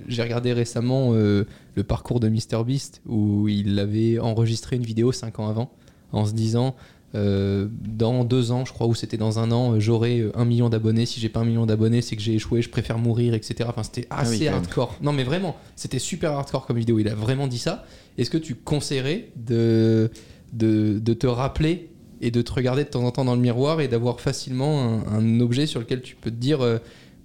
j'ai 0.07 0.23
regardé 0.23 0.53
récemment 0.53 1.09
euh, 1.13 1.45
le 1.75 1.83
parcours 1.83 2.19
de 2.19 2.29
MrBeast 2.29 3.01
où 3.05 3.47
il 3.47 3.77
avait 3.77 4.17
enregistré 4.17 4.77
une 4.77 4.83
vidéo 4.83 5.11
5 5.11 5.39
ans 5.39 5.47
avant 5.49 5.71
en 6.11 6.25
se 6.25 6.33
disant 6.33 6.75
euh, 7.15 7.67
dans 7.71 8.23
deux 8.23 8.51
ans, 8.51 8.65
je 8.65 8.73
crois, 8.73 8.87
ou 8.87 8.95
c'était 8.95 9.17
dans 9.17 9.37
un 9.39 9.51
an, 9.51 9.73
euh, 9.73 9.79
j'aurai 9.79 10.19
euh, 10.19 10.31
un 10.35 10.45
million 10.45 10.69
d'abonnés. 10.69 11.05
Si 11.05 11.19
j'ai 11.19 11.29
pas 11.29 11.41
un 11.41 11.45
million 11.45 11.65
d'abonnés, 11.65 12.01
c'est 12.01 12.15
que 12.15 12.21
j'ai 12.21 12.33
échoué, 12.33 12.61
je 12.61 12.69
préfère 12.69 12.97
mourir, 12.97 13.33
etc. 13.33 13.69
Enfin, 13.69 13.83
c'était 13.83 14.07
Ah 14.09 14.23
oui, 14.27 14.35
assez 14.35 14.47
hardcore. 14.47 14.95
Non, 15.01 15.13
mais 15.13 15.23
vraiment, 15.23 15.55
c'était 15.75 15.99
super 15.99 16.31
hardcore 16.31 16.65
comme 16.65 16.77
vidéo. 16.77 16.97
Il 16.99 17.07
a 17.07 17.15
vraiment 17.15 17.47
dit 17.47 17.59
ça. 17.59 17.85
Est-ce 18.17 18.29
que 18.29 18.37
tu 18.37 18.55
conseillerais 18.55 19.29
de, 19.35 20.09
de, 20.53 20.99
de 20.99 21.13
te 21.13 21.27
rappeler 21.27 21.89
et 22.21 22.31
de 22.31 22.41
te 22.41 22.53
regarder 22.53 22.83
de 22.83 22.89
temps 22.89 23.03
en 23.03 23.11
temps 23.11 23.25
dans 23.25 23.35
le 23.35 23.41
miroir 23.41 23.81
et 23.81 23.87
d'avoir 23.87 24.19
facilement 24.19 25.03
un, 25.07 25.17
un 25.17 25.39
objet 25.39 25.65
sur 25.67 25.79
lequel 25.79 26.01
tu 26.01 26.15
peux 26.15 26.31
te 26.31 26.35
dire 26.35 26.61
euh, 26.61 26.77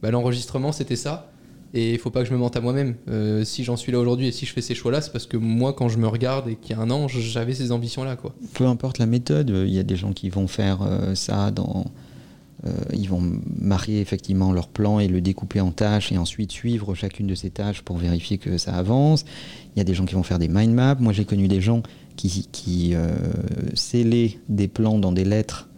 bah, 0.02 0.10
l'enregistrement 0.10 0.72
c'était 0.72 0.96
ça? 0.96 1.30
Et 1.74 1.92
il 1.92 1.98
faut 1.98 2.10
pas 2.10 2.22
que 2.22 2.28
je 2.28 2.32
me 2.32 2.38
mente 2.38 2.56
à 2.56 2.60
moi-même. 2.60 2.94
Euh, 3.08 3.44
si 3.44 3.62
j'en 3.64 3.76
suis 3.76 3.92
là 3.92 3.98
aujourd'hui 3.98 4.26
et 4.26 4.32
si 4.32 4.46
je 4.46 4.52
fais 4.52 4.62
ces 4.62 4.74
choix-là, 4.74 5.00
c'est 5.00 5.12
parce 5.12 5.26
que 5.26 5.36
moi, 5.36 5.72
quand 5.74 5.88
je 5.88 5.98
me 5.98 6.08
regarde 6.08 6.48
et 6.48 6.56
qu'il 6.56 6.76
y 6.76 6.78
a 6.78 6.82
un 6.82 6.90
an, 6.90 7.08
j'avais 7.08 7.54
ces 7.54 7.72
ambitions-là. 7.72 8.16
quoi. 8.16 8.34
Peu 8.54 8.64
importe 8.66 8.98
la 8.98 9.06
méthode, 9.06 9.50
il 9.50 9.72
y 9.74 9.78
a 9.78 9.82
des 9.82 9.96
gens 9.96 10.12
qui 10.12 10.30
vont 10.30 10.46
faire 10.46 10.80
euh, 10.82 11.14
ça 11.14 11.50
dans. 11.50 11.84
euh, 12.66 12.70
ils 12.94 13.08
vont 13.08 13.22
marier 13.60 14.00
effectivement 14.00 14.50
leur 14.52 14.68
plan 14.68 14.98
et 14.98 15.08
le 15.08 15.20
découper 15.20 15.60
en 15.60 15.70
tâches 15.70 16.10
et 16.10 16.18
ensuite 16.18 16.50
suivre 16.52 16.94
chacune 16.94 17.26
de 17.26 17.34
ces 17.34 17.50
tâches 17.50 17.82
pour 17.82 17.98
vérifier 17.98 18.38
que 18.38 18.56
ça 18.58 18.74
avance. 18.74 19.24
Il 19.76 19.78
y 19.78 19.82
a 19.82 19.84
des 19.84 19.94
gens 19.94 20.06
qui 20.06 20.14
vont 20.14 20.22
faire 20.24 20.38
des 20.38 20.48
mind 20.48 20.72
maps. 20.74 20.96
Moi, 20.98 21.12
j'ai 21.12 21.24
connu 21.24 21.48
des 21.48 21.60
gens 21.60 21.82
qui, 22.16 22.48
qui 22.50 22.94
euh, 22.94 23.14
scellaient 23.74 24.38
des 24.48 24.66
plans 24.68 24.98
dans 24.98 25.12
des 25.12 25.24
lettres 25.24 25.68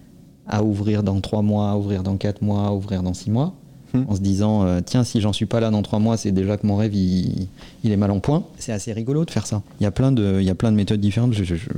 à 0.46 0.62
ouvrir 0.64 1.03
dans 1.03 1.20
3 1.20 1.42
mois, 1.42 1.70
à 1.70 1.76
ouvrir 1.76 2.03
dans 2.03 2.16
4 2.16 2.42
mois, 2.42 2.68
à 2.68 2.72
ouvrir 2.72 3.03
dans 3.03 3.14
6 3.14 3.31
mois, 3.31 3.55
Hmm. 3.92 4.05
en 4.07 4.14
se 4.14 4.20
disant 4.20 4.62
euh, 4.64 4.81
tiens, 4.85 5.03
si 5.03 5.20
j'en 5.20 5.33
suis 5.33 5.46
pas 5.46 5.59
là 5.59 5.70
dans 5.70 5.83
3 5.83 5.98
mois, 5.98 6.16
c'est 6.16 6.31
déjà 6.31 6.57
que 6.57 6.64
mon 6.66 6.76
rêve 6.76 6.94
il, 6.94 7.48
il 7.83 7.90
est 7.90 7.96
mal 7.96 8.11
en 8.12 8.20
point. 8.20 8.44
C'est 8.59 8.70
assez 8.72 8.92
rigolo 8.92 9.24
de 9.24 9.31
faire 9.33 9.46
ça. 9.48 9.62
Il 9.81 9.83
y 9.83 9.87
a 9.87 9.90
plein 9.90 10.12
de, 10.12 10.37
il 10.40 10.44
y 10.46 10.50
a 10.50 10.55
plein 10.55 10.70
de 10.70 10.76
méthodes 10.76 11.00
différentes. 11.00 11.33
Je, 11.33 11.42
je- 11.42 11.57
je- 11.57 11.68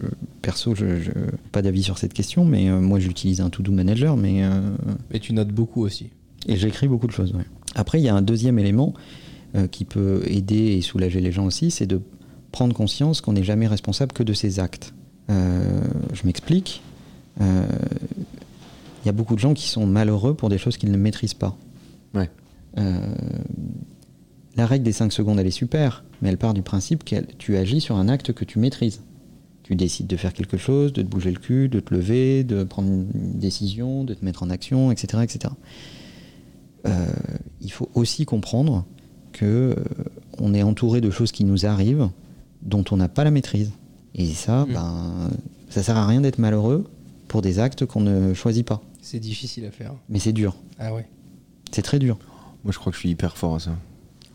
perso, 0.43 0.75
je, 0.75 1.01
je- 1.01 1.11
pas 1.53 1.63
d'avis 1.63 1.83
sur 1.83 1.97
cette 1.97 2.13
question, 2.13 2.45
mais 2.45 2.69
euh, 2.69 2.81
moi 2.81 2.99
j'utilise 2.99 3.41
un 3.41 3.49
to-do 3.49 3.73
manager, 3.73 4.17
mais 4.19 4.45
euh, 4.45 4.61
Et 5.11 5.21
tu 5.21 5.33
notes 5.33 5.49
beaucoup 5.53 5.83
aussi. 5.83 6.11
et 6.47 6.57
j'écris 6.57 6.87
beaucoup 6.89 7.07
de 7.07 7.13
choses. 7.13 7.33
ouais. 7.33 7.45
Après, 7.75 7.99
il 7.99 8.05
y 8.05 8.09
a 8.09 8.15
un 8.15 8.21
deuxième 8.23 8.59
élément 8.59 8.93
qui 9.71 9.85
peut 9.87 10.23
aider 10.27 10.77
et 10.77 10.83
soulager 10.83 11.21
les 11.21 11.33
gens 11.33 11.47
aussi, 11.47 11.71
c'est 11.71 11.87
de 11.87 12.01
prendre 12.53 12.75
conscience 12.75 13.21
qu'on 13.23 13.33
n'est 13.35 13.45
jamais 13.45 13.67
responsable 13.67 14.13
que 14.13 14.23
de 14.23 14.33
ses 14.35 14.61
actes. 14.61 14.93
Je 15.29 16.27
m'explique. 16.27 16.83
Il 17.41 19.07
y 19.07 19.09
a 19.09 19.13
beaucoup 19.13 19.35
de 19.35 19.41
gens 19.41 19.55
qui 19.55 19.69
sont 19.69 19.87
malheureux 19.87 20.35
pour 20.35 20.49
des 20.49 20.59
choses 20.59 20.77
qu'ils 20.77 20.91
ne 20.93 20.97
maîtrisent 20.97 21.35
pas. 21.35 21.57
Ouais. 22.15 22.31
Euh, 22.79 23.15
la 24.57 24.67
règle 24.67 24.85
des 24.85 24.93
5 24.93 25.13
secondes, 25.13 25.39
elle 25.39 25.47
est 25.47 25.51
super, 25.51 26.05
mais 26.21 26.29
elle 26.29 26.39
part 26.39 26.55
du 26.55 26.63
principe 26.63 27.05
que 27.05 27.17
tu 27.39 27.57
agis 27.57 27.81
sur 27.81 27.97
un 27.97 28.09
acte 28.09 28.33
que 28.33 28.45
tu 28.45 28.59
maîtrises. 28.59 29.01
Tu 29.63 29.77
décides 29.77 30.07
de 30.09 30.17
faire 30.17 30.33
quelque 30.35 30.57
chose, 30.57 30.93
de 30.93 31.03
te 31.03 31.07
bouger 31.07 31.31
le 31.31 31.39
cul, 31.39 31.69
de 31.69 31.81
te 31.81 31.95
lever, 31.95 32.45
de 32.45 32.65
prendre 32.65 32.89
une 32.89 33.39
décision, 33.39 34.05
de 34.05 34.13
te 34.15 34.25
mettre 34.25 34.43
en 34.43 34.51
action, 34.51 34.91
etc. 34.91 35.23
etc. 35.23 35.55
Euh, 36.87 37.07
il 37.61 37.71
faut 37.71 37.89
aussi 37.95 38.25
comprendre 38.27 38.85
que 39.33 39.45
euh, 39.79 39.85
on 40.39 40.53
est 40.53 40.63
entouré 40.63 41.01
de 41.01 41.11
choses 41.11 41.33
qui 41.33 41.45
nous 41.45 41.65
arrivent 41.65 42.09
dont 42.63 42.85
on 42.91 42.97
n'a 42.97 43.09
pas 43.09 43.25
la 43.25 43.31
maîtrise. 43.31 43.71
Et 44.15 44.27
ça, 44.27 44.67
Mm. 44.67 44.73
ben, 44.75 45.31
ça 45.71 45.83
sert 45.83 45.97
à 45.97 46.07
rien 46.07 46.21
d'être 46.21 46.39
malheureux 46.39 46.85
pour 47.29 47.41
des 47.41 47.59
actes 47.61 47.87
qu'on 47.87 48.01
ne 48.01 48.35
choisit 48.35 48.67
pas. 48.67 48.83
C'est 49.01 49.21
difficile 49.21 49.65
à 49.65 49.71
faire. 49.71 49.95
Mais 50.09 50.19
c'est 50.19 50.33
dur. 50.33 50.57
Ah 50.79 50.93
ouais. 50.93 51.07
C'est 51.73 51.83
très 51.83 51.99
dur. 51.99 52.19
Moi, 52.65 52.73
je 52.73 52.79
crois 52.79 52.91
que 52.93 52.97
je 52.97 53.01
suis 53.01 53.11
hyper 53.11 53.37
fort 53.37 53.57
à 53.57 53.59
ça. 53.61 53.73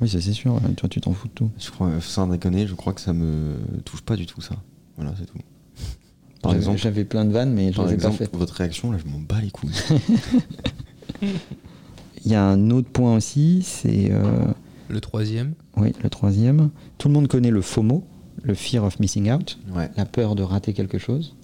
Oui, 0.02 0.10
ça 0.10 0.20
c'est 0.22 0.34
sûr. 0.34 0.54
ouais. 0.54 0.74
Toi, 0.76 0.90
tu 0.90 1.00
t'en 1.02 1.14
fous 1.14 1.28
de 1.28 1.34
tout. 1.34 1.50
Je 1.60 1.72
crois, 1.72 1.90
sans 2.02 2.28
déconner, 2.28 2.68
je 2.68 2.76
crois 2.76 2.94
que 2.94 3.02
ça 3.02 3.14
me 3.14 3.56
touche 3.86 4.02
pas 4.02 4.16
du 4.16 4.26
tout, 4.26 4.42
ça. 4.42 4.56
Voilà, 4.98 5.14
c'est 5.18 5.26
tout. 5.26 5.38
Par 6.42 6.52
J'avais- 6.52 6.58
exemple, 6.64 6.78
j'avais 6.80 7.04
plein 7.06 7.26
de 7.26 7.32
vannes, 7.32 7.52
mais 7.54 7.72
je 7.74 7.78
les 7.82 7.84
ai 7.84 7.88
pas 7.88 7.94
exemple 7.94 8.18
faites. 8.18 8.36
votre 8.36 8.54
réaction, 8.54 8.92
là, 8.92 8.98
je 9.04 9.10
m'en 9.10 9.20
bats 9.20 9.42
les 9.42 9.50
couilles. 9.50 9.72
Il 12.26 12.32
y 12.32 12.36
a 12.36 12.44
un 12.44 12.70
autre 12.72 12.90
point 12.90 13.16
aussi, 13.16 13.62
c'est 13.64 14.12
euh, 14.12 14.46
Le 14.90 15.00
troisième. 15.00 15.54
oui, 15.78 15.94
le 16.04 16.10
troisième. 16.10 16.70
Tout 16.98 17.08
le 17.08 17.14
monde 17.14 17.28
connaît 17.28 17.52
le 17.52 17.62
FOMO, 17.62 18.04
le 18.44 18.54
fear 18.54 18.84
of 18.84 19.00
missing 19.00 19.32
out, 19.32 19.58
Ouais. 19.74 19.90
la 19.96 20.06
peur 20.06 20.36
de 20.36 20.44
rater 20.44 20.74
quelque 20.74 20.98
chose. 20.98 21.36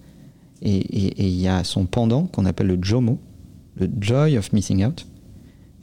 Et 0.62 1.26
il 1.26 1.40
y 1.40 1.48
a 1.48 1.64
son 1.64 1.86
pendant 1.86 2.26
qu'on 2.26 2.46
appelle 2.46 2.68
le 2.68 2.78
JOMO, 2.82 3.20
le 3.78 3.90
joy 4.00 4.38
of 4.38 4.54
missing 4.54 4.86
out, 4.86 5.06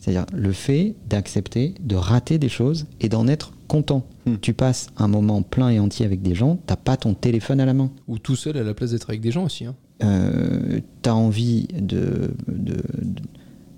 c'est-à-dire 0.01 0.27
le 0.33 0.53
fait 0.53 0.95
d'accepter 1.09 1.75
de 1.81 1.95
rater 1.95 2.39
des 2.39 2.49
choses 2.49 2.87
et 3.01 3.09
d'en 3.09 3.29
être 3.29 3.53
content. 3.69 4.07
Hmm. 4.27 4.35
Tu 4.41 4.53
passes 4.55 4.89
un 4.97 5.07
moment 5.09 5.43
plein 5.43 5.69
et 5.69 5.79
entier 5.79 6.05
avec 6.07 6.23
des 6.23 6.35
gens, 6.35 6.59
t'as 6.67 6.77
pas 6.77 6.97
ton 6.97 7.15
téléphone 7.15 7.61
à 7.61 7.67
la 7.67 7.75
main. 7.75 7.91
Ou 8.09 8.19
tout 8.19 8.35
seul 8.37 8.57
à 8.57 8.63
la 8.63 8.75
place 8.75 8.91
d'être 8.91 9.09
avec 9.11 9.21
des 9.21 9.31
gens 9.31 9.45
aussi. 9.45 9.67
hein. 9.67 9.75
euh, 10.03 10.81
t'as 11.03 11.13
envie 11.13 11.69
de, 11.79 12.33
de, 12.49 12.75
de, 12.75 12.83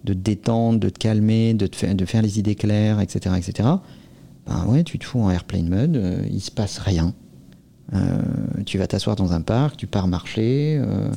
de 0.04 0.12
te 0.14 0.18
détendre, 0.18 0.78
de 0.80 0.88
te 0.88 0.98
calmer, 0.98 1.54
de, 1.54 1.66
te 1.66 1.76
faire, 1.76 1.94
de 1.94 2.04
faire 2.04 2.22
les 2.22 2.38
idées 2.38 2.54
claires, 2.54 3.00
etc. 3.00 3.35
etc. 3.37 3.68
Ben 4.46 4.66
ouais, 4.66 4.82
tu 4.85 4.98
te 4.98 5.04
fous 5.04 5.20
en 5.20 5.30
airplane 5.30 5.68
mode, 5.68 5.96
euh, 5.96 6.24
il 6.30 6.40
se 6.40 6.50
passe 6.50 6.78
rien. 6.78 7.14
Euh, 7.94 8.22
tu 8.64 8.78
vas 8.78 8.87
t'asseoir 8.87 9.16
dans 9.16 9.32
un 9.32 9.40
parc, 9.42 9.76
tu 9.76 9.87
pars 9.87 10.08
marcher, 10.08 10.78
euh, 10.80 11.11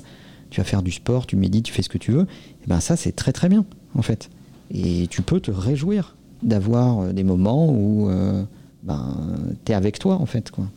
tu 0.50 0.60
vas 0.60 0.65
faire 0.65 0.82
du 0.84 0.91
sport, 0.91 1.26
tu 1.26 1.36
médites, 1.36 1.65
tu 1.65 1.74
fais 1.74 1.82
ce 1.82 1.89
que 1.89 1.98
tu 1.98 2.12
veux. 2.12 2.28
Et 2.63 2.68
ben 2.68 2.80
ça, 2.82 2.96
c'est 2.98 3.13
très 3.13 3.32
très 3.32 3.48
bien, 3.50 3.65
en 3.96 4.02
fait. 4.02 4.30
Et 4.71 5.08
tu 5.08 5.21
peux 5.21 5.39
te 5.39 5.51
réjouir 5.51 6.15
d'avoir 6.43 6.99
euh, 6.99 7.13
des 7.13 7.23
moments 7.23 7.69
où 7.69 8.10
euh, 8.10 8.43
ben, 8.84 9.17
tu 9.63 9.71
es 9.71 9.75
avec 9.75 9.99
toi, 9.99 10.15
en 10.15 10.25
fait. 10.25 10.51
Quoi. 10.51 10.67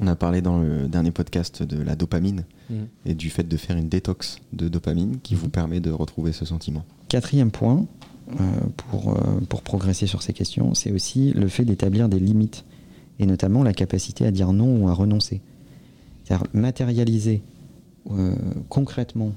On 0.00 0.06
a 0.06 0.16
parlé 0.16 0.42
dans 0.42 0.58
le 0.60 0.88
dernier 0.88 1.10
podcast 1.10 1.62
de 1.62 1.80
la 1.82 1.96
dopamine 1.96 2.44
Mhm. 2.70 2.86
et 3.06 3.14
du 3.14 3.30
fait 3.30 3.46
de 3.46 3.56
faire 3.56 3.76
une 3.76 3.88
détox 3.88 4.38
de 4.52 4.68
dopamine 4.68 5.18
qui 5.22 5.34
vous 5.34 5.48
permet 5.48 5.80
de 5.80 5.90
retrouver 5.90 6.32
ce 6.32 6.44
sentiment. 6.44 6.84
Quatrième 7.08 7.50
point, 7.50 7.86
euh, 8.38 8.44
pour, 8.76 9.12
euh, 9.12 9.40
pour 9.48 9.62
progresser 9.62 10.06
sur 10.06 10.22
ces 10.22 10.32
questions, 10.32 10.74
c'est 10.74 10.92
aussi 10.92 11.32
le 11.32 11.48
fait 11.48 11.64
d'établir 11.64 12.08
des 12.08 12.20
limites, 12.20 12.64
et 13.18 13.26
notamment 13.26 13.62
la 13.62 13.72
capacité 13.72 14.26
à 14.26 14.30
dire 14.30 14.52
non 14.52 14.82
ou 14.82 14.88
à 14.88 14.92
renoncer. 14.92 15.40
C'est-à-dire 16.24 16.46
matérialiser 16.52 17.42
euh, 18.10 18.34
concrètement 18.68 19.32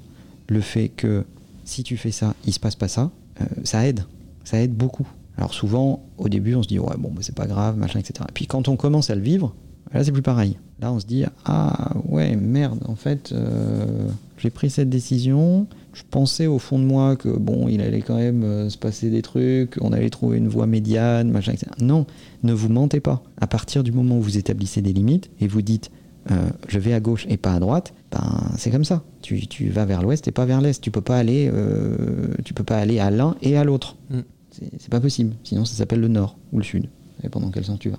le 0.48 0.60
fait 0.60 0.88
que 0.88 1.24
si 1.64 1.82
tu 1.82 1.96
fais 1.96 2.10
ça, 2.10 2.34
il 2.46 2.52
se 2.52 2.60
passe 2.60 2.76
pas 2.76 2.88
ça, 2.88 3.10
euh, 3.40 3.44
ça 3.64 3.86
aide, 3.86 4.04
ça 4.44 4.60
aide 4.60 4.74
beaucoup. 4.74 5.06
Alors 5.36 5.54
souvent, 5.54 6.04
au 6.18 6.28
début, 6.28 6.54
on 6.54 6.62
se 6.62 6.68
dit 6.68 6.78
ouais 6.78 6.96
bon, 6.98 7.12
c'est 7.20 7.34
pas 7.34 7.46
grave, 7.46 7.76
machin, 7.76 7.98
etc. 7.98 8.24
Et 8.28 8.32
puis 8.32 8.46
quand 8.46 8.68
on 8.68 8.76
commence 8.76 9.10
à 9.10 9.14
le 9.14 9.22
vivre, 9.22 9.54
là 9.92 10.04
c'est 10.04 10.12
plus 10.12 10.22
pareil. 10.22 10.58
Là, 10.80 10.92
on 10.92 10.98
se 10.98 11.06
dit 11.06 11.24
ah 11.44 11.94
ouais 12.08 12.34
merde, 12.34 12.80
en 12.86 12.96
fait, 12.96 13.30
euh, 13.32 14.08
j'ai 14.36 14.50
pris 14.50 14.68
cette 14.68 14.90
décision. 14.90 15.68
Je 15.94 16.02
pensais 16.10 16.46
au 16.46 16.58
fond 16.58 16.78
de 16.78 16.84
moi 16.84 17.14
que 17.14 17.28
bon, 17.28 17.68
il 17.68 17.80
allait 17.80 18.00
quand 18.00 18.16
même 18.16 18.42
euh, 18.42 18.68
se 18.68 18.78
passer 18.78 19.08
des 19.08 19.22
trucs, 19.22 19.76
on 19.80 19.92
allait 19.92 20.10
trouver 20.10 20.38
une 20.38 20.48
voie 20.48 20.66
médiane, 20.66 21.30
machin, 21.30 21.52
etc. 21.52 21.70
Non, 21.80 22.06
ne 22.42 22.52
vous 22.52 22.68
mentez 22.68 22.98
pas. 22.98 23.22
À 23.40 23.46
partir 23.46 23.84
du 23.84 23.92
moment 23.92 24.18
où 24.18 24.22
vous 24.22 24.38
établissez 24.38 24.82
des 24.82 24.92
limites 24.92 25.30
et 25.40 25.46
vous 25.46 25.62
dites 25.62 25.90
euh, 26.30 26.50
je 26.68 26.78
vais 26.78 26.92
à 26.92 27.00
gauche 27.00 27.26
et 27.28 27.36
pas 27.36 27.52
à 27.54 27.60
droite, 27.60 27.94
ben 28.10 28.52
c'est 28.56 28.70
comme 28.70 28.84
ça. 28.84 29.02
Tu, 29.22 29.46
tu 29.46 29.68
vas 29.70 29.84
vers 29.84 30.02
l'ouest 30.02 30.26
et 30.28 30.32
pas 30.32 30.44
vers 30.44 30.60
l'est. 30.60 30.80
Tu 30.80 30.90
peux 30.90 31.00
pas 31.00 31.18
aller, 31.18 31.50
euh, 31.52 32.28
tu 32.44 32.54
peux 32.54 32.64
pas 32.64 32.78
aller 32.78 32.98
à 33.00 33.10
l'un 33.10 33.36
et 33.42 33.56
à 33.56 33.64
l'autre. 33.64 33.96
Mm. 34.10 34.20
C'est 34.50 34.70
c'est 34.78 34.90
pas 34.90 35.00
possible. 35.00 35.34
Sinon, 35.44 35.64
ça 35.64 35.74
s'appelle 35.74 36.00
le 36.00 36.08
nord 36.08 36.36
ou 36.52 36.58
le 36.58 36.64
sud. 36.64 36.88
Et 37.24 37.28
pendant 37.28 37.50
quel 37.50 37.64
sens 37.64 37.78
tu 37.78 37.90
vas. 37.90 37.98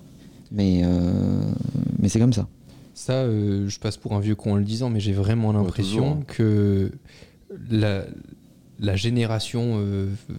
Mais 0.52 0.82
euh, 0.84 1.52
mais 2.00 2.10
c'est 2.10 2.20
comme 2.20 2.34
ça. 2.34 2.48
Ça, 2.94 3.14
euh, 3.14 3.68
je 3.68 3.80
passe 3.80 3.98
pour 3.98 4.14
un 4.14 4.20
vieux 4.20 4.36
con 4.36 4.54
en 4.54 4.56
le 4.56 4.64
disant, 4.64 4.90
mais 4.90 5.00
j'ai 5.00 5.14
vraiment 5.14 5.52
l'impression 5.52 6.24
que 6.28 6.92
la, 7.70 8.06
la 8.80 8.96
génération 8.96 9.78
euh, 9.78 10.08
euh, 10.30 10.36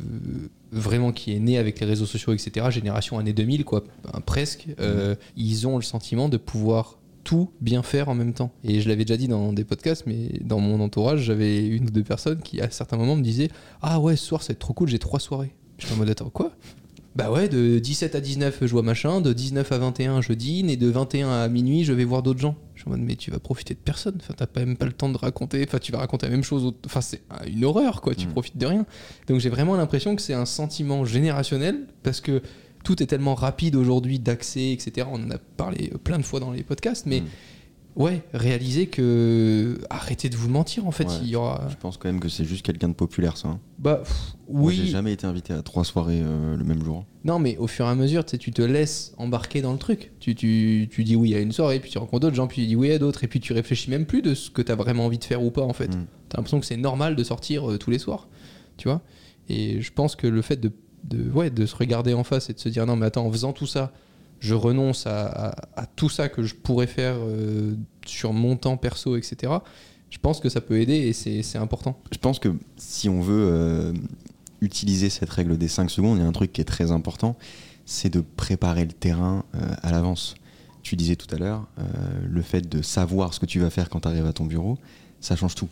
vraiment 0.73 1.13
qui 1.13 1.35
est 1.35 1.39
née 1.39 1.59
avec 1.59 1.81
les 1.81 1.87
réseaux 1.87 2.07
sociaux, 2.07 2.33
etc., 2.33 2.67
génération 2.71 3.19
année 3.19 3.33
2000, 3.33 3.65
quoi, 3.65 3.85
ben, 4.05 4.21
presque, 4.21 4.69
euh, 4.81 5.15
ils 5.37 5.67
ont 5.67 5.77
le 5.77 5.83
sentiment 5.83 6.29
de 6.29 6.37
pouvoir 6.37 6.99
tout 7.25 7.51
bien 7.61 7.83
faire 7.83 8.09
en 8.09 8.15
même 8.15 8.35
temps. 8.35 8.53
Et 8.63 8.81
je 8.81 8.89
l'avais 8.89 9.05
déjà 9.05 9.17
dit 9.17 9.29
dans 9.29 9.53
des 9.53 9.65
podcasts, 9.65 10.05
mais 10.07 10.29
dans 10.43 10.61
mon 10.61 10.81
entourage, 10.81 11.21
j'avais 11.23 11.67
une 11.67 11.87
ou 11.87 11.91
deux 11.91 12.05
personnes 12.05 12.41
qui, 12.41 12.61
à 12.61 12.71
certains 12.71 12.97
moments, 12.97 13.17
me 13.17 13.23
disaient 13.23 13.49
Ah 13.83 13.99
ouais, 13.99 14.15
ce 14.17 14.25
soir, 14.27 14.43
c'est 14.43 14.59
trop 14.59 14.75
cool, 14.75 14.89
j'ai 14.89 14.99
trois 14.99 15.21
soirées. 15.21 15.55
J'étais 15.79 15.95
en 15.95 15.97
mode 15.97 16.11
Attends, 16.11 16.31
quoi 16.31 16.53
bah 17.17 17.31
ouais, 17.31 17.49
de 17.49 17.79
17 17.79 18.17
à 18.17 18.21
19, 18.21 18.59
je 18.63 18.67
vois 18.73 18.83
machin, 18.83 19.21
de 19.21 19.33
19 19.33 19.71
à 19.71 19.79
21, 19.79 20.21
je 20.21 20.33
dîne, 20.33 20.69
et 20.69 20.77
de 20.77 20.89
21 20.89 21.31
à 21.31 21.49
minuit, 21.49 21.85
je 21.85 21.93
vais 21.93 22.03
voir 22.03 22.25
d'autres 22.25 22.41
gens. 22.41 22.57
Je 22.75 22.81
suis 22.81 22.89
en 22.89 22.91
mode, 22.91 23.03
mais 23.03 23.15
tu 23.15 23.31
vas 23.31 23.39
profiter 23.39 23.73
de 23.75 23.79
personne, 23.79 24.17
enfin, 24.21 24.35
t'as 24.37 24.49
pas 24.49 24.59
même 24.65 24.77
pas 24.77 24.87
le 24.87 24.93
temps 24.93 25.09
de 25.09 25.17
raconter, 25.17 25.65
enfin, 25.65 25.79
tu 25.79 25.93
vas 25.93 25.99
raconter 25.99 26.27
la 26.27 26.33
même 26.33 26.43
chose, 26.43 26.75
enfin, 26.85 27.01
c'est 27.01 27.23
une 27.47 27.65
horreur, 27.65 28.01
quoi, 28.01 28.17
tu 28.17 28.27
Mm. 28.27 28.31
profites 28.31 28.59
de 28.59 28.67
rien. 28.67 28.85
Donc 29.29 29.39
j'ai 29.39 29.49
vraiment 29.49 29.77
l'impression 29.77 30.17
que 30.17 30.23
c'est 30.23 30.35
un 30.35 30.45
sentiment 30.45 31.05
générationnel, 31.05 31.87
parce 32.03 32.21
que 32.21 32.43
tout 32.85 33.03
est 33.03 33.07
tellement 33.07 33.35
rapide 33.35 33.75
aujourd'hui 33.75 34.19
d'accès, 34.21 34.71
etc. 34.73 35.07
On 35.11 35.17
en 35.25 35.31
a 35.33 35.39
parlé 35.39 35.91
plein 36.05 36.19
de 36.19 36.25
fois 36.25 36.39
dans 36.39 36.53
les 36.53 36.63
podcasts, 36.63 37.07
mais 37.07 37.23
Mm. 37.23 37.25
ouais, 37.97 38.23
réalisez 38.33 38.87
que 38.89 39.79
arrêtez 39.91 40.29
de 40.29 40.37
vous 40.37 40.49
mentir, 40.51 40.87
en 40.87 40.91
fait, 40.91 41.05
Ouais. 41.09 41.15
il 41.23 41.29
y 41.29 41.37
aura. 41.37 41.67
Je 41.71 41.77
pense 41.77 41.97
quand 41.97 42.09
même 42.09 42.21
que 42.21 42.29
c'est 42.29 42.45
juste 42.45 42.65
quelqu'un 42.65 42.89
de 42.89 42.95
populaire, 42.95 43.37
ça. 43.37 43.49
hein. 43.49 43.61
Bah, 43.79 43.97
pff, 44.05 44.35
Moi, 44.51 44.69
oui. 44.69 44.75
j'ai 44.77 44.87
jamais 44.87 45.13
été 45.13 45.27
invité 45.27 45.53
à 45.53 45.63
trois 45.63 45.85
soirées 45.85 46.21
euh, 46.23 46.57
le 46.57 46.65
même 46.65 46.85
jour. 46.85 47.05
Non, 47.25 47.39
mais 47.39 47.57
au 47.57 47.67
fur 47.67 47.87
et 47.87 47.89
à 47.89 47.95
mesure, 47.95 48.25
tu 48.25 48.53
te 48.53 48.63
laisses 48.63 49.15
embarquer 49.17 49.63
dans 49.63 49.73
le 49.73 49.79
truc. 49.79 50.13
Tu, 50.21 50.35
tu, 50.35 50.89
tu 50.91 51.05
dis 51.05 51.17
oui 51.17 51.35
à 51.35 51.41
une 51.41 51.53
soirée, 51.53 51.81
puis 51.81 51.91
tu 51.91 51.99
rencontres 51.99 52.21
d'autres 52.21 52.37
gens, 52.37 52.47
puis 52.47 52.63
tu 52.63 52.67
dis 52.69 52.77
oui 52.77 52.91
à 52.93 52.99
d'autres, 52.99 53.25
et 53.25 53.29
puis 53.29 53.41
tu 53.41 53.53
réfléchis 53.53 53.91
même 53.91 54.05
plus 54.07 54.21
de 54.23 54.35
ce 54.35 54.51
que 54.51 54.61
tu 54.63 54.71
as 54.71 54.77
vraiment 54.77 55.07
envie 55.07 55.19
de 55.19 55.25
faire 55.25 55.43
ou 55.43 55.51
pas, 55.51 55.63
en 55.63 55.73
fait. 55.73 55.89
Mm. 55.95 56.07
T'as 56.29 56.39
l'impression 56.39 56.61
que 56.61 56.67
c'est 56.67 56.77
normal 56.77 57.17
de 57.17 57.25
sortir 57.25 57.71
euh, 57.71 57.79
tous 57.79 57.91
les 57.91 57.99
soirs, 57.99 58.29
tu 58.77 58.89
vois. 58.89 59.01
Et 59.49 59.81
je 59.81 59.93
pense 59.93 60.17
que 60.17 60.27
le 60.27 60.43
fait 60.43 60.57
de, 60.61 60.73
de, 61.05 61.31
ouais, 61.31 61.51
de 61.51 61.67
se 61.67 61.77
regarder 61.77 62.15
en 62.15 62.25
face 62.25 62.51
et 62.51 62.53
de 62.53 62.59
se 62.59 62.69
dire 62.69 62.87
non, 62.87 62.97
mais 62.97 63.07
attends, 63.07 63.27
en 63.27 63.31
faisant 63.31 63.53
tout 63.53 63.67
ça, 63.67 63.93
je 64.41 64.55
renonce 64.55 65.07
à, 65.07 65.55
tout 65.97 66.09
ça 66.09 66.29
que 66.29 66.43
je 66.43 66.55
pourrais 66.55 66.87
faire 66.87 67.17
euh, 67.19 67.75
sur 68.05 68.33
mon 68.33 68.57
temps 68.57 68.77
perso, 68.77 69.17
etc. 69.17 69.55
Je 70.11 70.19
pense 70.19 70.41
que 70.41 70.49
ça 70.49 70.61
peut 70.61 70.81
aider 70.81 70.95
et 70.95 71.13
c'est 71.15 71.59
important. 71.59 71.99
Je 72.13 72.19
pense 72.19 72.39
que 72.39 72.55
si 72.77 73.09
on 73.09 73.21
veut 73.21 73.49
euh, 73.51 73.93
utiliser 74.61 75.09
cette 75.09 75.31
règle 75.31 75.57
des 75.57 75.69
5 75.69 75.91
secondes, 75.91 76.19
il 76.19 76.21
y 76.21 76.25
a 76.25 76.29
un 76.29 76.33
truc 76.33 76.53
qui 76.53 76.61
est 76.61 76.67
très 76.67 76.91
important, 76.91 77.37
c'est 77.87 78.11
de 78.11 78.21
préparer 78.21 78.85
le 78.85 78.93
terrain 78.93 79.45
euh, 79.55 79.75
à 79.83 79.91
l'avance. 79.91 80.35
Tu 80.83 80.97
disais 80.97 81.17
tout 81.17 81.35
à 81.35 81.39
l'heure, 81.39 81.67
le 82.29 82.43
fait 82.43 82.69
de 82.69 82.83
savoir 82.83 83.33
ce 83.33 83.41
que 83.41 83.47
tu 83.47 83.59
vas 83.59 83.71
faire 83.71 83.89
quand 83.89 84.01
tu 84.01 84.09
arrives 84.09 84.27
à 84.27 84.35
ton 84.35 84.45
bureau, 84.45 84.77
ça 85.19 85.35
change 85.35 85.55
tout. 85.55 85.71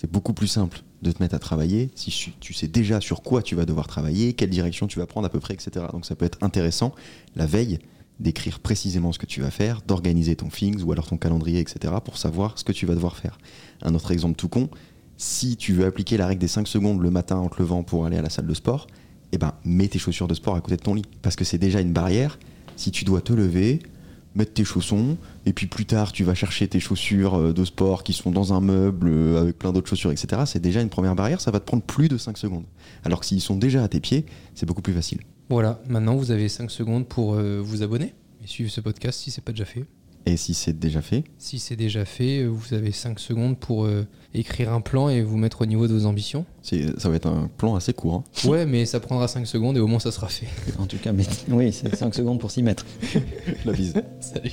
C'est 0.00 0.10
beaucoup 0.10 0.32
plus 0.32 0.46
simple 0.46 0.80
de 1.02 1.12
te 1.12 1.22
mettre 1.22 1.34
à 1.34 1.38
travailler 1.38 1.90
si 1.94 2.32
tu- 2.40 2.54
sais 2.54 2.68
déjà 2.68 3.02
sur 3.02 3.22
quoi 3.22 3.42
tu 3.42 3.54
vas 3.54 3.66
devoir 3.66 3.86
travailler, 3.86 4.32
quelle 4.32 4.48
direction 4.48 4.86
tu 4.86 4.98
vas 4.98 5.04
prendre 5.04 5.26
à 5.26 5.28
peu 5.28 5.40
près, 5.40 5.52
etc. 5.52 5.84
Donc 5.92 6.06
ça 6.06 6.14
peut 6.16 6.24
être 6.24 6.38
intéressant 6.40 6.94
la 7.36 7.44
veille 7.44 7.78
d'écrire 8.18 8.60
précisément 8.60 9.12
ce 9.12 9.18
que 9.18 9.26
tu 9.26 9.42
vas 9.42 9.50
faire, 9.50 9.82
d'organiser 9.86 10.36
ton 10.36 10.48
Things 10.48 10.82
ou 10.82 10.92
alors 10.92 11.06
ton 11.06 11.18
calendrier, 11.18 11.60
etc. 11.60 11.92
pour 12.02 12.16
savoir 12.16 12.58
ce 12.58 12.64
que 12.64 12.72
tu 12.72 12.86
vas 12.86 12.94
devoir 12.94 13.18
faire. 13.18 13.36
Un 13.82 13.94
autre 13.94 14.10
exemple 14.10 14.36
tout 14.36 14.48
con, 14.48 14.70
si 15.18 15.58
tu 15.58 15.74
veux 15.74 15.84
appliquer 15.84 16.16
la 16.16 16.26
règle 16.26 16.40
des 16.40 16.48
5 16.48 16.66
secondes 16.66 17.02
le 17.02 17.10
matin 17.10 17.36
en 17.36 17.50
te 17.50 17.58
levant 17.60 17.82
pour 17.82 18.06
aller 18.06 18.16
à 18.16 18.22
la 18.22 18.30
salle 18.30 18.46
de 18.46 18.54
sport, 18.54 18.86
eh 19.32 19.38
ben, 19.38 19.52
mets 19.66 19.88
tes 19.88 19.98
chaussures 19.98 20.28
de 20.28 20.34
sport 20.34 20.56
à 20.56 20.62
côté 20.62 20.76
de 20.76 20.82
ton 20.82 20.94
lit. 20.94 21.04
Parce 21.20 21.36
que 21.36 21.44
c'est 21.44 21.58
déjà 21.58 21.82
une 21.82 21.92
barrière. 21.92 22.38
Si 22.76 22.90
tu 22.90 23.04
dois 23.04 23.20
te 23.20 23.34
lever, 23.34 23.80
mettre 24.34 24.52
tes 24.52 24.64
chaussons, 24.64 25.16
et 25.46 25.52
puis 25.52 25.66
plus 25.66 25.86
tard, 25.86 26.12
tu 26.12 26.24
vas 26.24 26.34
chercher 26.34 26.68
tes 26.68 26.80
chaussures 26.80 27.34
euh, 27.34 27.52
de 27.52 27.64
sport 27.64 28.04
qui 28.04 28.12
sont 28.12 28.30
dans 28.30 28.52
un 28.52 28.60
meuble 28.60 29.08
euh, 29.08 29.40
avec 29.40 29.58
plein 29.58 29.72
d'autres 29.72 29.88
chaussures, 29.88 30.12
etc., 30.12 30.42
c'est 30.46 30.60
déjà 30.60 30.80
une 30.80 30.88
première 30.88 31.14
barrière. 31.14 31.40
Ça 31.40 31.50
va 31.50 31.60
te 31.60 31.64
prendre 31.64 31.82
plus 31.82 32.08
de 32.08 32.16
5 32.16 32.38
secondes. 32.38 32.64
Alors 33.04 33.20
que 33.20 33.26
s'ils 33.26 33.40
sont 33.40 33.56
déjà 33.56 33.82
à 33.82 33.88
tes 33.88 34.00
pieds, 34.00 34.26
c'est 34.54 34.66
beaucoup 34.66 34.82
plus 34.82 34.92
facile. 34.92 35.20
Voilà, 35.48 35.80
maintenant 35.88 36.14
vous 36.16 36.30
avez 36.30 36.48
5 36.48 36.70
secondes 36.70 37.06
pour 37.06 37.34
euh, 37.34 37.60
vous 37.60 37.82
abonner 37.82 38.14
et 38.42 38.46
suivre 38.46 38.70
ce 38.70 38.80
podcast 38.80 39.18
si 39.18 39.30
c'est 39.30 39.42
pas 39.42 39.52
déjà 39.52 39.64
fait. 39.64 39.84
Et 40.26 40.36
si 40.36 40.54
c'est 40.54 40.78
déjà 40.78 41.00
fait, 41.00 41.24
Si 41.38 41.58
c'est 41.58 41.76
déjà 41.76 42.04
fait, 42.04 42.40
euh, 42.42 42.48
vous 42.48 42.74
avez 42.74 42.92
5 42.92 43.18
secondes 43.18 43.58
pour 43.58 43.84
euh, 43.86 44.06
écrire 44.34 44.72
un 44.72 44.80
plan 44.80 45.08
et 45.08 45.22
vous 45.22 45.36
mettre 45.38 45.62
au 45.62 45.66
niveau 45.66 45.88
de 45.88 45.94
vos 45.94 46.04
ambitions. 46.06 46.44
ça 46.62 47.08
va 47.08 47.16
être 47.16 47.26
un 47.26 47.48
plan 47.56 47.74
assez 47.74 47.92
court. 47.94 48.14
hein. 48.14 48.24
Ouais, 48.48 48.66
mais 48.66 48.84
ça 48.84 49.00
prendra 49.00 49.28
5 49.28 49.46
secondes 49.46 49.76
et 49.76 49.80
au 49.80 49.86
moins 49.86 49.98
ça 49.98 50.12
sera 50.12 50.28
fait. 50.28 50.46
En 50.78 50.86
tout 50.86 50.98
cas, 50.98 51.12
mais 51.12 51.24
oui, 51.48 51.72
c'est 51.72 51.94
5 51.96 52.14
secondes 52.14 52.38
pour 52.38 52.50
s'y 52.50 52.62
mettre. 52.62 52.84
La 53.64 53.72
bise. 53.72 53.94
Salut. 54.20 54.52